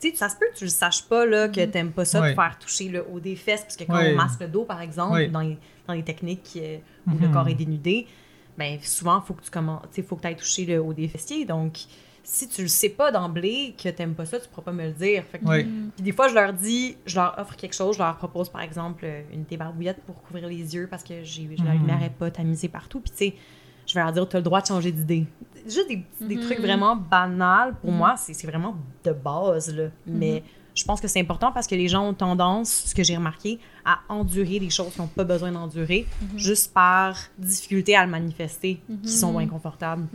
Sais, 0.09 0.15
ça 0.15 0.29
se 0.29 0.35
peut 0.35 0.45
que 0.53 0.57
tu 0.57 0.63
le 0.65 0.69
saches 0.69 1.03
pas, 1.03 1.25
là, 1.25 1.47
que 1.47 1.63
t'aimes 1.65 1.91
pas 1.91 2.05
ça, 2.05 2.19
de 2.29 2.33
faire 2.35 2.57
toucher 2.59 2.89
le 2.89 3.05
haut 3.11 3.19
des 3.19 3.35
fesses, 3.35 3.61
parce 3.61 3.77
que 3.77 3.83
quand 3.85 3.93
on 4.13 4.15
masque 4.15 4.39
le 4.41 4.47
dos, 4.47 4.63
par 4.65 4.81
exemple, 4.81 5.27
dans, 5.29 5.41
les, 5.41 5.57
dans 5.87 5.93
les 5.93 6.03
techniques 6.03 6.51
euh, 6.57 6.77
où 7.07 7.17
le 7.17 7.27
Mhm. 7.27 7.33
corps 7.33 7.47
est 7.47 7.55
dénudé, 7.55 8.07
ben 8.57 8.77
souvent, 8.81 9.19
il 9.23 9.25
faut 9.27 9.33
que 9.33 9.43
tu 9.43 9.49
commences, 9.49 9.81
faut 10.07 10.15
que 10.15 10.27
ailles 10.27 10.35
toucher 10.35 10.65
le 10.65 10.79
haut 10.81 10.93
des 10.93 11.07
fessiers. 11.07 11.45
Donc, 11.45 11.77
si 12.25 12.47
tu 12.47 12.61
le 12.61 12.67
sais 12.67 12.89
pas 12.89 13.11
d'emblée 13.11 13.75
que 13.81 13.89
t'aimes 13.89 14.13
pas 14.13 14.25
ça, 14.25 14.39
tu 14.39 14.47
pourras 14.47 14.61
pas 14.63 14.71
me 14.71 14.85
le 14.85 14.91
dire. 14.93 15.23
Fait 15.31 15.39
que- 15.39 15.45
Ouais. 15.45 15.63
Puis 15.95 16.03
des 16.03 16.11
fois, 16.13 16.27
je 16.29 16.33
leur 16.35 16.53
dis, 16.53 16.95
je 17.05 17.15
leur 17.15 17.35
offre 17.37 17.55
quelque 17.55 17.73
chose, 17.75 17.95
je 17.97 18.01
leur 18.01 18.15
propose 18.17 18.49
par 18.49 18.61
exemple 18.61 19.03
euh, 19.05 19.21
une 19.33 19.43
débarbouillette 19.43 20.01
pour 20.05 20.21
couvrir 20.21 20.47
les 20.47 20.73
yeux 20.75 20.87
parce 20.89 21.03
que 21.03 21.23
j'ai, 21.23 21.49
la 21.65 21.73
Mhm. 21.73 21.79
lumière 21.79 21.99
n'est 21.99 22.09
pas 22.09 22.29
tamisée 22.31 22.69
partout. 22.69 22.99
Puis 23.01 23.11
tu 23.11 23.17
sais, 23.17 23.33
je 23.87 23.93
vais 23.95 23.99
leur 24.01 24.13
dire, 24.13 24.29
tu 24.29 24.35
as 24.35 24.39
le 24.39 24.43
droit 24.43 24.61
de 24.61 24.67
changer 24.67 24.91
d'idée. 24.91 25.25
Juste 25.65 25.87
des, 25.87 25.97
petits- 25.97 26.27
des 26.27 26.39
trucs 26.39 26.59
vraiment 26.59 26.95
banals, 26.95 27.75
pour 27.81 27.91
Mhm. 27.91 27.97
moi, 27.97 28.15
c'est, 28.17 28.33
c'est 28.33 28.47
vraiment 28.47 28.75
de 29.03 29.11
base. 29.11 29.73
Là. 29.75 29.85
Mais 30.07 30.43
je 30.75 30.83
pense 30.83 30.99
que 30.99 31.07
c'est 31.07 31.19
important 31.19 31.51
parce 31.51 31.67
que 31.67 31.75
les 31.75 31.87
gens 31.87 32.07
ont 32.07 32.13
tendance, 32.13 32.83
ce 32.87 32.95
que 32.95 33.03
j'ai 33.03 33.15
remarqué, 33.15 33.59
à 33.85 33.99
endurer 34.09 34.59
des 34.59 34.69
choses 34.69 34.91
qu'ils 34.93 35.01
n'ont 35.01 35.07
pas 35.07 35.23
besoin 35.23 35.51
d'endurer 35.51 36.05
juste 36.35 36.73
par 36.73 37.15
difficulté 37.37 37.95
à 37.95 38.05
le 38.05 38.11
manifester, 38.11 38.81
qui 39.03 39.09
sont 39.11 39.37
inconfortables. 39.37 40.05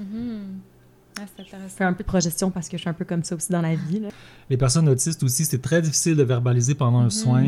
Ah, 1.20 1.24
c'est 1.36 1.44
Je 1.44 1.56
fais 1.68 1.84
un 1.84 1.92
peu 1.92 2.04
de 2.04 2.08
progestion 2.08 2.50
parce 2.50 2.68
que 2.68 2.76
je 2.76 2.82
suis 2.82 2.90
un 2.90 2.94
peu 2.94 3.04
comme 3.04 3.24
ça 3.24 3.34
aussi 3.34 3.50
dans 3.50 3.60
la 3.62 3.74
vie. 3.74 3.98
Là. 4.00 4.08
Les 4.50 4.56
personnes 4.56 4.88
autistes 4.88 5.22
aussi, 5.24 5.44
c'est 5.44 5.60
très 5.60 5.82
difficile 5.82 6.14
de 6.16 6.22
verbaliser 6.22 6.74
pendant 6.76 7.00
un 7.00 7.10
soin. 7.10 7.44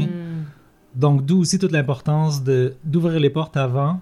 Donc, 0.94 1.24
d'où 1.24 1.38
aussi 1.40 1.58
toute 1.58 1.70
l'importance 1.70 2.42
de- 2.42 2.74
d'ouvrir 2.84 3.20
les 3.20 3.30
portes 3.30 3.56
avant, 3.56 4.00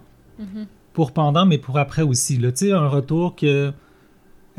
pour 0.93 1.11
pendant, 1.11 1.45
mais 1.45 1.57
pour 1.59 1.77
après 1.77 2.01
aussi. 2.01 2.37
là. 2.37 2.51
Tu 2.51 2.67
sais, 2.67 2.71
un 2.71 2.87
retour 2.87 3.35
que. 3.35 3.71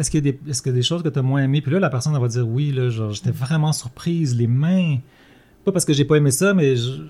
Est-ce 0.00 0.10
qu'il 0.10 0.24
y, 0.24 0.28
a 0.28 0.32
des- 0.32 0.40
est-ce 0.50 0.62
qu'il 0.62 0.72
y 0.72 0.74
a 0.74 0.76
des 0.76 0.82
choses 0.82 1.02
que 1.02 1.08
tu 1.10 1.18
as 1.18 1.22
moins 1.22 1.42
aimées? 1.44 1.60
Puis 1.60 1.70
là, 1.70 1.78
la 1.78 1.90
personne, 1.90 2.14
elle 2.14 2.20
va 2.20 2.26
dire 2.28 2.48
oui, 2.48 2.72
là, 2.72 2.88
genre, 2.90 3.12
j'étais 3.12 3.30
vraiment 3.30 3.72
surprise, 3.72 4.34
les 4.34 4.46
mains. 4.48 4.96
Pas 5.64 5.72
parce 5.72 5.84
que 5.84 5.92
j'ai 5.92 6.04
pas 6.06 6.16
aimé 6.16 6.30
ça, 6.30 6.54
mais 6.54 6.74
je- 6.74 7.02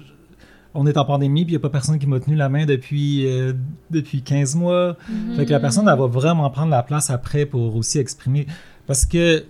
on 0.75 0.87
est 0.87 0.97
en 0.97 1.05
pandémie, 1.05 1.45
puis 1.45 1.53
il 1.53 1.57
n'y 1.57 1.61
a 1.61 1.61
pas 1.61 1.71
personne 1.71 1.99
qui 1.99 2.07
m'a 2.07 2.21
tenu 2.21 2.37
la 2.37 2.49
main 2.49 2.67
depuis, 2.67 3.27
euh, 3.27 3.53
depuis 3.91 4.23
15 4.23 4.55
mois. 4.57 4.97
Fait 5.37 5.47
que 5.47 5.51
la 5.51 5.61
personne, 5.61 5.89
elle 5.89 5.99
va 5.99 6.07
vraiment 6.07 6.49
prendre 6.51 6.71
la 6.71 6.83
place 6.83 7.11
après 7.11 7.47
pour 7.47 7.77
aussi 7.77 7.99
exprimer. 7.99 8.47
Parce 8.87 9.07
que 9.07 9.45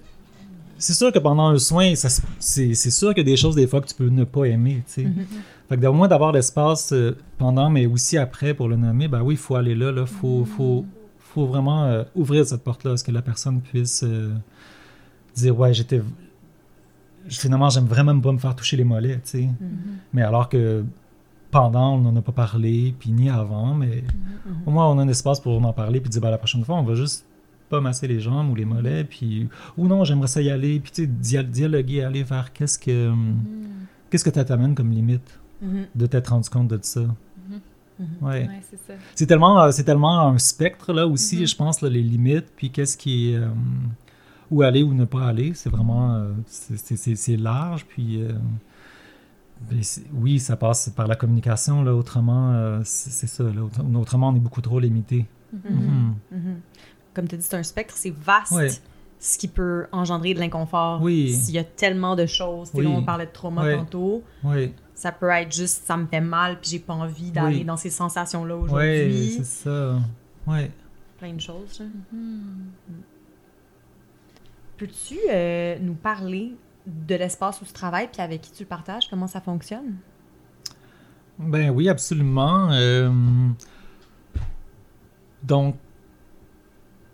c'est 0.79 0.95
sûr 0.95 1.13
que 1.13 1.19
pendant 1.19 1.49
un 1.49 1.59
soin, 1.59 1.93
c'est 1.95 2.75
sûr 2.75 3.09
qu'il 3.15 3.19
y 3.19 3.27
a 3.29 3.33
des 3.33 3.37
choses 3.37 3.55
des 3.55 3.67
fois 3.67 3.81
que 3.81 3.87
tu 3.89 3.95
peux 3.95 4.09
ne 4.09 4.25
pas 4.25 4.45
aimer. 4.45 4.83
tu 4.87 5.03
sais. 5.03 5.05
Mhm. 5.09 5.27
Fait 5.69 5.77
que 5.79 5.87
au 5.87 5.93
moins 5.93 6.09
d'avoir 6.09 6.33
l'espace 6.33 6.93
euh, 6.93 7.17
pendant, 7.39 7.71
mais 7.71 7.87
aussi 7.87 8.19
après 8.19 8.55
pour 8.55 8.69
le 8.69 8.77
nommer, 8.77 9.07
ben 9.09 9.23
oui, 9.23 9.35
il 9.35 9.39
faut 9.39 9.55
aller 9.57 9.75
là. 9.75 9.93
Il 9.97 10.07
faut, 10.07 10.45
faut, 10.45 10.85
faut 11.35 11.47
vraiment 11.47 11.85
euh, 11.85 12.05
ouvrir 12.15 12.45
cette 12.47 12.63
porte-là, 12.65 12.93
à 12.93 12.97
ce 12.97 13.05
que 13.05 13.13
la 13.13 13.23
personne 13.23 13.61
puisse 13.61 14.03
euh, 14.05 14.33
dire 15.37 15.59
Ouais, 15.59 15.73
j'étais. 15.73 16.03
Finalement, 17.29 17.69
j'aime 17.69 17.85
vraiment 17.85 18.19
pas 18.19 18.33
me 18.33 18.39
faire 18.39 18.57
toucher 18.57 18.77
les 18.77 18.85
mollets. 18.85 19.17
tu 19.17 19.21
sais. 19.31 19.43
Mhm. 19.43 19.69
Mais 20.13 20.23
alors 20.23 20.49
que 20.49 20.85
pendant, 21.51 21.95
on 21.97 21.99
n'en 22.01 22.17
a 22.17 22.23
pas 22.23 22.33
parlé, 22.33 22.95
puis 22.99 23.11
ni 23.11 23.29
avant, 23.29 23.75
mais 23.75 24.03
Mhm. 24.47 24.55
au 24.67 24.71
moins 24.71 24.89
on 24.91 24.99
a 24.99 25.03
un 25.03 25.09
espace 25.09 25.41
pour 25.41 25.63
en 25.65 25.73
parler, 25.73 26.01
puis 26.01 26.09
dire 26.11 26.21
ben, 26.23 26.31
la 26.31 26.39
prochaine 26.39 26.65
fois, 26.65 26.77
on 26.77 26.83
va 26.83 26.95
juste 26.95 27.27
pas 27.69 27.81
masser 27.81 28.09
les 28.09 28.21
jambes 28.21 28.51
ou 28.51 28.55
les 28.55 28.65
mollets, 28.65 29.05
puis 29.05 29.49
ou 29.77 29.87
non, 29.87 30.03
j'aimerais 30.05 30.29
ça 30.29 30.41
y 30.43 30.51
aller, 30.51 30.81
puis 30.81 30.91
tu 30.93 31.03
sais, 31.03 31.07
dia- 31.09 31.43
dialoguer, 31.43 32.03
aller 32.03 32.23
vers 32.23 32.53
qu'est-ce 32.53 32.79
que 32.79 33.11
Mhm. 33.11 33.37
qu'est-ce 34.11 34.25
que 34.25 34.33
ça 34.33 34.45
t'amène 34.45 34.75
comme 34.75 34.91
limite 34.91 35.39
de 35.95 36.07
t'être 36.07 36.29
rendu 36.29 36.49
compte 36.49 36.69
de 36.69 36.79
ça? 36.83 37.03
Mhm. 38.01 38.07
Ouais. 38.29 38.49
Ouais, 38.49 38.61
c'est 38.71 38.79
ça. 38.87 38.95
C'est 39.15 39.27
tellement, 39.27 39.61
euh, 39.63 39.71
c'est 39.71 39.85
tellement 39.85 40.21
un 40.29 40.39
spectre 40.39 40.93
là 40.93 41.07
aussi, 41.07 41.41
Mhm. 41.41 41.47
je 41.47 41.57
pense, 41.57 41.81
là, 41.83 41.89
les 41.91 42.03
limites, 42.03 42.47
puis 42.57 42.71
qu'est-ce 42.71 42.97
qui 42.97 43.33
est. 43.33 43.37
euh, 43.37 43.49
où 44.51 44.63
aller 44.63 44.83
ou 44.83 44.95
ne 44.95 45.05
pas 45.05 45.27
aller, 45.27 45.53
c'est 45.55 45.71
vraiment. 45.71 46.15
euh, 46.15 46.33
c'est- 46.47 47.37
large, 47.37 47.85
puis. 47.87 48.23
euh, 48.23 48.33
ben, 49.71 49.81
oui, 50.15 50.41
ça 50.41 50.57
passe 50.57 50.89
par 50.89 51.07
la 51.07 51.15
communication, 51.17 51.83
là, 51.83 51.95
autrement, 51.95 52.53
euh, 52.55 52.81
c'est 52.85 53.27
ça. 53.27 53.45
Là, 53.45 53.63
autre- 53.63 53.85
autrement, 53.97 54.29
on 54.31 54.35
est 54.37 54.41
beaucoup 54.41 54.63
trop 54.63 54.81
limité. 54.81 55.27
Mhm. 55.53 56.15
Comme 57.15 57.29
tu 57.29 57.35
as 57.35 57.39
dit, 57.39 57.45
c'est 57.45 57.57
un 57.57 57.63
spectre, 57.63 57.95
c'est 57.97 58.15
vaste. 58.15 58.53
Ouais. 58.53 58.71
Ce 59.23 59.37
qui 59.37 59.49
peut 59.49 59.87
engendrer 59.93 60.33
de 60.33 60.39
l'inconfort. 60.41 61.03
Oui. 61.03 61.35
S'il 61.35 61.55
y 61.55 61.59
a 61.59 61.65
tellement 61.65 62.17
de 62.17 62.25
choses. 62.25 62.71
Tu 62.71 62.79
sais, 62.79 62.87
Oui. 62.87 62.91
là, 62.91 62.99
on 62.99 63.03
parlait 63.03 63.27
de 63.27 63.33
trauma 63.33 63.71
tantôt. 63.77 64.23
Oui, 64.45 64.73
Ça 65.01 65.13
peut 65.13 65.31
être 65.31 65.51
juste, 65.51 65.87
ça 65.87 65.97
me 65.97 66.07
fait 66.07 66.21
mal, 66.21 66.61
puis 66.61 66.73
j'ai 66.73 66.79
pas 66.79 66.93
envie 66.93 67.31
d'aller 67.31 67.61
Oui. 67.61 67.65
dans 67.65 67.79
ces 67.79 67.89
sensations-là 67.89 68.55
ouais, 68.55 68.63
aujourd'hui. 68.65 69.33
c'est 69.39 69.45
ça. 69.47 69.97
Ouais. 70.47 70.71
Plein 71.19 71.33
de 71.33 71.41
choses. 71.41 71.81
là. 71.81 71.87
Mhm. 72.13 72.67
Peux-tu 74.77 75.17
euh, 75.31 75.79
nous 75.81 75.95
parler 75.95 76.55
de 76.87 77.15
l'espace 77.15 77.63
où 77.63 77.65
tu 77.65 77.73
travailles, 77.73 78.11
puis 78.13 78.21
avec 78.21 78.43
qui 78.43 78.53
tu 78.53 78.65
le 78.65 78.69
partages, 78.69 79.09
comment 79.09 79.27
ça 79.27 79.41
fonctionne? 79.41 79.95
Ben 81.39 81.71
oui, 81.71 81.89
absolument. 81.89 82.69
Euh, 82.71 83.11
donc, 85.43 85.77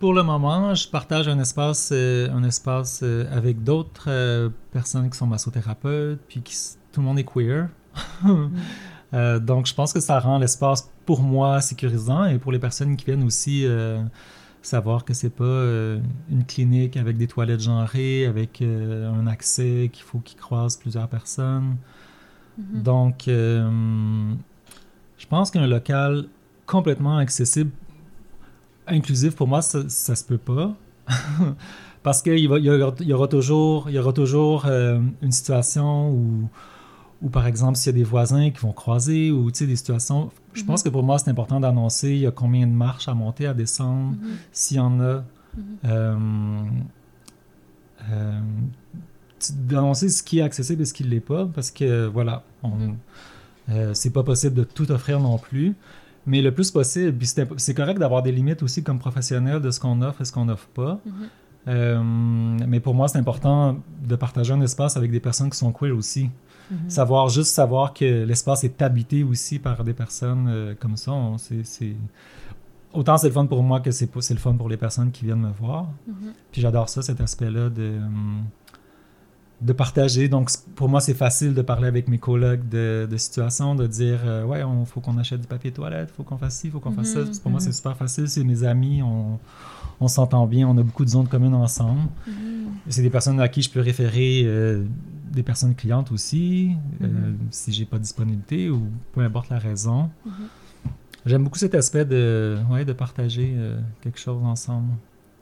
pour 0.00 0.12
le 0.12 0.24
moment, 0.24 0.74
je 0.74 0.88
partage 0.88 1.28
un 1.28 1.38
espace, 1.38 1.90
euh, 1.92 2.28
un 2.32 2.42
espace 2.42 3.00
euh, 3.04 3.26
avec 3.32 3.62
d'autres 3.62 4.06
euh, 4.08 4.50
personnes 4.72 5.08
qui 5.08 5.16
sont 5.16 5.28
massothérapeutes, 5.28 6.20
puis 6.26 6.42
qui, 6.42 6.56
tout 6.96 7.02
le 7.02 7.06
monde 7.08 7.18
est 7.18 7.24
queer. 7.24 7.68
Euh, 9.14 9.38
donc, 9.38 9.66
je 9.66 9.72
pense 9.72 9.92
que 9.92 10.00
ça 10.00 10.18
rend 10.18 10.36
l'espace 10.36 10.90
pour 11.06 11.22
moi 11.22 11.60
sécurisant 11.60 12.24
et 12.24 12.38
pour 12.38 12.50
les 12.50 12.58
personnes 12.58 12.96
qui 12.96 13.04
viennent 13.04 13.22
aussi 13.22 13.64
euh, 13.64 14.02
savoir 14.62 15.04
que 15.04 15.14
c'est 15.14 15.30
pas 15.30 15.44
euh, 15.44 16.00
une 16.28 16.44
clinique 16.44 16.96
avec 16.96 17.16
des 17.16 17.28
toilettes 17.28 17.60
genrées, 17.60 18.26
avec 18.26 18.62
un 18.62 19.28
accès 19.28 19.90
qu'il 19.92 20.02
faut 20.02 20.18
qu'ils 20.18 20.38
croisent 20.38 20.76
plusieurs 20.76 21.06
personnes. 21.06 21.76
Mhm. 22.58 22.82
Donc, 22.82 23.22
je 23.28 24.34
pense 25.30 25.52
qu'un 25.52 25.68
local 25.68 26.26
complètement 26.66 27.16
accessible, 27.16 27.70
inclusif, 28.88 29.36
pour 29.36 29.46
moi, 29.46 29.62
ça, 29.62 29.88
ça 29.88 30.16
se 30.16 30.24
peut 30.24 30.36
pas. 30.36 30.74
Parce 32.02 32.22
qu'il 32.22 32.38
y, 32.38 32.48
y 32.48 33.12
aura 33.12 33.28
toujours, 33.28 33.88
il 33.88 33.94
y 33.94 33.98
aura 34.00 34.12
toujours 34.12 34.66
une 34.66 35.32
situation 35.32 36.10
où, 36.10 36.48
où, 37.22 37.28
par 37.30 37.46
exemple, 37.46 37.76
s'il 37.76 37.92
y 37.92 37.94
a 37.94 37.98
des 37.98 38.04
voisins 38.04 38.50
qui 38.50 38.60
vont 38.60 38.72
croiser 38.72 39.30
ou 39.30 39.50
tu 39.50 39.58
sais, 39.60 39.66
des 39.66 39.76
situations. 39.76 40.30
Je 40.52 40.62
pense 40.64 40.82
que 40.82 40.88
pour 40.90 41.02
moi, 41.02 41.18
c'est 41.18 41.30
important 41.30 41.60
d'annoncer 41.60 42.10
il 42.10 42.18
y 42.18 42.26
a 42.26 42.30
combien 42.30 42.66
de 42.66 42.72
marches 42.72 43.08
à 43.08 43.14
monter, 43.14 43.46
à 43.46 43.54
descendre, 43.54 44.16
Mhm. 44.16 44.28
s'il 44.52 44.76
y 44.76 44.80
en 44.80 45.00
a. 45.00 45.24
Mhm. 45.56 45.64
Euh, 45.86 46.16
euh, 48.10 48.40
d'annoncer 49.54 50.08
ce 50.08 50.22
qui 50.22 50.38
est 50.38 50.42
accessible 50.42 50.82
et 50.82 50.84
ce 50.84 50.94
qui 50.94 51.04
ne 51.04 51.08
l'est 51.08 51.20
pas, 51.20 51.46
parce 51.46 51.70
que 51.70 52.06
voilà, 52.06 52.42
on, 52.62 52.72
euh, 53.70 53.92
c'est 53.94 54.10
pas 54.10 54.22
possible 54.22 54.54
de 54.54 54.64
tout 54.64 54.90
offrir 54.90 55.20
non 55.20 55.38
plus. 55.38 55.74
Mais 56.26 56.42
le 56.42 56.52
plus 56.52 56.70
possible, 56.72 57.24
c'est 57.56 57.74
correct 57.74 57.98
d'avoir 58.00 58.22
des 58.22 58.32
limites 58.32 58.62
aussi 58.62 58.82
comme 58.82 58.98
professionnel 58.98 59.60
de 59.60 59.70
ce 59.70 59.78
qu'on 59.78 60.02
offre 60.02 60.22
et 60.22 60.24
ce 60.24 60.32
qu'on 60.32 60.46
n'offre 60.46 60.66
pas. 60.68 61.00
Mhm. 61.06 61.12
Euh, 61.68 62.00
mais 62.66 62.80
pour 62.80 62.94
moi, 62.94 63.08
c'est 63.08 63.18
important 63.18 63.78
de 64.04 64.16
partager 64.16 64.52
un 64.52 64.60
espace 64.60 64.96
avec 64.96 65.10
des 65.10 65.20
personnes 65.20 65.50
qui 65.50 65.58
sont 65.58 65.72
queer 65.72 65.92
aussi. 65.96 66.30
Mhm. 66.70 66.90
Savoir, 66.90 67.28
juste 67.28 67.54
savoir 67.54 67.94
que 67.94 68.24
l'espace 68.24 68.64
est 68.64 68.80
habité 68.82 69.22
aussi 69.22 69.58
par 69.58 69.84
des 69.84 69.92
personnes 69.92 70.46
euh, 70.48 70.74
comme 70.78 70.96
ça, 70.96 71.12
c'est... 71.64 71.94
Autant 72.92 73.18
c'est 73.18 73.28
le 73.28 73.34
fun 73.34 73.44
pour 73.46 73.62
moi 73.62 73.80
que 73.80 73.90
c'est 73.90 74.08
le 74.14 74.38
fun 74.38 74.54
pour 74.54 74.68
les 74.70 74.78
personnes 74.78 75.10
qui 75.10 75.26
viennent 75.26 75.40
me 75.42 75.50
voir. 75.52 75.86
Mhm. 76.06 76.32
Puis 76.50 76.62
j'adore 76.62 76.88
ça, 76.88 77.02
cet 77.02 77.20
aspect-là 77.20 77.68
de, 77.68 77.98
hum, 77.98 78.44
de 79.60 79.72
partager. 79.74 80.28
Donc 80.28 80.50
pour 80.74 80.88
moi, 80.88 81.00
c'est 81.00 81.14
facile 81.14 81.52
de 81.52 81.62
parler 81.62 81.88
avec 81.88 82.08
mes 82.08 82.18
collègues 82.18 82.66
de, 82.68 83.06
de 83.10 83.16
situations, 83.18 83.74
de 83.74 83.86
dire 83.86 84.20
euh, 84.24 84.44
Ouais, 84.44 84.60
il 84.62 84.86
faut 84.86 85.00
qu'on 85.00 85.18
achète 85.18 85.42
du 85.42 85.46
papier 85.46 85.72
toilette, 85.72 86.10
faut 86.16 86.22
qu'on 86.22 86.38
fasse 86.38 86.56
ci, 86.56 86.70
faut 86.70 86.80
qu'on 86.80 86.92
fasse 86.92 87.12
ça. 87.12 87.20
Mhm, 87.20 87.38
Pour 87.42 87.50
moi, 87.50 87.60
c'est 87.60 87.72
super 87.72 87.96
facile. 87.96 88.28
C'est 88.28 88.44
mes 88.44 88.64
amis, 88.64 89.02
on, 89.02 89.38
on 90.00 90.08
s'entend 90.08 90.46
bien, 90.46 90.66
on 90.66 90.76
a 90.78 90.82
beaucoup 90.82 91.04
de 91.04 91.10
zones 91.10 91.28
communes 91.28 91.54
ensemble. 91.54 92.00
C'est 92.88 93.02
des 93.02 93.10
personnes 93.10 93.40
à 93.40 93.48
qui 93.48 93.62
je 93.62 93.70
peux 93.70 93.80
référer 93.80 94.42
euh, 94.44 94.84
des 95.36 95.42
personnes 95.44 95.74
clientes 95.76 96.10
aussi, 96.10 96.72
euh, 97.02 97.06
Mhm. 97.06 97.36
si 97.50 97.72
j'ai 97.72 97.84
pas 97.84 97.98
de 97.98 98.02
disponibilité 98.02 98.68
ou 98.70 98.88
peu 99.12 99.20
importe 99.20 99.50
la 99.50 99.58
raison. 99.58 100.10
Mhm. 100.24 100.32
J'aime 101.26 101.44
beaucoup 101.44 101.58
cet 101.58 101.74
aspect 101.74 102.04
de, 102.04 102.56
ouais, 102.70 102.84
de 102.84 102.92
partager 102.92 103.52
euh, 103.56 103.80
quelque 104.00 104.18
chose 104.18 104.42
ensemble. 104.44 104.92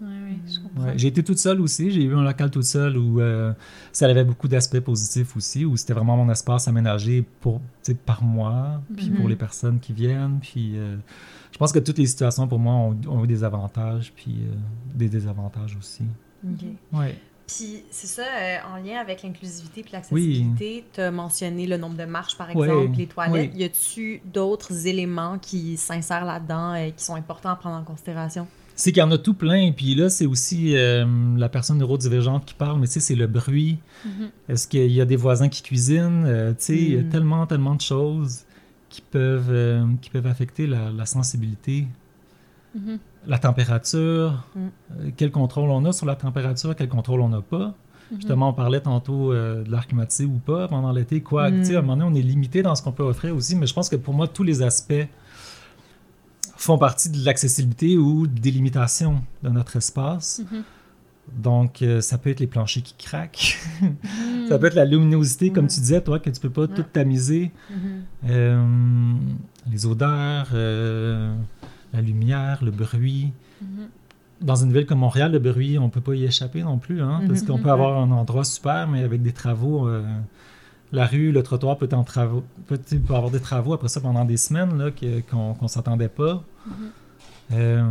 Ouais, 0.01 0.09
ouais, 0.09 0.37
je 0.53 0.59
comprends. 0.61 0.87
Ouais, 0.87 0.95
J'ai 0.99 1.09
été 1.09 1.23
toute 1.23 1.39
seule 1.39 1.61
aussi. 1.61 1.91
J'ai 1.91 2.03
eu 2.05 2.15
un 2.15 2.25
local 2.25 2.51
toute 2.51 2.65
seule 2.65 2.97
où 2.99 3.21
euh, 3.21 3.53
ça 3.93 4.07
avait 4.07 4.25
beaucoup 4.25 4.49
d'aspects 4.49 4.81
positifs 4.81 5.37
aussi, 5.37 5.65
où 5.65 5.77
c'était 5.77 5.93
vraiment 5.95 6.17
mon 6.17 6.31
espace 6.31 6.67
aménagé 6.69 7.23
pour, 7.41 7.61
tu 7.83 7.93
sais, 7.93 7.95
par 7.95 8.23
moi, 8.23 8.83
puis 8.97 9.11
Mhm. 9.11 9.17
pour 9.17 9.29
les 9.29 9.37
personnes 9.37 9.79
qui 9.79 9.93
viennent. 9.93 10.39
Puis 10.41 10.77
euh, 10.77 10.97
je 11.53 11.59
pense 11.59 11.71
que 11.71 11.79
toutes 11.79 11.99
les 11.99 12.07
situations 12.07 12.49
pour 12.49 12.59
moi 12.59 12.75
ont, 12.75 12.97
ont 13.09 13.23
eu 13.25 13.29
des 13.29 13.45
avantages, 13.45 14.13
puis 14.17 14.37
euh, 14.43 14.55
des 14.95 15.09
désavantages 15.09 15.77
aussi. 15.77 16.05
Ok. 16.45 16.65
Ouais. 16.93 17.17
Puis 17.47 17.83
c'est 17.91 18.07
ça, 18.07 18.23
euh, 18.23 18.57
en 18.73 18.77
lien 18.83 18.99
avec 19.01 19.23
l'inclusivité 19.23 19.83
puis 19.83 19.93
l'accessibilité, 19.93 20.85
tu 20.93 21.01
as 21.01 21.11
mentionné 21.11 21.67
le 21.67 21.77
nombre 21.77 21.97
de 21.97 22.05
marches, 22.07 22.37
par 22.39 22.49
Oui, 22.55 22.67
exemple, 22.67 22.97
les 22.97 23.07
toilettes. 23.07 23.51
oui. 23.55 23.61
Y 23.61 23.65
a-tu 23.65 24.23
d'autres 24.33 24.87
éléments 24.87 25.39
qui 25.39 25.77
s'insèrent 25.77 26.25
là-dedans 26.25 26.75
et 26.75 26.93
qui 26.97 27.05
sont 27.05 27.15
importants 27.17 27.51
à 27.51 27.57
prendre 27.57 27.77
en 27.77 27.85
considération? 27.85 28.47
C'est 28.77 28.91
qu'il 28.91 29.01
y 29.01 29.05
en 29.05 29.11
a 29.13 29.19
tout 29.19 29.35
plein. 29.35 29.71
Puis 29.73 29.95
là, 29.95 30.09
c'est 30.11 30.27
aussi 30.27 30.75
euh, 30.77 31.05
la 31.37 31.49
personne 31.49 31.79
neurodivergente 31.79 32.45
qui 32.47 32.55
parle, 32.55 32.81
mais 32.81 32.87
tu 32.87 32.95
sais, 32.95 33.01
c'est 33.01 33.15
le 33.15 33.27
bruit. 33.29 33.79
Mhm. 34.05 34.31
Est-ce 34.49 34.67
qu'il 34.67 34.91
y 34.91 35.01
a 35.01 35.05
des 35.05 35.15
voisins 35.17 35.49
qui 35.49 35.63
cuisinent? 35.63 36.25
Euh, 36.27 36.51
tu 36.53 36.57
sais, 36.59 36.77
il 36.77 36.95
y 36.95 36.99
a 36.99 37.03
Mm. 37.03 37.09
tellement, 37.11 37.47
tellement 37.47 37.75
de 37.77 37.81
choses 37.83 38.41
qui 38.89 39.01
peuvent, 39.03 39.51
euh, 39.51 39.85
qui 40.03 40.11
peuvent 40.11 40.27
affecter 40.27 40.67
la, 40.67 40.91
la 40.91 41.07
sensibilité. 41.07 41.87
Mhm. 42.75 42.99
La 43.27 43.39
température, 43.39 44.45
Mm. 44.55 44.59
euh, 44.59 45.11
quel 45.17 45.31
contrôle 45.31 45.71
on 45.71 45.85
a 45.85 45.93
sur 45.93 46.07
la 46.07 46.17
température, 46.17 46.75
quel 46.77 46.89
contrôle 46.89 47.21
on 47.21 47.29
n'a 47.29 47.41
pas. 47.41 47.75
Mhm. 48.11 48.17
Justement, 48.19 48.49
on 48.51 48.53
parlait 48.53 48.81
tantôt 48.81 49.33
euh, 49.33 49.63
de 49.65 49.71
l'air 49.71 49.87
climatisé 49.87 50.25
ou 50.27 50.39
pas 50.39 50.69
pendant 50.69 50.93
l'été. 50.93 51.23
Quoi, 51.23 51.51
Mm. 51.51 51.59
tu 51.61 51.65
sais, 51.67 51.77
à 51.77 51.79
un 51.79 51.83
moment 51.83 51.97
donné, 52.05 52.17
on 52.17 52.21
est 52.21 52.23
limité 52.23 52.63
dans 52.63 52.75
ce 52.75 52.83
qu'on 52.83 52.93
peut 52.93 53.03
offrir 53.05 53.35
aussi, 53.35 53.57
mais 53.57 53.67
je 53.67 53.73
pense 53.75 53.89
que 53.89 53.97
pour 53.97 54.13
moi, 54.15 54.29
tous 54.29 54.43
les 54.43 54.61
aspects 54.63 55.07
font 56.57 56.79
partie 56.79 57.11
de 57.11 57.25
l'accessibilité 57.25 57.97
ou 57.99 58.27
des 58.27 58.51
limitations 58.51 59.23
de 59.43 59.49
notre 59.51 59.77
espace. 59.77 60.43
Mhm. 60.51 60.63
Donc, 61.43 61.81
euh, 61.81 62.03
ça 62.03 62.19
peut 62.19 62.29
être 62.31 62.41
les 62.41 62.47
planchers 62.47 62.83
qui 62.83 62.95
craquent. 62.99 63.59
Mhm. 63.81 63.97
ça 64.49 64.59
peut 64.59 64.67
être 64.67 64.75
la 64.75 64.85
luminosité, 64.85 65.51
comme 65.51 65.65
Mm. 65.65 65.69
tu 65.69 65.81
disais, 65.81 66.01
toi, 66.03 66.19
que 66.19 66.29
tu 66.31 66.41
peux 66.41 66.51
pas 66.51 66.67
tout 66.69 66.83
tamiser. 66.83 67.51
Euh, 68.29 68.63
les 69.71 69.87
odeurs, 69.87 70.49
euh, 70.53 71.35
la 71.95 72.01
lumière, 72.03 72.63
le 72.63 72.71
bruit. 72.71 73.33
Mhm. 73.63 73.89
Dans 74.41 74.57
une 74.57 74.73
ville 74.73 74.85
comme 74.85 74.99
Montréal, 74.99 75.33
le 75.33 75.39
bruit, 75.39 75.79
on 75.79 75.89
peut 75.89 76.01
pas 76.01 76.15
y 76.15 76.25
échapper 76.25 76.63
non 76.63 76.77
plus, 76.79 77.01
hein, 77.01 77.23
parce 77.27 77.41
Mhm. 77.43 77.47
qu'on 77.49 77.59
peut 77.59 77.71
avoir 77.71 77.99
un 78.03 78.11
endroit 78.11 78.45
super, 78.45 78.89
mais 78.89 79.03
avec 79.05 79.23
des 79.23 79.33
travaux, 79.33 79.89
euh, 79.89 80.03
la 80.93 81.07
rue, 81.07 81.33
le 81.33 81.43
trottoir 81.43 81.79
peut 81.79 81.87
être 81.87 81.95
en 81.95 82.05
travaux, 82.05 82.45
peut, 82.67 82.79
avoir 83.09 83.31
des 83.31 83.41
travaux 83.41 83.73
après 83.73 83.89
ça 83.89 84.01
pendant 84.01 84.25
des 84.25 84.37
semaines 84.37 84.77
là, 84.77 84.91
qu'on 85.31 85.55
qu'on 85.55 85.69
s'attendait 85.69 86.09
pas. 86.09 86.43
Euh, 87.53 87.83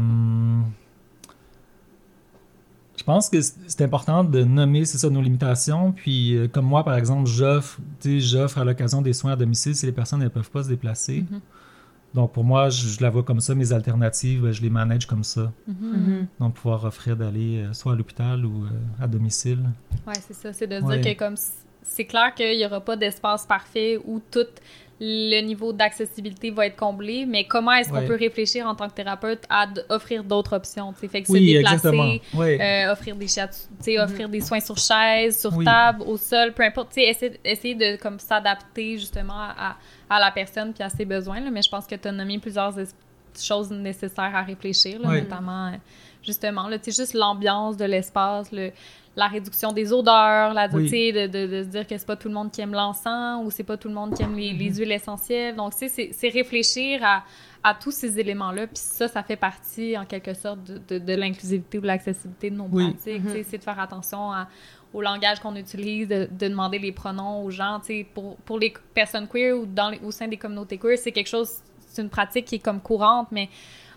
je 2.97 3.03
pense 3.03 3.29
que 3.29 3.41
c'est 3.41 3.81
important 3.81 4.23
de 4.23 4.43
nommer, 4.43 4.85
c'est 4.85 4.97
ça, 4.97 5.09
nos 5.09 5.21
limitations. 5.21 5.91
Puis, 5.91 6.35
euh, 6.35 6.47
comme 6.47 6.65
moi, 6.65 6.83
par 6.83 6.95
exemple, 6.95 7.27
j'offre, 7.27 7.79
j'offre 8.05 8.59
à 8.59 8.63
l'occasion 8.63 9.01
des 9.01 9.13
soins 9.13 9.31
à 9.31 9.35
domicile 9.35 9.75
si 9.75 9.85
les 9.85 9.91
personnes 9.91 10.19
ne 10.21 10.27
peuvent 10.27 10.49
pas 10.51 10.63
se 10.63 10.69
déplacer. 10.69 11.25
Donc, 12.13 12.31
pour 12.31 12.43
moi, 12.43 12.69
je, 12.69 12.87
je 12.87 13.01
la 13.01 13.09
vois 13.09 13.23
comme 13.23 13.39
ça. 13.39 13.55
Mes 13.55 13.73
alternatives, 13.73 14.51
je 14.51 14.61
les 14.61 14.69
manage 14.69 15.05
comme 15.07 15.23
ça. 15.23 15.51
Mhm. 15.67 16.27
Donc, 16.39 16.53
pouvoir 16.55 16.83
offrir 16.85 17.15
d'aller 17.17 17.63
euh, 17.63 17.73
soit 17.73 17.93
à 17.93 17.95
l'hôpital 17.95 18.45
ou 18.45 18.65
euh, 18.65 19.03
à 19.03 19.07
domicile. 19.07 19.59
Ouais, 20.05 20.13
c'est 20.25 20.33
ça. 20.35 20.53
C'est 20.53 20.67
de 20.67 20.79
Ouais. 20.79 20.99
dire 20.99 21.13
que 21.15 21.19
comme 21.19 21.35
c'est 21.81 22.05
clair 22.05 22.33
qu'il 22.35 22.55
n'y 22.57 22.65
aura 22.65 22.79
pas 22.81 22.95
d'espace 22.95 23.45
parfait 23.45 23.99
où 24.05 24.21
tout 24.31 24.45
le 24.99 25.41
niveau 25.41 25.73
d'accessibilité 25.73 26.51
va 26.51 26.67
être 26.67 26.75
comblé, 26.75 27.25
mais 27.25 27.45
comment 27.45 27.71
est-ce 27.73 27.91
Ouais. 27.91 28.01
qu'on 28.01 28.07
peut 28.07 28.15
réfléchir 28.15 28.65
en 28.67 28.75
tant 28.75 28.87
que 28.87 28.93
thérapeute 28.93 29.43
à 29.49 29.65
offrir 29.89 30.23
d'autres 30.23 30.55
options, 30.55 30.93
fait 30.93 31.21
que 31.21 31.27
se 31.27 31.33
déplacer. 31.91 32.21
Oui. 32.33 32.61
euh, 32.61 32.91
offrir 32.91 33.15
des 33.15 33.27
chats, 33.27 33.49
Mhm. 33.87 34.03
offrir 34.03 34.29
des 34.29 34.41
soins 34.41 34.59
sur 34.59 34.77
chaise, 34.77 35.39
sur 35.41 35.55
Oui. 35.57 35.65
table, 35.65 36.03
au 36.03 36.15
sol, 36.17 36.53
peu 36.53 36.63
importe, 36.63 36.97
essayer, 36.97 37.39
essayer 37.43 37.75
de 37.75 37.95
comme 38.01 38.19
s'adapter 38.19 38.97
justement 38.97 39.33
à, 39.37 39.75
à 40.09 40.19
la 40.19 40.31
personne 40.31 40.73
puis 40.73 40.83
à 40.83 40.89
ses 40.89 41.05
besoins, 41.05 41.39
là, 41.41 41.49
mais 41.51 41.61
je 41.63 41.69
pense 41.69 41.85
que 41.87 41.95
tu 41.95 42.07
as 42.07 42.11
nommé 42.11 42.37
plusieurs 42.39 42.77
es- 42.79 42.85
choses 43.41 43.71
nécessaires 43.71 44.35
à 44.35 44.43
réfléchir, 44.43 44.99
là, 45.01 45.09
notamment 45.21 45.67
euh, 45.67 45.77
justement, 46.23 46.67
là, 46.67 46.77
juste 46.85 47.13
l'ambiance 47.13 47.77
de 47.77 47.85
l'espace, 47.85 48.51
le, 48.51 48.71
la 49.15 49.27
réduction 49.27 49.71
des 49.71 49.93
odeurs, 49.93 50.53
la, 50.53 50.67
Oui. 50.73 50.89
de, 50.89 51.27
de, 51.27 51.45
de 51.47 51.63
se 51.63 51.67
dire 51.67 51.85
que 51.85 51.95
c'est 51.97 52.05
pas 52.07 52.15
tout 52.15 52.27
le 52.29 52.33
monde 52.33 52.51
qui 52.51 52.61
aime 52.61 52.73
l'encens 52.73 53.45
ou 53.45 53.51
c'est 53.51 53.63
pas 53.63 53.77
tout 53.77 53.87
le 53.87 53.93
monde 53.93 54.15
qui 54.15 54.23
aime 54.23 54.35
les, 54.35 54.53
les 54.53 54.73
huiles 54.73 54.91
essentielles. 54.91 55.55
Donc, 55.55 55.73
tu 55.73 55.79
sais, 55.79 55.89
c'est- 55.89 56.09
c'est 56.13 56.29
réfléchir 56.29 57.01
à, 57.03 57.23
à 57.63 57.75
tous 57.75 57.91
ces 57.91 58.19
éléments-là. 58.19 58.65
Puis 58.67 58.77
ça, 58.77 59.07
ça 59.07 59.21
fait 59.21 59.35
partie, 59.35 59.95
en 59.97 60.05
quelque 60.05 60.33
sorte, 60.33 60.63
de, 60.63 60.81
de, 60.87 60.97
de 60.97 61.13
l'inclusivité 61.13 61.77
ou 61.77 61.81
de 61.81 61.87
l'accessibilité 61.87 62.49
de 62.49 62.55
nos 62.55 62.67
Oui. 62.71 62.91
pratiques. 62.91 63.23
Tu 63.23 63.31
sais, 63.31 63.43
C'est 63.43 63.57
de 63.59 63.63
faire 63.63 63.79
attention 63.79 64.31
à- 64.31 64.47
au 64.93 65.01
langage 65.01 65.39
qu'on 65.39 65.55
utilise, 65.55 66.07
de, 66.07 66.27
de 66.31 66.47
demander 66.47 66.79
les 66.79 66.91
pronoms 66.91 67.43
aux 67.43 67.51
gens. 67.51 67.79
Tu 67.81 67.85
sais, 67.87 68.07
Pour, 68.13 68.35
pour 68.37 68.57
les 68.57 68.73
personnes 68.95 69.27
queer 69.27 69.53
ou 69.53 69.65
dans 69.67 69.89
les- 69.89 69.99
au 70.03 70.09
sein 70.11 70.27
des 70.27 70.37
communautés 70.37 70.77
queer, 70.79 70.97
c'est 70.97 71.11
quelque 71.11 71.29
chose, 71.29 71.49
c'est 71.87 72.01
une 72.01 72.09
pratique 72.09 72.45
qui 72.45 72.55
est 72.55 72.59
comme 72.59 72.79
courante, 72.81 73.27
mais 73.31 73.47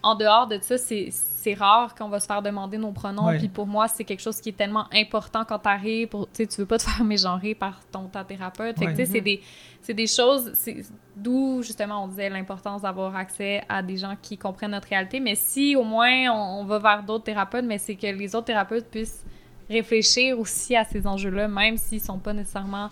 en 0.02 0.14
dehors 0.14 0.46
de 0.46 0.58
ça, 0.60 0.76
c'est 0.76 1.08
c'est 1.47 1.55
rare 1.55 1.94
qu'on 1.94 2.09
va 2.09 2.18
se 2.18 2.26
faire 2.26 2.42
demander 2.42 2.76
nos 2.76 2.90
pronoms. 2.90 3.28
Puis 3.38 3.49
pour 3.49 3.66
moi, 3.68 3.86
c'est 3.86 4.03
quelque 4.03 4.20
chose 4.22 4.40
qui 4.40 4.49
est 4.49 4.57
tellement 4.57 4.86
important 4.92 5.44
quand 5.44 5.61
tu 5.61 5.68
arrives. 5.68 6.09
Tu 6.09 6.16
sais, 6.32 6.47
tu 6.49 6.61
veux 6.61 6.66
pas 6.66 6.78
te 6.78 6.82
faire 6.88 7.05
mégenrer 7.05 7.55
par 7.55 7.80
ton 7.92 8.09
ta 8.09 8.24
thérapeute. 8.24 8.76
Fait 8.78 8.86
que, 8.86 9.05
c'est 9.07 9.20
des, 9.20 9.40
c'est 9.80 9.94
des 9.94 10.07
choses, 10.09 10.51
c'est- 10.55 10.82
d'où 11.14 11.62
justement 11.62 12.03
on 12.05 12.09
disait 12.09 12.28
l'importance 12.28 12.82
d'avoir 12.82 13.14
accès 13.14 13.62
à 13.68 13.80
des 13.82 13.97
gens 13.97 14.16
qui 14.20 14.36
comprennent 14.36 14.72
notre 14.72 14.88
réalité. 14.88 15.20
Mais 15.20 15.36
si 15.36 15.76
au 15.76 15.84
moins 15.84 16.30
on, 16.32 16.61
on 16.62 16.64
va 16.64 16.78
vers 16.80 17.03
d'autres 17.05 17.24
thérapeutes, 17.24 17.64
mais 17.64 17.78
c'est 17.78 17.94
que 17.94 18.07
les 18.09 18.34
autres 18.34 18.47
thérapeutes 18.47 18.90
puissent 18.90 19.24
réfléchir 19.70 20.38
aussi 20.38 20.74
à 20.76 20.84
ces 20.84 21.07
enjeux-là, 21.07 21.49
même 21.49 21.76
s'ils 21.76 22.01
sont 22.01 22.18
pas 22.18 22.32
nécessairement 22.32 22.90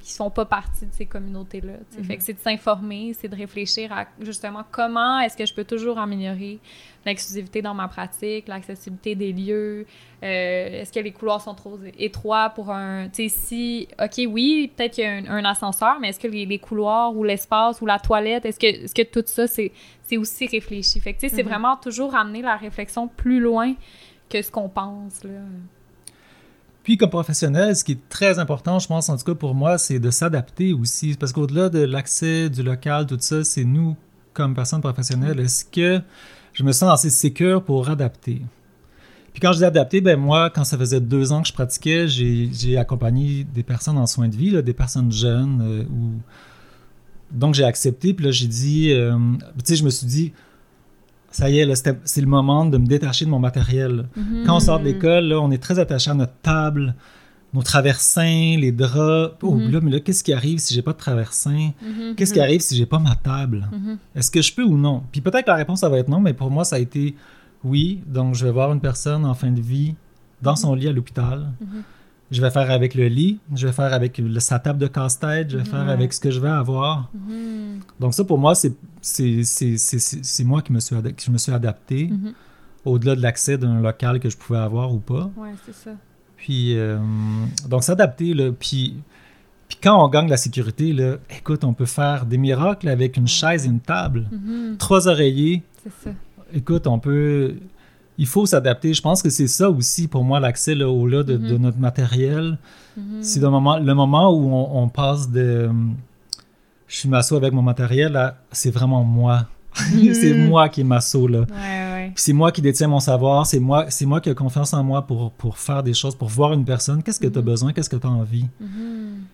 qui 0.00 0.14
font 0.14 0.30
pas 0.30 0.44
partie 0.44 0.86
de 0.86 0.92
ces 0.92 1.06
communautés-là. 1.06 1.74
Mhm. 1.98 2.04
Fait 2.04 2.16
que 2.16 2.22
c'est 2.22 2.32
de 2.34 2.38
s'informer, 2.40 3.14
c'est 3.18 3.28
de 3.28 3.36
réfléchir 3.36 3.92
à 3.92 4.06
justement 4.20 4.62
comment 4.70 5.18
est-ce 5.20 5.36
que 5.36 5.44
je 5.46 5.52
peux 5.54 5.64
toujours 5.64 5.98
améliorer 5.98 6.58
l'exclusivité 7.06 7.62
dans 7.62 7.74
ma 7.74 7.88
pratique, 7.88 8.48
l'accessibilité 8.48 9.14
des 9.14 9.32
lieux, 9.32 9.86
euh, 10.22 10.80
est-ce 10.82 10.92
que 10.92 11.00
les 11.00 11.12
couloirs 11.12 11.40
sont 11.40 11.54
trop 11.54 11.78
étroits 11.98 12.50
pour 12.50 12.70
un... 12.70 13.08
Tu 13.08 13.28
sais, 13.28 13.34
si... 13.36 13.88
OK, 14.02 14.20
oui, 14.28 14.70
peut-être 14.76 14.94
qu'il 14.94 15.04
y 15.04 15.06
a 15.06 15.12
un, 15.12 15.26
un 15.26 15.44
ascenseur, 15.44 15.98
mais 16.00 16.08
est-ce 16.10 16.20
que 16.20 16.28
les, 16.28 16.44
les 16.44 16.58
couloirs 16.58 17.16
ou 17.16 17.24
l'espace 17.24 17.80
ou 17.80 17.86
la 17.86 17.98
toilette, 17.98 18.44
est-ce 18.44 18.58
que, 18.58 19.02
tout 19.04 19.22
ça, 19.26 19.46
c'est 19.46 19.72
aussi 20.16 20.46
réfléchi? 20.46 21.00
Fait 21.00 21.14
que, 21.14 21.20
tu 21.20 21.28
sais, 21.28 21.34
c'est 21.36 21.42
Mhm. 21.42 21.48
vraiment 21.48 21.76
toujours 21.76 22.14
amener 22.14 22.42
la 22.42 22.56
réflexion 22.56 23.08
plus 23.08 23.40
loin 23.40 23.74
que 24.28 24.42
ce 24.42 24.50
qu'on 24.50 24.68
pense, 24.68 25.24
là. 25.24 25.40
Puis, 26.88 26.96
comme 26.96 27.10
professionnel, 27.10 27.76
ce 27.76 27.84
qui 27.84 27.92
est 27.92 28.08
très 28.08 28.38
important, 28.38 28.78
je 28.78 28.88
pense, 28.88 29.10
en 29.10 29.18
tout 29.18 29.24
cas 29.24 29.34
pour 29.34 29.54
moi, 29.54 29.76
c'est 29.76 29.98
de 29.98 30.10
s'adapter 30.10 30.72
aussi. 30.72 31.14
Parce 31.20 31.34
qu'au-delà 31.34 31.68
de 31.68 31.80
l'accès 31.80 32.48
du 32.48 32.62
local, 32.62 33.04
tout 33.04 33.18
ça, 33.20 33.44
c'est 33.44 33.64
nous, 33.64 33.94
comme 34.32 34.54
personnes 34.54 34.80
professionnelles, 34.80 35.38
est-ce 35.38 35.66
que 35.66 36.00
je 36.54 36.62
me 36.64 36.72
sens 36.72 36.90
assez 36.90 37.10
sécure 37.10 37.62
pour 37.62 37.90
adapter? 37.90 38.40
Puis 39.34 39.40
quand 39.42 39.52
je 39.52 39.58
dis 39.58 39.66
adapter, 39.66 40.00
ben 40.00 40.18
moi, 40.18 40.48
quand 40.48 40.64
ça 40.64 40.78
faisait 40.78 41.02
deux 41.02 41.30
ans 41.30 41.42
que 41.42 41.48
je 41.48 41.52
pratiquais, 41.52 42.08
j'ai 42.08 42.78
accompagné 42.78 43.44
des 43.44 43.62
personnes 43.62 43.98
en 43.98 44.06
soins 44.06 44.28
de 44.28 44.36
vie, 44.36 44.62
des 44.62 44.72
personnes 44.72 45.12
jeunes. 45.12 45.60
euh. 45.60 45.84
Donc 47.32 47.54
j'ai 47.54 47.64
accepté, 47.64 48.14
puis 48.14 48.24
là 48.24 48.30
j'ai 48.30 48.46
dit, 48.46 48.92
euh, 48.94 49.14
tu 49.58 49.64
sais, 49.66 49.76
je 49.76 49.84
me 49.84 49.90
suis 49.90 50.06
dit, 50.06 50.32
ça 51.30 51.50
y 51.50 51.58
est, 51.58 51.74
c'est 52.04 52.20
le 52.20 52.26
moment 52.26 52.64
de 52.66 52.78
me 52.78 52.86
détacher 52.86 53.24
de 53.24 53.30
mon 53.30 53.38
matériel. 53.38 54.08
Quand 54.46 54.56
on 54.56 54.60
sort 54.60 54.78
de 54.78 54.84
Mhm. 54.84 54.92
l'école, 54.92 55.32
on 55.34 55.50
est 55.50 55.58
très 55.62 55.78
attaché 55.78 56.10
à 56.10 56.14
notre 56.14 56.32
table, 56.42 56.94
nos 57.54 57.62
traversins, 57.62 58.56
les 58.58 58.72
draps. 58.72 59.34
Oh, 59.42 59.54
Mhm. 59.54 59.70
là, 59.72 59.80
mais 59.82 59.90
là, 59.90 60.00
qu'est-ce 60.00 60.22
qui 60.24 60.32
arrive 60.32 60.58
si 60.58 60.74
j'ai 60.74 60.82
pas 60.82 60.92
de 60.92 60.98
traversin? 60.98 61.70
Mhm. 61.82 62.14
Qu'est-ce 62.16 62.32
qui 62.34 62.40
arrive 62.40 62.60
si 62.60 62.76
j'ai 62.76 62.86
pas 62.86 62.98
ma 62.98 63.14
table? 63.14 63.68
Mhm. 63.72 63.98
Est-ce 64.14 64.30
que 64.30 64.42
je 64.42 64.52
peux 64.54 64.64
ou 64.64 64.76
non? 64.76 65.02
Puis 65.12 65.20
peut-être 65.20 65.44
que 65.46 65.50
la 65.50 65.56
réponse, 65.56 65.80
ça 65.80 65.88
va 65.88 65.98
être 65.98 66.08
non, 66.08 66.20
mais 66.20 66.34
pour 66.34 66.50
moi, 66.50 66.64
ça 66.64 66.76
a 66.76 66.78
été 66.78 67.14
oui. 67.64 68.00
Donc, 68.06 68.34
je 68.34 68.44
vais 68.46 68.52
voir 68.52 68.72
une 68.72 68.80
personne 68.80 69.24
en 69.24 69.34
fin 69.34 69.50
de 69.50 69.60
vie 69.60 69.94
dans 70.42 70.56
son 70.56 70.74
lit 70.74 70.88
à 70.88 70.92
l'hôpital. 70.92 71.50
Mhm. 71.60 71.82
Je 72.30 72.42
vais 72.42 72.50
faire 72.50 72.70
avec 72.70 72.94
le 72.94 73.08
lit, 73.08 73.38
je 73.54 73.66
vais 73.66 73.72
faire 73.72 73.94
avec 73.94 74.18
le- 74.18 74.38
sa 74.40 74.58
table 74.58 74.78
de 74.78 74.86
casse-tête, 74.86 75.50
je 75.50 75.56
vais 75.56 75.64
faire 75.64 75.88
avec 75.88 76.12
ce 76.12 76.20
que 76.20 76.30
je 76.30 76.38
vais 76.40 76.50
avoir. 76.50 77.10
Mhm. 77.14 77.80
Donc 78.00 78.12
ça, 78.12 78.22
pour 78.22 78.36
moi, 78.36 78.54
c'est 78.54 78.74
c'est- 79.08 80.44
moi 80.44 80.62
qui 80.62 80.72
me 80.72 80.80
suis, 80.80 80.96
qui 81.16 81.26
je 81.26 81.30
me 81.30 81.38
suis 81.38 81.52
adapté 81.52 82.08
Mhm. 82.08 82.32
au-delà 82.84 83.14
de 83.16 83.22
l'accès 83.22 83.58
d'un 83.58 83.80
local 83.80 84.20
que 84.20 84.28
je 84.30 84.36
pouvais 84.36 84.58
avoir 84.58 84.92
ou 84.94 84.98
pas. 84.98 85.30
Ouais, 85.36 85.50
c'est 85.66 85.74
ça. 85.74 85.90
Puis, 86.36 86.76
euh, 86.78 86.98
donc 87.68 87.82
s'adapter, 87.82 88.32
là. 88.34 88.52
Puis, 88.52 88.94
puis 89.68 89.78
quand 89.82 90.02
on 90.04 90.08
gagne 90.08 90.28
la 90.28 90.36
sécurité, 90.36 90.92
là, 90.92 91.16
écoute, 91.36 91.64
on 91.64 91.74
peut 91.74 91.84
faire 91.86 92.26
des 92.26 92.38
miracles 92.38 92.88
avec 92.88 93.16
une 93.16 93.26
chaise 93.28 93.66
et 93.66 93.68
une 93.68 93.80
table. 93.80 94.28
Mhm. 94.30 94.76
Trois 94.78 95.08
oreillers, 95.08 95.62
C'est 95.82 95.92
ça. 96.04 96.10
écoute, 96.54 96.86
on 96.86 96.98
peut... 96.98 97.54
Il 98.20 98.26
faut 98.26 98.46
s'adapter. 98.46 98.94
Je 98.94 99.00
pense 99.02 99.22
que 99.22 99.30
c'est 99.30 99.46
ça 99.46 99.70
aussi, 99.70 100.08
pour 100.08 100.24
moi, 100.24 100.40
l'accès 100.40 100.74
là, 100.74 100.88
au-delà 100.88 101.22
de, 101.22 101.36
de 101.36 101.54
Mhm. 101.54 101.62
notre 101.62 101.78
matériel. 101.78 102.58
C'est 103.20 103.38
le 103.40 103.48
moment, 103.48 103.78
le 103.78 103.94
moment 103.94 104.32
où 104.36 104.50
on, 104.52 104.82
on 104.82 104.88
passe 104.88 105.30
de... 105.30 105.70
Je 106.88 107.06
m'assois 107.06 107.36
avec 107.38 107.52
mon 107.52 107.62
matériel, 107.62 108.34
c'est 108.50 108.70
vraiment 108.70 109.04
moi. 109.04 109.46
c'est 109.74 110.34
Mhm. 110.34 110.48
moi 110.48 110.68
qui 110.68 110.82
masso, 110.82 111.28
là. 111.28 111.40
Ouais, 111.40 111.44
ouais. 111.46 112.10
Puis 112.14 112.24
c'est 112.24 112.32
moi 112.32 112.50
qui 112.50 112.62
détiens 112.62 112.88
mon 112.88 112.98
savoir, 113.00 113.46
c'est 113.46 113.60
moi, 113.60 113.86
c'est 113.90 114.06
moi 114.06 114.20
qui 114.20 114.30
ai 114.30 114.34
confiance 114.34 114.72
en 114.72 114.82
moi 114.82 115.06
pour, 115.06 115.30
pour 115.32 115.58
faire 115.58 115.82
des 115.82 115.94
choses, 115.94 116.14
pour 116.16 116.28
voir 116.28 116.52
une 116.54 116.64
personne. 116.64 117.02
Qu'est-ce 117.02 117.20
que 117.20 117.26
tu 117.28 117.38
as 117.38 117.42
Mhm. 117.42 117.46
besoin, 117.46 117.72
qu'est-ce 117.72 117.90
que 117.90 117.96
tu 117.96 118.06
as 118.06 118.10
envie? 118.10 118.46
Mhm. 118.60 119.24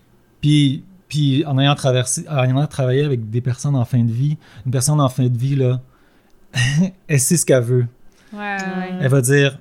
Puis, 0.41 0.83
puis 1.07 1.45
en 1.45 1.57
ayant 1.57 1.73
traversé, 1.75 2.25
en 2.29 2.43
ayant 2.43 2.67
travaillé 2.67 3.03
avec 3.05 3.29
des 3.29 3.41
personnes 3.41 3.75
en 3.75 3.85
fin 3.85 4.03
de 4.03 4.11
vie, 4.11 4.37
une 4.65 4.71
personne 4.71 4.99
en 4.99 5.09
fin 5.09 5.27
de 5.27 5.37
vie, 5.37 5.55
là, 5.55 5.79
elle 7.07 7.19
sait 7.19 7.37
ce 7.37 7.45
qu'elle 7.45 7.63
veut. 7.63 7.87
Ouais. 8.33 8.57
Elle 8.99 9.09
va 9.09 9.21
dire 9.21 9.59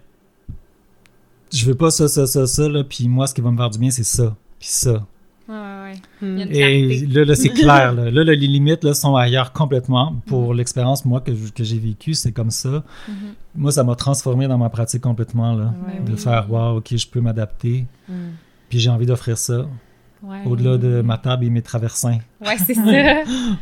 Je 1.52 1.64
veux 1.66 1.74
pas 1.76 1.90
ça, 1.92 2.08
ça, 2.08 2.26
ça, 2.26 2.46
ça, 2.48 2.68
là, 2.68 2.82
puis 2.82 3.06
moi, 3.08 3.26
ce 3.28 3.34
qui 3.34 3.40
va 3.40 3.50
me 3.52 3.56
faire 3.56 3.70
du 3.70 3.78
bien, 3.78 3.90
c'est 3.90 4.02
ça, 4.04 4.34
puis 4.58 4.68
ça. 4.68 5.06
Ouais, 6.22 6.46
Et 6.50 7.06
là, 7.06 7.24
là 7.24 7.34
c'est 7.34 7.48
clair. 7.60 7.92
Là. 7.92 8.10
Là, 8.10 8.24
là, 8.24 8.34
les 8.34 8.46
limites 8.46 8.84
là, 8.84 8.94
sont 8.94 9.16
ailleurs 9.16 9.52
complètement. 9.52 10.14
Pour 10.26 10.50
Mhm. 10.50 10.56
l'expérience, 10.58 11.04
moi, 11.04 11.20
que, 11.20 11.32
j'ai 11.58 11.78
vécue, 11.78 12.14
c'est 12.14 12.32
comme 12.32 12.50
ça. 12.50 12.82
Mhm. 13.08 13.14
Moi, 13.56 13.72
ça 13.72 13.84
m'a 13.84 13.94
transformé 13.94 14.46
dans 14.48 14.58
ma 14.58 14.68
pratique 14.68 15.02
complètement. 15.02 15.54
Là. 15.54 15.72
Ouais, 15.86 16.04
de 16.04 16.12
oui. 16.12 16.18
faire 16.18 16.50
wow, 16.50 16.78
ok, 16.78 16.96
je 16.96 17.06
peux 17.06 17.20
m'adapter. 17.20 17.86
Hmm. 18.08 18.30
Puis 18.68 18.80
j'ai 18.80 18.90
envie 18.90 19.06
d'offrir 19.06 19.38
ça 19.38 19.66
Ouais. 20.22 20.38
au-delà 20.46 20.78
de 20.78 21.02
ma 21.02 21.18
table 21.18 21.44
et 21.44 21.50
mes 21.50 21.60
traversins. 21.62 22.18
Ouais, 22.40 22.56
c'est 22.64 22.74
ça. 22.74 22.82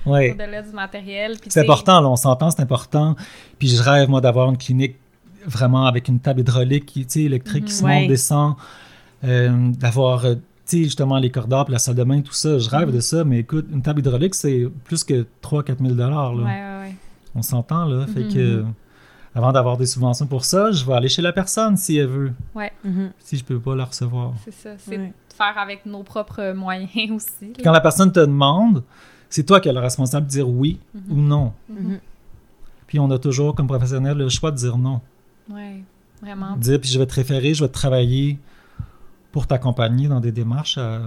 Ouais. 0.07 0.33
Au-delà 0.33 0.63
du 0.63 0.71
matériel. 0.73 1.37
C'est 1.49 1.61
important, 1.61 2.01
là, 2.01 2.09
on 2.09 2.17
s'entend, 2.17 2.51
c'est 2.51 2.63
important. 2.63 3.17
Puis 3.59 3.69
je 3.69 3.83
rêve, 3.83 4.09
moi, 4.09 4.21
d'avoir 4.21 4.49
une 4.49 4.57
clinique 4.57 4.97
vraiment 5.45 5.87
avec 5.87 6.07
une 6.07 6.21
table 6.21 6.41
hydraulique 6.41 6.87
qui, 6.87 7.01
tu 7.05 7.13
sais, 7.15 7.23
électrique 7.23 7.65
qui 7.65 7.73
se 7.73 7.83
Ouais. 7.85 8.01
monte, 8.03 8.09
descend, 8.09 8.55
euh, 9.25 9.71
d'avoir, 9.73 10.25
euh, 10.25 10.37
justement, 10.85 11.19
les 11.19 11.31
puis 11.65 11.73
la 11.73 11.79
salle 11.79 11.95
de 11.97 12.05
bain, 12.05 12.21
tout 12.21 12.33
ça. 12.33 12.59
Je 12.59 12.69
rêve 12.71 12.89
Mhm. 12.89 12.95
de 12.95 13.01
ça, 13.01 13.25
mais 13.25 13.41
écoute, 13.41 13.67
une 13.73 13.83
table 13.83 14.01
hydraulique, 14.01 14.35
c'est 14.35 14.69
plus 14.85 15.05
que 15.05 15.27
3-4 15.41 15.79
000 15.81 15.95
là. 16.35 16.45
Ouais, 16.45 16.51
ouais, 16.51 16.81
ouais. 16.89 16.95
On 17.35 17.43
s'entend, 17.43 17.85
là. 17.85 18.07
Fait 18.07 18.25
que, 18.33 18.65
avant 19.35 19.53
d'avoir 19.53 19.77
des 19.77 19.87
subventions 19.87 20.27
pour 20.27 20.45
ça, 20.45 20.71
je 20.73 20.85
vais 20.85 20.93
aller 20.93 21.09
chez 21.09 21.23
la 21.23 21.33
personne 21.33 21.77
si 21.77 21.97
elle 21.97 22.07
veut, 22.07 22.33
Mhm. 22.85 23.11
si 23.19 23.37
je 23.37 23.45
peux 23.45 23.59
pas 23.59 23.75
la 23.75 23.85
recevoir. 23.87 24.35
C'est 24.45 24.53
ça. 24.55 24.71
C'est 24.79 24.97
Ouais. 24.99 25.07
de 25.09 25.35
faire 25.35 25.57
avec 25.59 25.85
nos 25.87 26.03
propres 26.03 26.53
moyens 26.57 27.11
aussi. 27.13 27.49
là. 27.57 27.63
Quand 27.65 27.73
la 27.73 27.81
personne 27.81 28.13
te 28.13 28.21
demande, 28.21 28.83
c'est 29.31 29.45
toi 29.45 29.61
qui 29.61 29.69
as 29.69 29.73
le 29.73 29.81
responsable 29.81 30.27
de 30.27 30.31
dire 30.33 30.49
oui 30.49 30.79
ou 31.11 31.17
non. 31.17 31.53
Puis 32.87 32.99
on 32.99 33.11
a 33.11 33.19
toujours, 33.19 33.55
comme 33.55 33.67
professionnel, 33.67 34.19
le 34.19 34.29
choix 34.29 34.51
de 34.51 34.57
dire 34.57 34.77
non. 34.77 35.01
Ouais, 35.51 35.83
vraiment. 36.21 36.57
Dire, 36.57 36.79
puis 36.81 36.91
je 36.91 36.99
vais 36.99 37.07
te 37.07 37.15
référer, 37.15 37.55
je 37.55 37.65
vais 37.65 37.69
te 37.69 37.73
travailler 37.75 38.39
pour 39.33 39.47
t'accompagner 39.47 40.09
dans 40.09 40.21
des 40.21 40.31
démarches 40.33 40.79
à, 40.79 41.01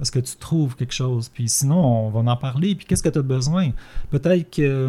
à 0.00 0.04
ce 0.04 0.10
que 0.12 0.20
tu 0.20 0.36
trouves 0.36 0.76
quelque 0.76 0.94
chose? 0.94 1.28
Puis 1.28 1.48
sinon, 1.48 2.06
on 2.06 2.10
va 2.10 2.30
en 2.32 2.36
parler. 2.36 2.74
Puis 2.74 2.86
qu'est-ce 2.86 3.02
que 3.02 3.08
tu 3.08 3.18
as 3.18 3.22
besoin? 3.22 3.70
Peut-être 4.10 4.50
que 4.50 4.88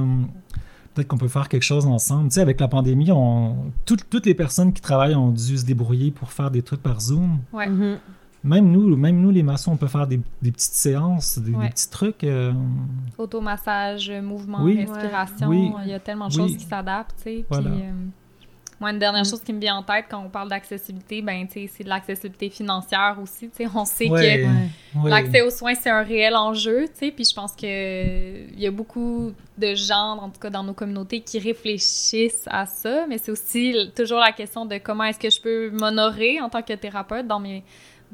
peut-être 0.93 1.07
qu'on 1.09 1.17
peut 1.17 1.27
faire 1.27 1.49
quelque 1.49 1.63
chose 1.63 1.85
ensemble. 1.85 2.29
Tu 2.29 2.35
sais, 2.35 2.41
avec 2.41 2.57
la 2.59 2.67
pandémie, 2.69 3.11
on, 3.11 3.55
toutes- 3.85 4.09
toutes 4.09 4.25
les 4.25 4.33
personnes 4.33 4.71
qui 4.71 4.81
travaillent 4.81 5.15
ont 5.15 5.31
dû 5.31 5.57
se 5.57 5.65
débrouiller 5.65 6.11
pour 6.11 6.31
faire 6.31 6.49
des 6.51 6.61
trucs 6.61 6.81
par 6.81 7.01
Zoom. 7.01 7.39
Ouais. 7.51 7.67
Mhm. 7.67 7.97
Même 8.45 8.71
nous, 8.71 8.95
même 8.95 9.19
nous 9.19 9.31
les 9.31 9.41
maçons, 9.43 9.71
on 9.71 9.75
peut 9.75 9.87
faire 9.87 10.05
des, 10.07 10.21
des 10.41 10.51
petites 10.51 10.71
séances, 10.73 11.39
des, 11.39 11.51
petits 11.51 11.89
trucs. 11.89 12.23
euh, 12.23 12.53
Automassage, 13.17 14.11
mouvement, 14.23 14.59
Oui. 14.63 14.85
respiration. 14.85 15.47
Oui. 15.47 15.71
Il 15.83 15.89
y 15.89 15.93
a 15.93 15.99
tellement 15.99 16.27
de 16.27 16.33
Oui. 16.33 16.37
choses 16.49 16.57
qui 16.57 16.65
s'adaptent, 16.65 17.15
tu 17.17 17.23
sais. 17.23 17.45
Voilà. 17.49 17.71
Puis, 17.71 17.81
euh, 17.81 17.91
moi, 18.79 18.91
une 18.91 18.99
dernière 18.99 19.21
Mm. 19.21 19.29
chose 19.29 19.41
qui 19.41 19.53
me 19.53 19.59
vient 19.59 19.77
en 19.77 19.83
tête 19.83 20.05
quand 20.09 20.21
on 20.25 20.29
parle 20.29 20.49
d'accessibilité, 20.49 21.21
ben, 21.21 21.47
tu 21.47 21.53
sais, 21.61 21.69
c'est 21.77 21.83
de 21.83 21.89
l'accessibilité 21.89 22.49
financière 22.49 23.17
aussi, 23.21 23.49
tu 23.49 23.63
sais. 23.63 23.69
On 23.73 23.85
sait 23.85 24.09
Ouais. 24.09 24.41
que 24.93 24.99
Ouais. 24.99 25.09
L'accès 25.09 25.41
aux 25.41 25.49
soins, 25.49 25.75
c'est 25.75 25.89
un 25.89 26.03
réel 26.03 26.35
enjeu, 26.35 26.85
tu 26.87 26.91
sais, 27.07 27.11
puis 27.11 27.25
je 27.25 27.33
pense 27.33 27.53
que 27.53 27.65
il 28.53 28.59
y 28.59 28.67
a 28.67 28.71
beaucoup 28.71 29.33
de 29.57 29.75
gens, 29.75 30.17
en 30.21 30.29
tout 30.29 30.39
cas 30.39 30.49
dans 30.49 30.63
nos 30.63 30.73
communautés, 30.73 31.21
qui 31.21 31.39
réfléchissent 31.39 32.47
à 32.47 32.65
ça, 32.65 33.05
mais 33.07 33.17
c'est 33.17 33.31
aussi 33.31 33.91
toujours 33.95 34.19
la 34.19 34.31
question 34.31 34.65
de 34.65 34.77
comment 34.77 35.03
est-ce 35.05 35.19
que 35.19 35.29
je 35.29 35.41
peux 35.41 35.69
m'honorer 35.71 36.39
en 36.41 36.49
tant 36.49 36.61
que 36.61 36.73
thérapeute 36.73 37.27
dans 37.27 37.39
mes 37.39 37.63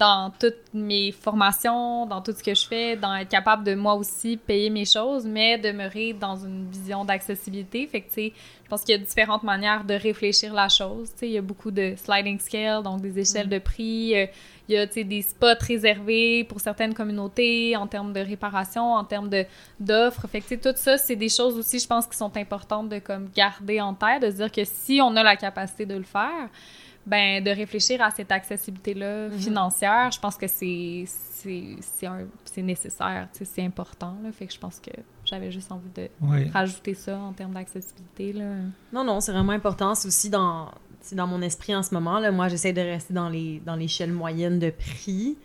dans 0.01 0.31
toutes 0.31 0.73
mes 0.73 1.11
formations, 1.11 2.07
dans 2.07 2.21
tout 2.21 2.31
ce 2.31 2.41
que 2.41 2.55
je 2.55 2.65
fais, 2.65 2.95
dans 2.95 3.13
être 3.13 3.29
capable 3.29 3.63
de 3.63 3.75
moi 3.75 3.93
aussi 3.93 4.35
payer 4.35 4.71
mes 4.71 4.85
choses, 4.85 5.27
mais 5.27 5.59
demeurer 5.59 6.13
dans 6.13 6.35
une 6.37 6.67
vision 6.71 7.05
d'accessibilité. 7.05 7.85
Fait 7.85 8.01
que, 8.01 8.07
tu 8.07 8.13
sais, 8.13 8.33
je 8.63 8.67
pense 8.67 8.81
qu'il 8.81 8.95
y 8.95 8.97
a 8.97 9.05
différentes 9.05 9.43
manières 9.43 9.83
de 9.83 9.93
réfléchir 9.93 10.55
la 10.55 10.69
chose. 10.69 11.11
Tu 11.11 11.19
sais, 11.19 11.27
il 11.27 11.33
y 11.33 11.37
a 11.37 11.43
beaucoup 11.43 11.69
de 11.69 11.93
sliding 11.95 12.39
scale, 12.39 12.81
donc 12.81 13.01
des 13.01 13.19
échelles 13.19 13.47
de 13.47 13.59
prix. 13.59 14.15
euh, 14.15 14.25
il 14.67 14.73
y 14.73 14.77
a 14.79 14.87
tu 14.87 14.93
sais, 14.93 15.03
des 15.03 15.21
spots 15.21 15.61
réservés 15.67 16.45
pour 16.45 16.61
certaines 16.61 16.95
communautés 16.95 17.75
en 17.75 17.85
termes 17.85 18.11
de 18.11 18.21
réparation, 18.21 18.93
en 18.93 19.03
termes 19.03 19.29
d'offres. 19.79 20.27
Fait 20.27 20.41
que, 20.41 20.47
tu 20.47 20.55
sais, 20.55 20.73
tout 20.73 20.77
ça, 20.77 20.97
c'est 20.97 21.15
des 21.15 21.29
choses 21.29 21.59
aussi, 21.59 21.77
je 21.77 21.85
pense, 21.85 22.07
qui 22.07 22.17
sont 22.17 22.35
importantes 22.37 22.89
de 22.89 22.97
comme, 22.97 23.29
garder 23.35 23.79
en 23.79 23.93
tête, 23.93 24.23
de 24.23 24.31
se 24.31 24.37
dire 24.37 24.51
que 24.51 24.63
si 24.63 24.99
on 24.99 25.15
a 25.15 25.21
la 25.21 25.35
capacité 25.35 25.85
de 25.85 25.95
le 25.95 26.03
faire, 26.03 26.49
ben, 27.05 27.43
de 27.43 27.49
réfléchir 27.49 28.01
à 28.01 28.11
cette 28.11 28.31
accessibilité-là 28.31 29.29
Mhm. 29.29 29.37
financière, 29.39 30.11
je 30.11 30.19
pense 30.19 30.35
que 30.37 30.47
c'est 30.47 31.03
c'est 31.07 31.75
c'est 31.81 32.05
un- 32.05 32.27
c'est 32.45 32.61
nécessaire, 32.61 33.27
tu 33.33 33.39
sais, 33.39 33.45
c'est 33.45 33.63
important. 33.65 34.15
Là. 34.23 34.31
Fait 34.31 34.45
que 34.45 34.53
je 34.53 34.59
pense 34.59 34.79
que 34.79 34.91
j'avais 35.25 35.51
juste 35.51 35.71
envie 35.71 35.89
de 35.95 36.07
Ouais. 36.21 36.47
rajouter 36.53 36.93
ça 36.93 37.17
en 37.17 37.33
termes 37.33 37.53
d'accessibilité. 37.53 38.33
là. 38.33 38.53
Non, 38.93 39.03
non, 39.03 39.19
c'est 39.19 39.31
vraiment 39.31 39.53
important. 39.53 39.95
C'est 39.95 40.07
aussi 40.07 40.29
dans, 40.29 40.69
c'est 41.01 41.15
dans 41.15 41.25
mon 41.25 41.41
esprit 41.41 41.75
en 41.75 41.81
ce 41.81 41.93
moment. 41.95 42.19
Là. 42.19 42.31
Moi, 42.31 42.47
j'essaie 42.49 42.73
de 42.73 42.81
rester 42.81 43.13
dans 43.15 43.29
les 43.29 43.59
dans 43.65 43.75
l'échelle 43.75 44.11
moyenne 44.11 44.59
de 44.59 44.69
prix. 44.69 45.35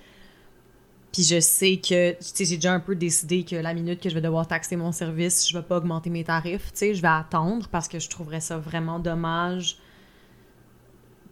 Puis 1.13 1.23
je 1.23 1.41
sais 1.41 1.79
que, 1.79 2.11
tu 2.13 2.17
sais, 2.21 2.45
j'ai 2.45 2.57
déjà 2.57 2.75
un 2.75 2.81
peu 2.81 2.95
décidé 2.95 3.43
que 3.45 3.57
la 3.57 3.73
minute 3.73 4.03
que 4.03 4.11
je 4.11 4.15
vais 4.15 4.21
devoir 4.21 4.47
taxer 4.47 4.77
mon 4.77 4.93
service, 4.93 5.49
je 5.49 5.57
vais 5.57 5.65
pas 5.65 5.79
augmenter 5.79 6.11
mes 6.11 6.25
tarifs. 6.25 6.73
Tu 6.73 6.79
sais, 6.79 6.95
je 6.95 7.01
vais 7.01 7.09
attendre 7.09 7.69
parce 7.69 7.89
que 7.89 7.99
je 7.99 8.11
trouverais 8.11 8.41
ça 8.41 8.59
vraiment 8.59 8.99
dommage 8.99 9.79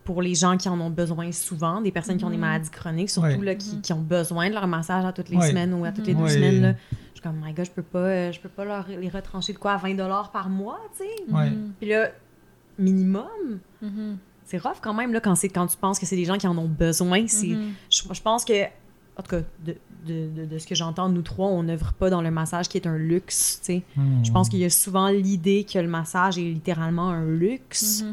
pour 0.05 0.20
les 0.22 0.34
gens 0.34 0.57
qui 0.59 0.68
en 0.68 0.78
ont 0.80 0.90
besoin 0.90 1.32
souvent, 1.32 1.80
des 1.80 1.90
personnes 1.90 2.18
qui 2.18 2.24
ont 2.24 2.30
des 2.30 2.36
Mhm. 2.36 2.40
maladies 2.42 2.70
chroniques, 2.70 3.11
surtout 3.11 3.28
Ouais. 3.38 3.44
là, 3.44 3.55
qui, 3.55 3.80
qui 3.80 3.92
ont 3.92 4.00
besoin 4.02 4.48
de 4.50 4.55
leur 4.55 4.66
massage 4.66 5.05
à 5.05 5.12
toutes 5.12 5.30
les 5.30 5.36
Ouais. 5.38 5.48
semaines 5.48 5.72
ou 5.74 5.84
à 5.84 5.92
toutes 5.92 6.07
les 6.07 6.14
deux 6.14 6.22
Ouais. 6.22 6.30
semaines. 6.30 6.61
Là. 6.62 6.72
Je 6.92 6.96
suis 7.14 7.20
comme, 7.22 7.40
my 7.42 7.52
God, 7.55 7.64
je 7.64 7.70
peux 7.70 7.82
pas, 7.82 7.98
euh, 7.98 8.32
je 8.32 8.38
peux 8.40 8.48
pas 8.50 8.64
leur, 8.64 8.86
les 8.88 9.09
retrancher 9.09 9.52
de 9.55 9.59
quoi 9.59 9.72
à 9.72 9.76
20 9.78 10.28
par 10.30 10.48
mois, 10.50 10.78
tu 10.98 11.05
sais? 11.05 11.11
Mhm. 11.50 11.72
Puis 11.80 11.88
là, 11.88 12.11
minimum, 12.78 13.59
c'est 14.44 14.59
rough 14.59 14.76
quand 14.82 14.94
même 14.94 15.12
là, 15.12 15.20
quand, 15.20 15.34
c'est, 15.34 15.48
quand 15.48 15.66
tu 15.66 15.76
penses 15.76 15.98
que 15.98 16.07
c'est 16.07 16.16
des 16.16 16.24
gens 16.24 16.36
qui 16.38 16.46
en 16.46 16.57
ont 16.59 16.68
besoin. 16.68 17.26
C'est, 17.26 17.48
je, 17.90 18.02
je 18.12 18.20
pense 18.22 18.44
que, 18.44 18.64
en 19.16 19.22
tout 19.22 19.30
cas, 19.30 19.40
de, 19.64 19.76
de, 20.07 20.28
de, 20.28 20.44
de 20.44 20.59
ce 20.59 20.66
que 20.66 20.74
j'entends, 20.74 21.09
nous 21.09 21.22
trois, 21.22 21.46
on 21.48 21.62
n'œuvre 21.62 21.92
pas 21.94 22.11
dans 22.11 22.20
le 22.20 22.30
massage 22.30 22.68
qui 22.68 22.76
est 22.76 22.86
un 22.86 22.98
luxe. 22.98 23.61
tu 23.61 23.66
sais. 23.66 23.82
Hmm. 23.96 24.22
Je 24.24 24.30
pense 24.32 24.48
qu'il 24.50 24.59
y 24.59 24.64
a 24.64 24.70
souvent 24.70 25.09
l'idée 25.09 25.64
que 25.64 25.78
le 25.78 25.88
massage 25.88 26.36
est 26.38 26.42
littéralement 26.42 27.09
un 27.11 27.24
luxe. 27.24 28.05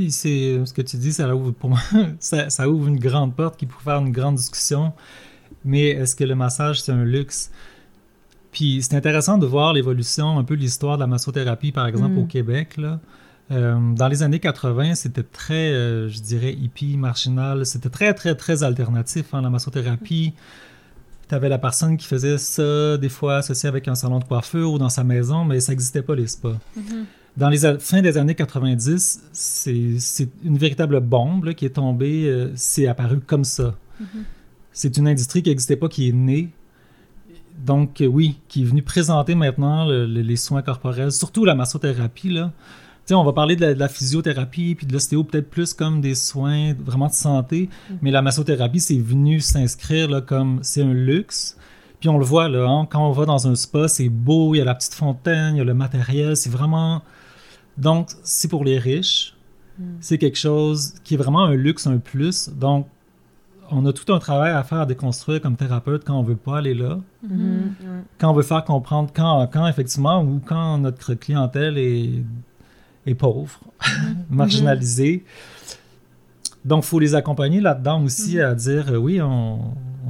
Puis 0.00 0.12
c'est 0.12 0.58
ce 0.64 0.72
que 0.72 0.80
tu 0.80 0.96
dis, 0.96 1.12
ça 1.12 1.36
ouvre 1.36 1.50
pour 1.50 1.68
moi, 1.68 1.78
ça, 2.20 2.48
ça 2.48 2.70
ouvre 2.70 2.88
une 2.88 2.98
grande 2.98 3.36
porte 3.36 3.58
qui 3.58 3.66
pourrait 3.66 3.84
faire 3.84 3.98
une 3.98 4.12
grande 4.12 4.36
discussion. 4.36 4.94
Mais 5.62 5.88
est-ce 5.88 6.16
que 6.16 6.24
le 6.24 6.34
massage 6.34 6.80
c'est 6.80 6.90
un 6.90 7.04
luxe? 7.04 7.50
Puis 8.50 8.80
c'est 8.82 8.96
intéressant 8.96 9.36
de 9.36 9.44
voir 9.44 9.74
l'évolution, 9.74 10.38
un 10.38 10.44
peu 10.44 10.54
l'histoire 10.54 10.96
de 10.96 11.02
la 11.02 11.06
massothérapie 11.06 11.70
par 11.70 11.86
exemple 11.86 12.14
Mm. 12.14 12.18
au 12.18 12.24
Québec 12.24 12.78
là. 12.78 12.98
Euh, 13.50 13.78
dans 13.92 14.08
les 14.08 14.22
années 14.22 14.38
80, 14.38 14.94
c'était 14.94 15.22
très, 15.22 15.70
euh, 15.70 16.08
je 16.08 16.20
dirais, 16.20 16.54
hippie, 16.54 16.96
marginal. 16.96 17.66
C'était 17.66 17.90
très, 17.90 18.14
très, 18.14 18.34
très 18.34 18.62
alternatif, 18.62 19.34
hein, 19.34 19.42
la 19.42 19.50
massothérapie. 19.50 20.32
Tu 21.28 21.34
avais 21.34 21.50
la 21.50 21.58
personne 21.58 21.98
qui 21.98 22.06
faisait 22.06 22.38
ça, 22.38 22.96
des 22.96 23.10
fois 23.10 23.36
associé 23.36 23.68
avec 23.68 23.86
un 23.86 23.94
salon 23.96 24.18
de 24.18 24.24
coiffure 24.24 24.72
ou 24.72 24.78
dans 24.78 24.88
sa 24.88 25.04
maison, 25.04 25.44
mais 25.44 25.60
ça 25.60 25.72
n'existait 25.72 26.00
pas, 26.00 26.14
les 26.14 26.26
spas. 26.26 26.56
Mhm. 26.74 27.04
Dans 27.36 27.48
les 27.48 27.58
fins 27.78 28.02
des 28.02 28.18
années 28.18 28.34
90, 28.34 29.22
c'est 29.32 30.28
une 30.44 30.58
véritable 30.58 31.00
bombe 31.00 31.44
là, 31.44 31.54
qui 31.54 31.64
est 31.64 31.70
tombée. 31.70 32.24
euh, 32.26 32.50
c'est 32.54 32.86
apparu 32.86 33.20
comme 33.20 33.44
ça. 33.44 33.74
C'est 34.72 34.96
une 34.96 35.08
industrie 35.08 35.42
qui 35.42 35.50
n'existait 35.50 35.76
pas, 35.76 35.88
qui 35.88 36.08
est 36.08 36.12
née. 36.12 36.50
Donc, 37.64 38.00
euh, 38.00 38.06
oui, 38.06 38.38
qui 38.48 38.62
est 38.62 38.64
venue 38.64 38.82
présenter 38.82 39.34
maintenant 39.34 39.84
le- 39.86 40.06
le- 40.06 40.22
les 40.22 40.36
soins 40.36 40.62
corporels, 40.62 41.12
surtout 41.12 41.44
la 41.44 41.54
massothérapie. 41.54 42.30
Là. 42.30 42.52
On 43.12 43.24
va 43.24 43.32
parler 43.32 43.56
de 43.56 43.62
la, 43.62 43.74
de 43.74 43.78
la 43.80 43.88
physiothérapie 43.88 44.76
puis 44.76 44.86
de 44.86 44.92
l'ostéo 44.92 45.24
peut-être 45.24 45.50
plus 45.50 45.74
comme 45.74 46.00
des 46.00 46.14
soins 46.14 46.74
vraiment 46.74 47.08
de 47.08 47.12
santé, 47.12 47.68
mais 48.02 48.12
la 48.12 48.22
massothérapie, 48.22 48.78
c'est 48.78 48.98
venu 49.00 49.40
s'inscrire 49.40 50.24
comme 50.24 50.60
c'est 50.62 50.82
un 50.82 50.92
luxe. 50.92 51.56
Puis 51.98 52.08
on 52.08 52.18
le 52.18 52.24
voit, 52.24 52.48
là, 52.48 52.68
hein, 52.68 52.86
quand 52.88 53.04
on 53.06 53.10
va 53.10 53.26
dans 53.26 53.48
un 53.48 53.56
spa, 53.56 53.88
c'est 53.88 54.08
beau, 54.08 54.54
il 54.54 54.58
y 54.58 54.60
a 54.60 54.64
la 54.64 54.76
petite 54.76 54.94
fontaine, 54.94 55.56
il 55.56 55.58
y 55.58 55.60
a 55.60 55.64
le 55.64 55.74
matériel, 55.74 56.36
c'est 56.36 56.50
vraiment... 56.50 57.02
Donc, 57.80 58.10
c'est 58.22 58.48
pour 58.48 58.64
les 58.64 58.78
riches. 58.78 59.34
C'est 60.00 60.18
quelque 60.18 60.36
chose 60.38 60.92
qui 61.04 61.14
est 61.14 61.16
vraiment 61.16 61.42
un 61.44 61.54
luxe, 61.54 61.86
un 61.86 61.96
plus. 61.96 62.50
Donc, 62.50 62.86
on 63.70 63.86
a 63.86 63.92
tout 63.94 64.12
un 64.12 64.18
travail 64.18 64.52
à 64.52 64.62
faire 64.62 64.80
à 64.80 64.86
déconstruire 64.86 65.40
comme 65.40 65.56
thérapeute 65.56 66.02
quand 66.04 66.18
on 66.18 66.22
veut 66.22 66.36
pas 66.36 66.58
aller 66.58 66.74
là, 66.74 66.98
Mhm. 67.22 67.72
quand 68.18 68.30
on 68.30 68.34
veut 68.34 68.42
faire 68.42 68.64
comprendre 68.64 69.10
quand, 69.14 69.46
quand 69.50 69.66
effectivement, 69.66 70.22
ou 70.22 70.40
quand 70.44 70.76
notre 70.78 71.14
clientèle 71.14 71.78
est, 71.78 72.22
est 73.06 73.14
pauvre, 73.14 73.58
marginalisée. 74.30 75.24
Donc, 76.64 76.84
il 76.84 76.88
faut 76.88 76.98
les 76.98 77.14
accompagner 77.14 77.60
là-dedans 77.60 78.02
aussi 78.04 78.38
à 78.40 78.54
dire 78.54 78.92
euh, 78.92 78.96
oui, 78.98 79.22
on, 79.22 79.60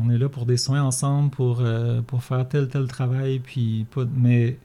on 0.02 0.10
est 0.10 0.18
là 0.18 0.28
pour 0.28 0.46
des 0.46 0.56
soins 0.56 0.82
ensemble, 0.82 1.30
pour, 1.30 1.60
euh, 1.60 2.00
pour 2.02 2.24
faire 2.24 2.48
tel, 2.48 2.66
tel 2.68 2.88
travail, 2.88 3.38
puis 3.38 3.86
pas. 3.94 4.02
Mais 4.16 4.56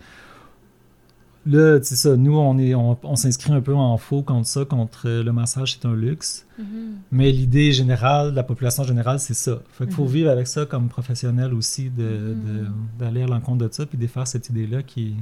là, 1.45 1.79
c'est 1.83 1.95
ça, 1.95 2.15
nous, 2.15 2.35
on, 2.37 2.57
est, 2.57 2.73
on, 2.75 2.97
on 3.03 3.15
s'inscrit 3.15 3.53
un 3.53 3.61
peu 3.61 3.73
en 3.75 3.97
faux 3.97 4.21
contre 4.23 4.47
ça, 4.47 4.65
contre 4.65 5.03
euh, 5.07 5.23
le 5.23 5.31
massage, 5.31 5.73
c'est 5.73 5.85
un 5.87 5.95
luxe. 5.95 6.45
Mhm. 6.57 6.65
Mais 7.11 7.31
l'idée 7.31 7.71
générale, 7.71 8.31
de 8.31 8.35
la 8.35 8.43
population 8.43 8.83
générale, 8.83 9.19
c'est 9.19 9.33
ça. 9.35 9.61
Fait 9.71 9.85
qu'il 9.85 9.93
faut 9.93 10.05
Mhm. 10.05 10.09
vivre 10.11 10.29
avec 10.31 10.47
ça 10.47 10.65
comme 10.65 10.87
professionnel 10.89 11.53
aussi, 11.53 11.89
de- 11.89 12.03
de- 12.03 12.61
Mhm. 12.63 12.73
d'aller 12.99 13.21
à 13.23 13.27
l'encontre 13.27 13.67
de 13.67 13.71
ça, 13.73 13.85
puis 13.85 13.97
de 13.97 14.07
faire 14.07 14.27
cette 14.27 14.49
idée-là 14.49 14.81
qui 14.83 15.15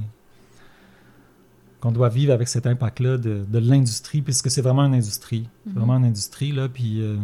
qu'on 1.80 1.92
doit 1.92 2.08
vivre 2.08 2.32
avec 2.32 2.48
cet 2.48 2.66
impact-là 2.66 3.18
de, 3.18 3.44
de 3.46 3.58
l'industrie, 3.58 4.22
puisque 4.22 4.50
c'est 4.50 4.62
vraiment 4.62 4.86
une 4.86 4.94
industrie. 4.94 5.46
C'est 5.66 5.74
vraiment 5.74 5.98
une 5.98 6.06
industrie, 6.06 6.50
là, 6.50 6.66
puis... 6.66 7.02
euh, 7.02 7.16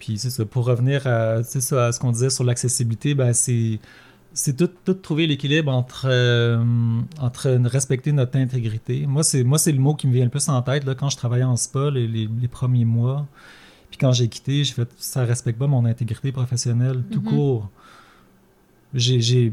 puis 0.00 0.18
c'est 0.18 0.30
ça, 0.30 0.44
pour 0.44 0.64
revenir 0.64 1.06
à, 1.06 1.42
ça, 1.44 1.86
à 1.86 1.92
ce 1.92 2.00
qu'on 2.00 2.10
disait 2.10 2.30
sur 2.30 2.42
l'accessibilité, 2.42 3.14
ben 3.14 3.32
c'est 3.34 3.78
c'est 4.32 4.56
tout, 4.56 4.70
tout 4.84 4.94
trouver 4.94 5.26
l'équilibre 5.26 5.72
entre, 5.72 6.06
euh, 6.08 6.62
entre 7.20 7.50
respecter 7.66 8.12
notre 8.12 8.36
intégrité. 8.38 9.06
Moi, 9.06 9.22
c'est 9.24 9.42
moi 9.44 9.58
c'est 9.58 9.72
le 9.72 9.80
mot 9.80 9.94
qui 9.94 10.06
me 10.06 10.12
vient 10.12 10.24
le 10.24 10.30
plus 10.30 10.48
en 10.48 10.62
tête 10.62 10.84
là, 10.84 10.94
quand 10.94 11.08
je 11.10 11.16
travaillais 11.16 11.44
en 11.44 11.56
spa 11.56 11.90
les, 11.90 12.06
les- 12.06 12.28
les 12.40 12.48
premiers 12.48 12.84
mois. 12.84 13.26
Puis 13.90 13.98
quand 13.98 14.12
j'ai 14.12 14.28
quitté, 14.28 14.62
j'ai 14.64 14.72
fait 14.72 14.88
ça 14.98 15.24
respecte 15.24 15.58
pas 15.58 15.66
mon 15.66 15.84
intégrité 15.84 16.30
professionnelle 16.32 17.02
tout 17.10 17.20
Mhm. 17.20 17.26
court. 17.28 17.68
J'ai 18.94 19.52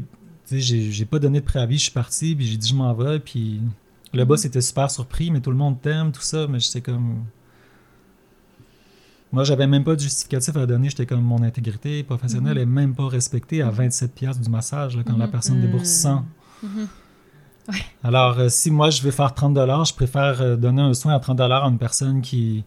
pas 1.10 1.18
donné 1.18 1.40
de 1.40 1.44
préavis, 1.44 1.76
je 1.78 1.82
suis 1.84 1.92
parti, 1.92 2.34
puis 2.34 2.46
j'ai 2.46 2.56
dit 2.56 2.68
je 2.68 2.74
m'en 2.74 2.94
vais, 2.94 3.18
puis 3.20 3.60
le 4.12 4.24
boss 4.24 4.44
était 4.44 4.60
super 4.60 4.90
surpris, 4.90 5.30
mais 5.30 5.40
tout 5.40 5.50
le 5.50 5.56
monde 5.56 5.80
t'aime, 5.80 6.12
tout 6.12 6.22
ça, 6.22 6.46
mais 6.48 6.60
j'étais 6.60 6.80
comme 6.80 7.24
moi, 9.32 9.44
j'avais 9.44 9.66
même 9.66 9.84
pas 9.84 9.94
de 9.94 10.00
justificatif 10.00 10.56
à 10.56 10.66
donner. 10.66 10.88
J'étais 10.88 11.06
comme 11.06 11.22
mon 11.22 11.42
intégrité 11.42 12.02
professionnelle 12.02 12.54
Mhm. 12.56 12.62
est 12.62 12.66
même 12.66 12.94
pas 12.94 13.06
respectée 13.08 13.62
à 13.62 13.70
27 13.70 14.14
pièces 14.14 14.40
du 14.40 14.48
massage 14.50 14.96
là, 14.96 15.02
quand 15.06 15.16
la 15.16 15.26
Mhm. 15.26 15.30
personne 15.30 15.60
débourse 15.60 15.88
100. 15.88 16.24
Mhm. 16.62 16.86
Alors, 18.02 18.38
euh, 18.38 18.48
si 18.48 18.70
moi 18.70 18.88
je 18.88 19.02
vais 19.02 19.10
faire 19.10 19.34
30 19.34 19.52
dollars, 19.52 19.84
je 19.84 19.92
préfère 19.94 20.40
euh, 20.40 20.56
donner 20.56 20.80
un 20.80 20.94
soin 20.94 21.14
à 21.14 21.20
30 21.20 21.36
dollars 21.36 21.64
à 21.64 21.68
une 21.68 21.76
personne 21.76 22.22
qui, 22.22 22.64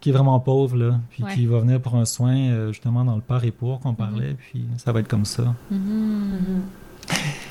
qui 0.00 0.10
est 0.10 0.12
vraiment 0.12 0.38
pauvre, 0.38 0.76
là, 0.76 1.00
puis 1.10 1.24
Ouais. 1.24 1.34
qui 1.34 1.46
va 1.46 1.58
venir 1.58 1.80
pour 1.80 1.96
un 1.96 2.04
soin 2.04 2.36
euh, 2.36 2.68
justement 2.72 3.04
dans 3.04 3.16
le 3.16 3.22
par 3.22 3.42
et 3.44 3.50
pour 3.50 3.80
qu'on 3.80 3.94
parlait, 3.94 4.34
puis 4.38 4.64
ça 4.76 4.92
va 4.92 5.00
être 5.00 5.08
comme 5.08 5.24
ça. 5.24 5.54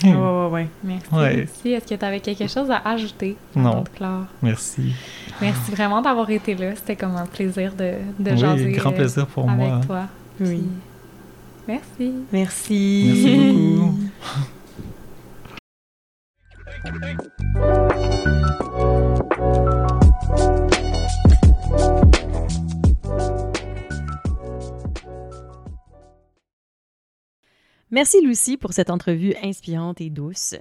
Ouais, 0.03 0.11
ouais, 0.13 0.47
ouais. 0.49 0.67
Merci. 0.83 1.13
Ouais. 1.13 1.47
Est-ce 1.65 1.87
que 1.87 1.95
tu 1.95 2.05
avais 2.05 2.19
quelque 2.19 2.47
chose 2.47 2.69
à 2.71 2.81
ajouter? 2.89 3.37
Non. 3.55 3.83
clore? 3.95 4.25
Merci. 4.41 4.93
Merci 5.41 5.71
vraiment 5.71 6.01
d'avoir 6.01 6.29
été 6.29 6.55
là. 6.55 6.75
C'était 6.75 6.95
comme 6.95 7.15
un 7.15 7.25
plaisir 7.25 7.73
de, 7.73 7.93
de 8.19 8.31
oui, 8.31 8.37
jaser 8.37 8.71
grand 8.71 8.91
euh, 8.91 8.95
plaisir 8.95 9.25
pour 9.27 9.49
avec 9.49 9.65
moi. 9.67 9.81
toi. 9.85 10.01
Oui. 10.41 10.47
Puis, 10.47 10.63
Merci. 11.67 12.13
Merci. 12.31 13.03
Merci 13.07 13.37
beaucoup. 13.37 13.99
Merci 27.93 28.25
Lucie 28.25 28.57
pour 28.57 28.73
cette 28.73 28.89
entrevue 28.89 29.35
inspirante 29.43 30.01
et 30.01 30.09
douce. 30.09 30.55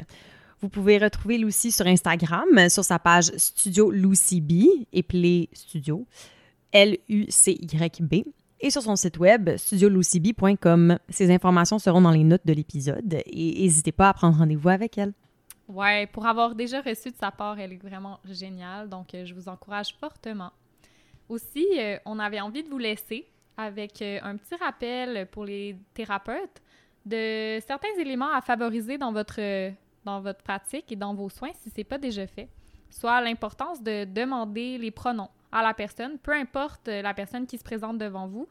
Vous 0.60 0.68
pouvez 0.68 0.98
retrouver 0.98 1.38
Lucie 1.38 1.72
sur 1.72 1.86
Instagram, 1.86 2.68
sur 2.68 2.84
sa 2.84 2.98
page 2.98 3.32
Studio 3.38 3.90
Lucy 3.90 4.42
B, 4.42 4.84
épelé 4.92 5.48
Studio, 5.54 6.06
L-U-C-Y-B, 6.72 8.14
et 8.60 8.70
sur 8.70 8.82
son 8.82 8.96
site 8.96 9.18
web 9.18 9.48
studiolucyb.com. 9.56 10.98
Ces 11.08 11.30
informations 11.30 11.78
seront 11.78 12.02
dans 12.02 12.10
les 12.10 12.22
notes 12.22 12.44
de 12.44 12.52
l'épisode 12.52 13.22
et 13.24 13.62
n'hésitez 13.62 13.92
pas 13.92 14.10
à 14.10 14.12
prendre 14.12 14.36
rendez-vous 14.36 14.68
avec 14.68 14.98
elle. 14.98 15.14
Ouais, 15.68 16.06
pour 16.08 16.26
avoir 16.26 16.54
déjà 16.54 16.82
reçu 16.82 17.12
de 17.12 17.16
sa 17.16 17.30
part, 17.30 17.58
elle 17.58 17.72
est 17.72 17.82
vraiment 17.82 18.20
géniale, 18.26 18.90
donc 18.90 19.14
euh, 19.14 19.24
je 19.24 19.32
vous 19.32 19.48
encourage 19.48 19.96
fortement. 19.98 20.52
Aussi, 21.30 21.66
euh, 21.78 21.96
on 22.04 22.18
avait 22.18 22.42
envie 22.42 22.62
de 22.62 22.68
vous 22.68 22.76
laisser 22.76 23.26
avec 23.56 24.02
euh, 24.02 24.18
un 24.22 24.36
petit 24.36 24.54
rappel 24.56 25.26
pour 25.28 25.46
les 25.46 25.76
thérapeutes 25.94 26.61
de 27.04 27.58
certains 27.66 27.94
éléments 27.98 28.32
à 28.32 28.40
favoriser 28.40 28.98
dans 28.98 29.12
votre, 29.12 29.40
dans 30.04 30.20
votre 30.20 30.42
pratique 30.42 30.90
et 30.92 30.96
dans 30.96 31.14
vos 31.14 31.28
soins 31.28 31.52
si 31.54 31.70
ce 31.70 31.74
n'est 31.78 31.84
pas 31.84 31.98
déjà 31.98 32.26
fait. 32.26 32.48
Soit 32.90 33.20
l'importance 33.20 33.82
de 33.82 34.04
demander 34.04 34.78
les 34.78 34.90
pronoms 34.90 35.30
à 35.50 35.62
la 35.62 35.74
personne, 35.74 36.18
peu 36.18 36.32
importe 36.32 36.88
la 36.88 37.14
personne 37.14 37.46
qui 37.46 37.58
se 37.58 37.64
présente 37.64 37.98
devant 37.98 38.26
vous, 38.26 38.48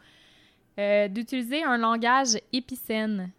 euh, 0.80 1.08
d'utiliser 1.08 1.64
un 1.64 1.78
langage 1.78 2.38
épicène 2.52 3.32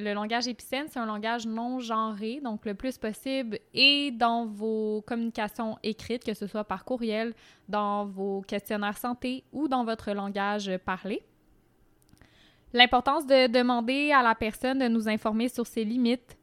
le 0.00 0.14
langage 0.14 0.48
épicène, 0.48 0.86
c'est 0.88 0.98
un 0.98 1.06
langage 1.06 1.46
non 1.46 1.78
genré, 1.78 2.40
donc 2.42 2.64
le 2.64 2.74
plus 2.74 2.98
possible, 2.98 3.58
et 3.74 4.10
dans 4.10 4.46
vos 4.46 5.02
communications 5.06 5.78
écrites, 5.82 6.24
que 6.24 6.34
ce 6.34 6.46
soit 6.46 6.64
par 6.64 6.84
courriel, 6.84 7.34
dans 7.68 8.06
vos 8.06 8.42
questionnaires 8.42 8.98
santé 8.98 9.44
ou 9.52 9.68
dans 9.68 9.84
votre 9.84 10.12
langage 10.12 10.70
parlé. 10.84 11.22
L'importance 12.72 13.26
de 13.26 13.48
demander 13.48 14.12
à 14.12 14.22
la 14.22 14.34
personne 14.34 14.78
de 14.78 14.88
nous 14.88 15.08
informer 15.08 15.48
sur 15.48 15.66
ses 15.66 15.84
limites, 15.84 16.36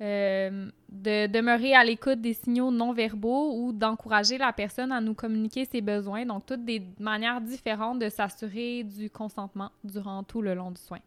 euh, 0.00 0.70
de 0.88 1.26
demeurer 1.26 1.74
à 1.74 1.82
l'écoute 1.82 2.20
des 2.20 2.34
signaux 2.34 2.70
non 2.70 2.92
verbaux 2.92 3.54
ou 3.56 3.72
d'encourager 3.72 4.38
la 4.38 4.52
personne 4.52 4.92
à 4.92 5.00
nous 5.00 5.14
communiquer 5.14 5.64
ses 5.64 5.80
besoins, 5.80 6.24
donc 6.24 6.46
toutes 6.46 6.64
des 6.64 6.82
manières 7.00 7.40
différentes 7.40 7.98
de 7.98 8.08
s'assurer 8.08 8.84
du 8.84 9.10
consentement 9.10 9.70
durant 9.82 10.22
tout 10.22 10.42
le 10.42 10.54
long 10.54 10.70
du 10.70 10.80
soin. 10.80 11.00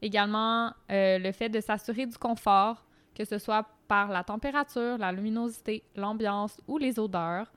Également, 0.00 0.72
euh, 0.90 1.18
le 1.18 1.32
fait 1.32 1.48
de 1.48 1.60
s'assurer 1.60 2.06
du 2.06 2.16
confort, 2.16 2.84
que 3.14 3.24
ce 3.24 3.38
soit 3.38 3.66
par 3.88 4.08
la 4.08 4.24
température, 4.24 4.96
la 4.96 5.12
luminosité, 5.12 5.82
l'ambiance 5.94 6.60
ou 6.66 6.78
les 6.78 6.98
odeurs, 6.98 7.52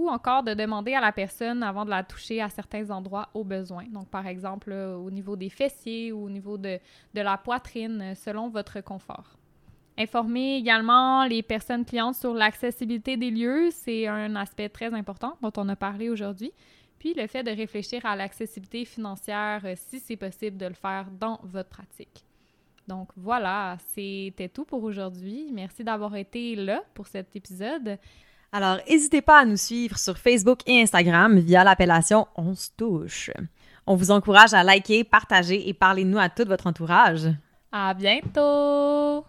ou 0.00 0.08
encore 0.08 0.42
de 0.42 0.54
demander 0.54 0.94
à 0.94 1.00
la 1.00 1.12
personne 1.12 1.62
avant 1.62 1.84
de 1.84 1.90
la 1.90 2.02
toucher 2.02 2.40
à 2.40 2.48
certains 2.48 2.90
endroits 2.90 3.28
au 3.34 3.44
besoin. 3.44 3.84
Donc, 3.92 4.08
par 4.08 4.26
exemple, 4.26 4.70
là, 4.70 4.96
au 4.96 5.10
niveau 5.10 5.36
des 5.36 5.50
fessiers 5.50 6.10
ou 6.10 6.24
au 6.24 6.30
niveau 6.30 6.56
de, 6.56 6.78
de 7.14 7.20
la 7.20 7.36
poitrine, 7.36 8.00
euh, 8.00 8.14
selon 8.14 8.48
votre 8.48 8.80
confort. 8.80 9.36
Informer 9.98 10.56
également 10.56 11.26
les 11.26 11.42
personnes 11.42 11.84
clientes 11.84 12.14
sur 12.14 12.32
l'accessibilité 12.32 13.18
des 13.18 13.30
lieux, 13.30 13.70
c'est 13.70 14.06
un 14.06 14.34
aspect 14.36 14.70
très 14.70 14.94
important 14.94 15.36
dont 15.42 15.52
on 15.58 15.68
a 15.68 15.76
parlé 15.76 16.08
aujourd'hui. 16.08 16.52
Puis 16.98 17.12
le 17.12 17.26
fait 17.26 17.42
de 17.42 17.50
réfléchir 17.50 18.06
à 18.06 18.16
l'accessibilité 18.16 18.86
financière, 18.86 19.60
euh, 19.64 19.74
si 19.76 20.00
c'est 20.00 20.16
possible 20.16 20.56
de 20.56 20.66
le 20.66 20.74
faire 20.74 21.08
dans 21.10 21.40
votre 21.42 21.68
pratique. 21.68 22.24
Donc 22.88 23.10
voilà, 23.16 23.76
c'était 23.88 24.48
tout 24.48 24.64
pour 24.64 24.82
aujourd'hui. 24.82 25.50
Merci 25.52 25.84
d'avoir 25.84 26.16
été 26.16 26.56
là 26.56 26.82
pour 26.94 27.06
cet 27.06 27.36
épisode. 27.36 27.98
Alors, 28.52 28.78
n'hésitez 28.88 29.22
pas 29.22 29.40
à 29.40 29.44
nous 29.44 29.56
suivre 29.56 29.96
sur 29.96 30.18
Facebook 30.18 30.60
et 30.66 30.82
Instagram 30.82 31.38
via 31.38 31.62
l'appellation 31.62 32.26
On 32.36 32.54
se 32.54 32.70
touche. 32.76 33.30
On 33.86 33.94
vous 33.94 34.10
encourage 34.10 34.54
à 34.54 34.64
liker, 34.64 35.04
partager 35.04 35.68
et 35.68 35.74
parler 35.74 36.04
de 36.04 36.10
nous 36.10 36.18
à 36.18 36.28
tout 36.28 36.44
votre 36.46 36.66
entourage. 36.66 37.28
À 37.70 37.94
bientôt! 37.94 39.24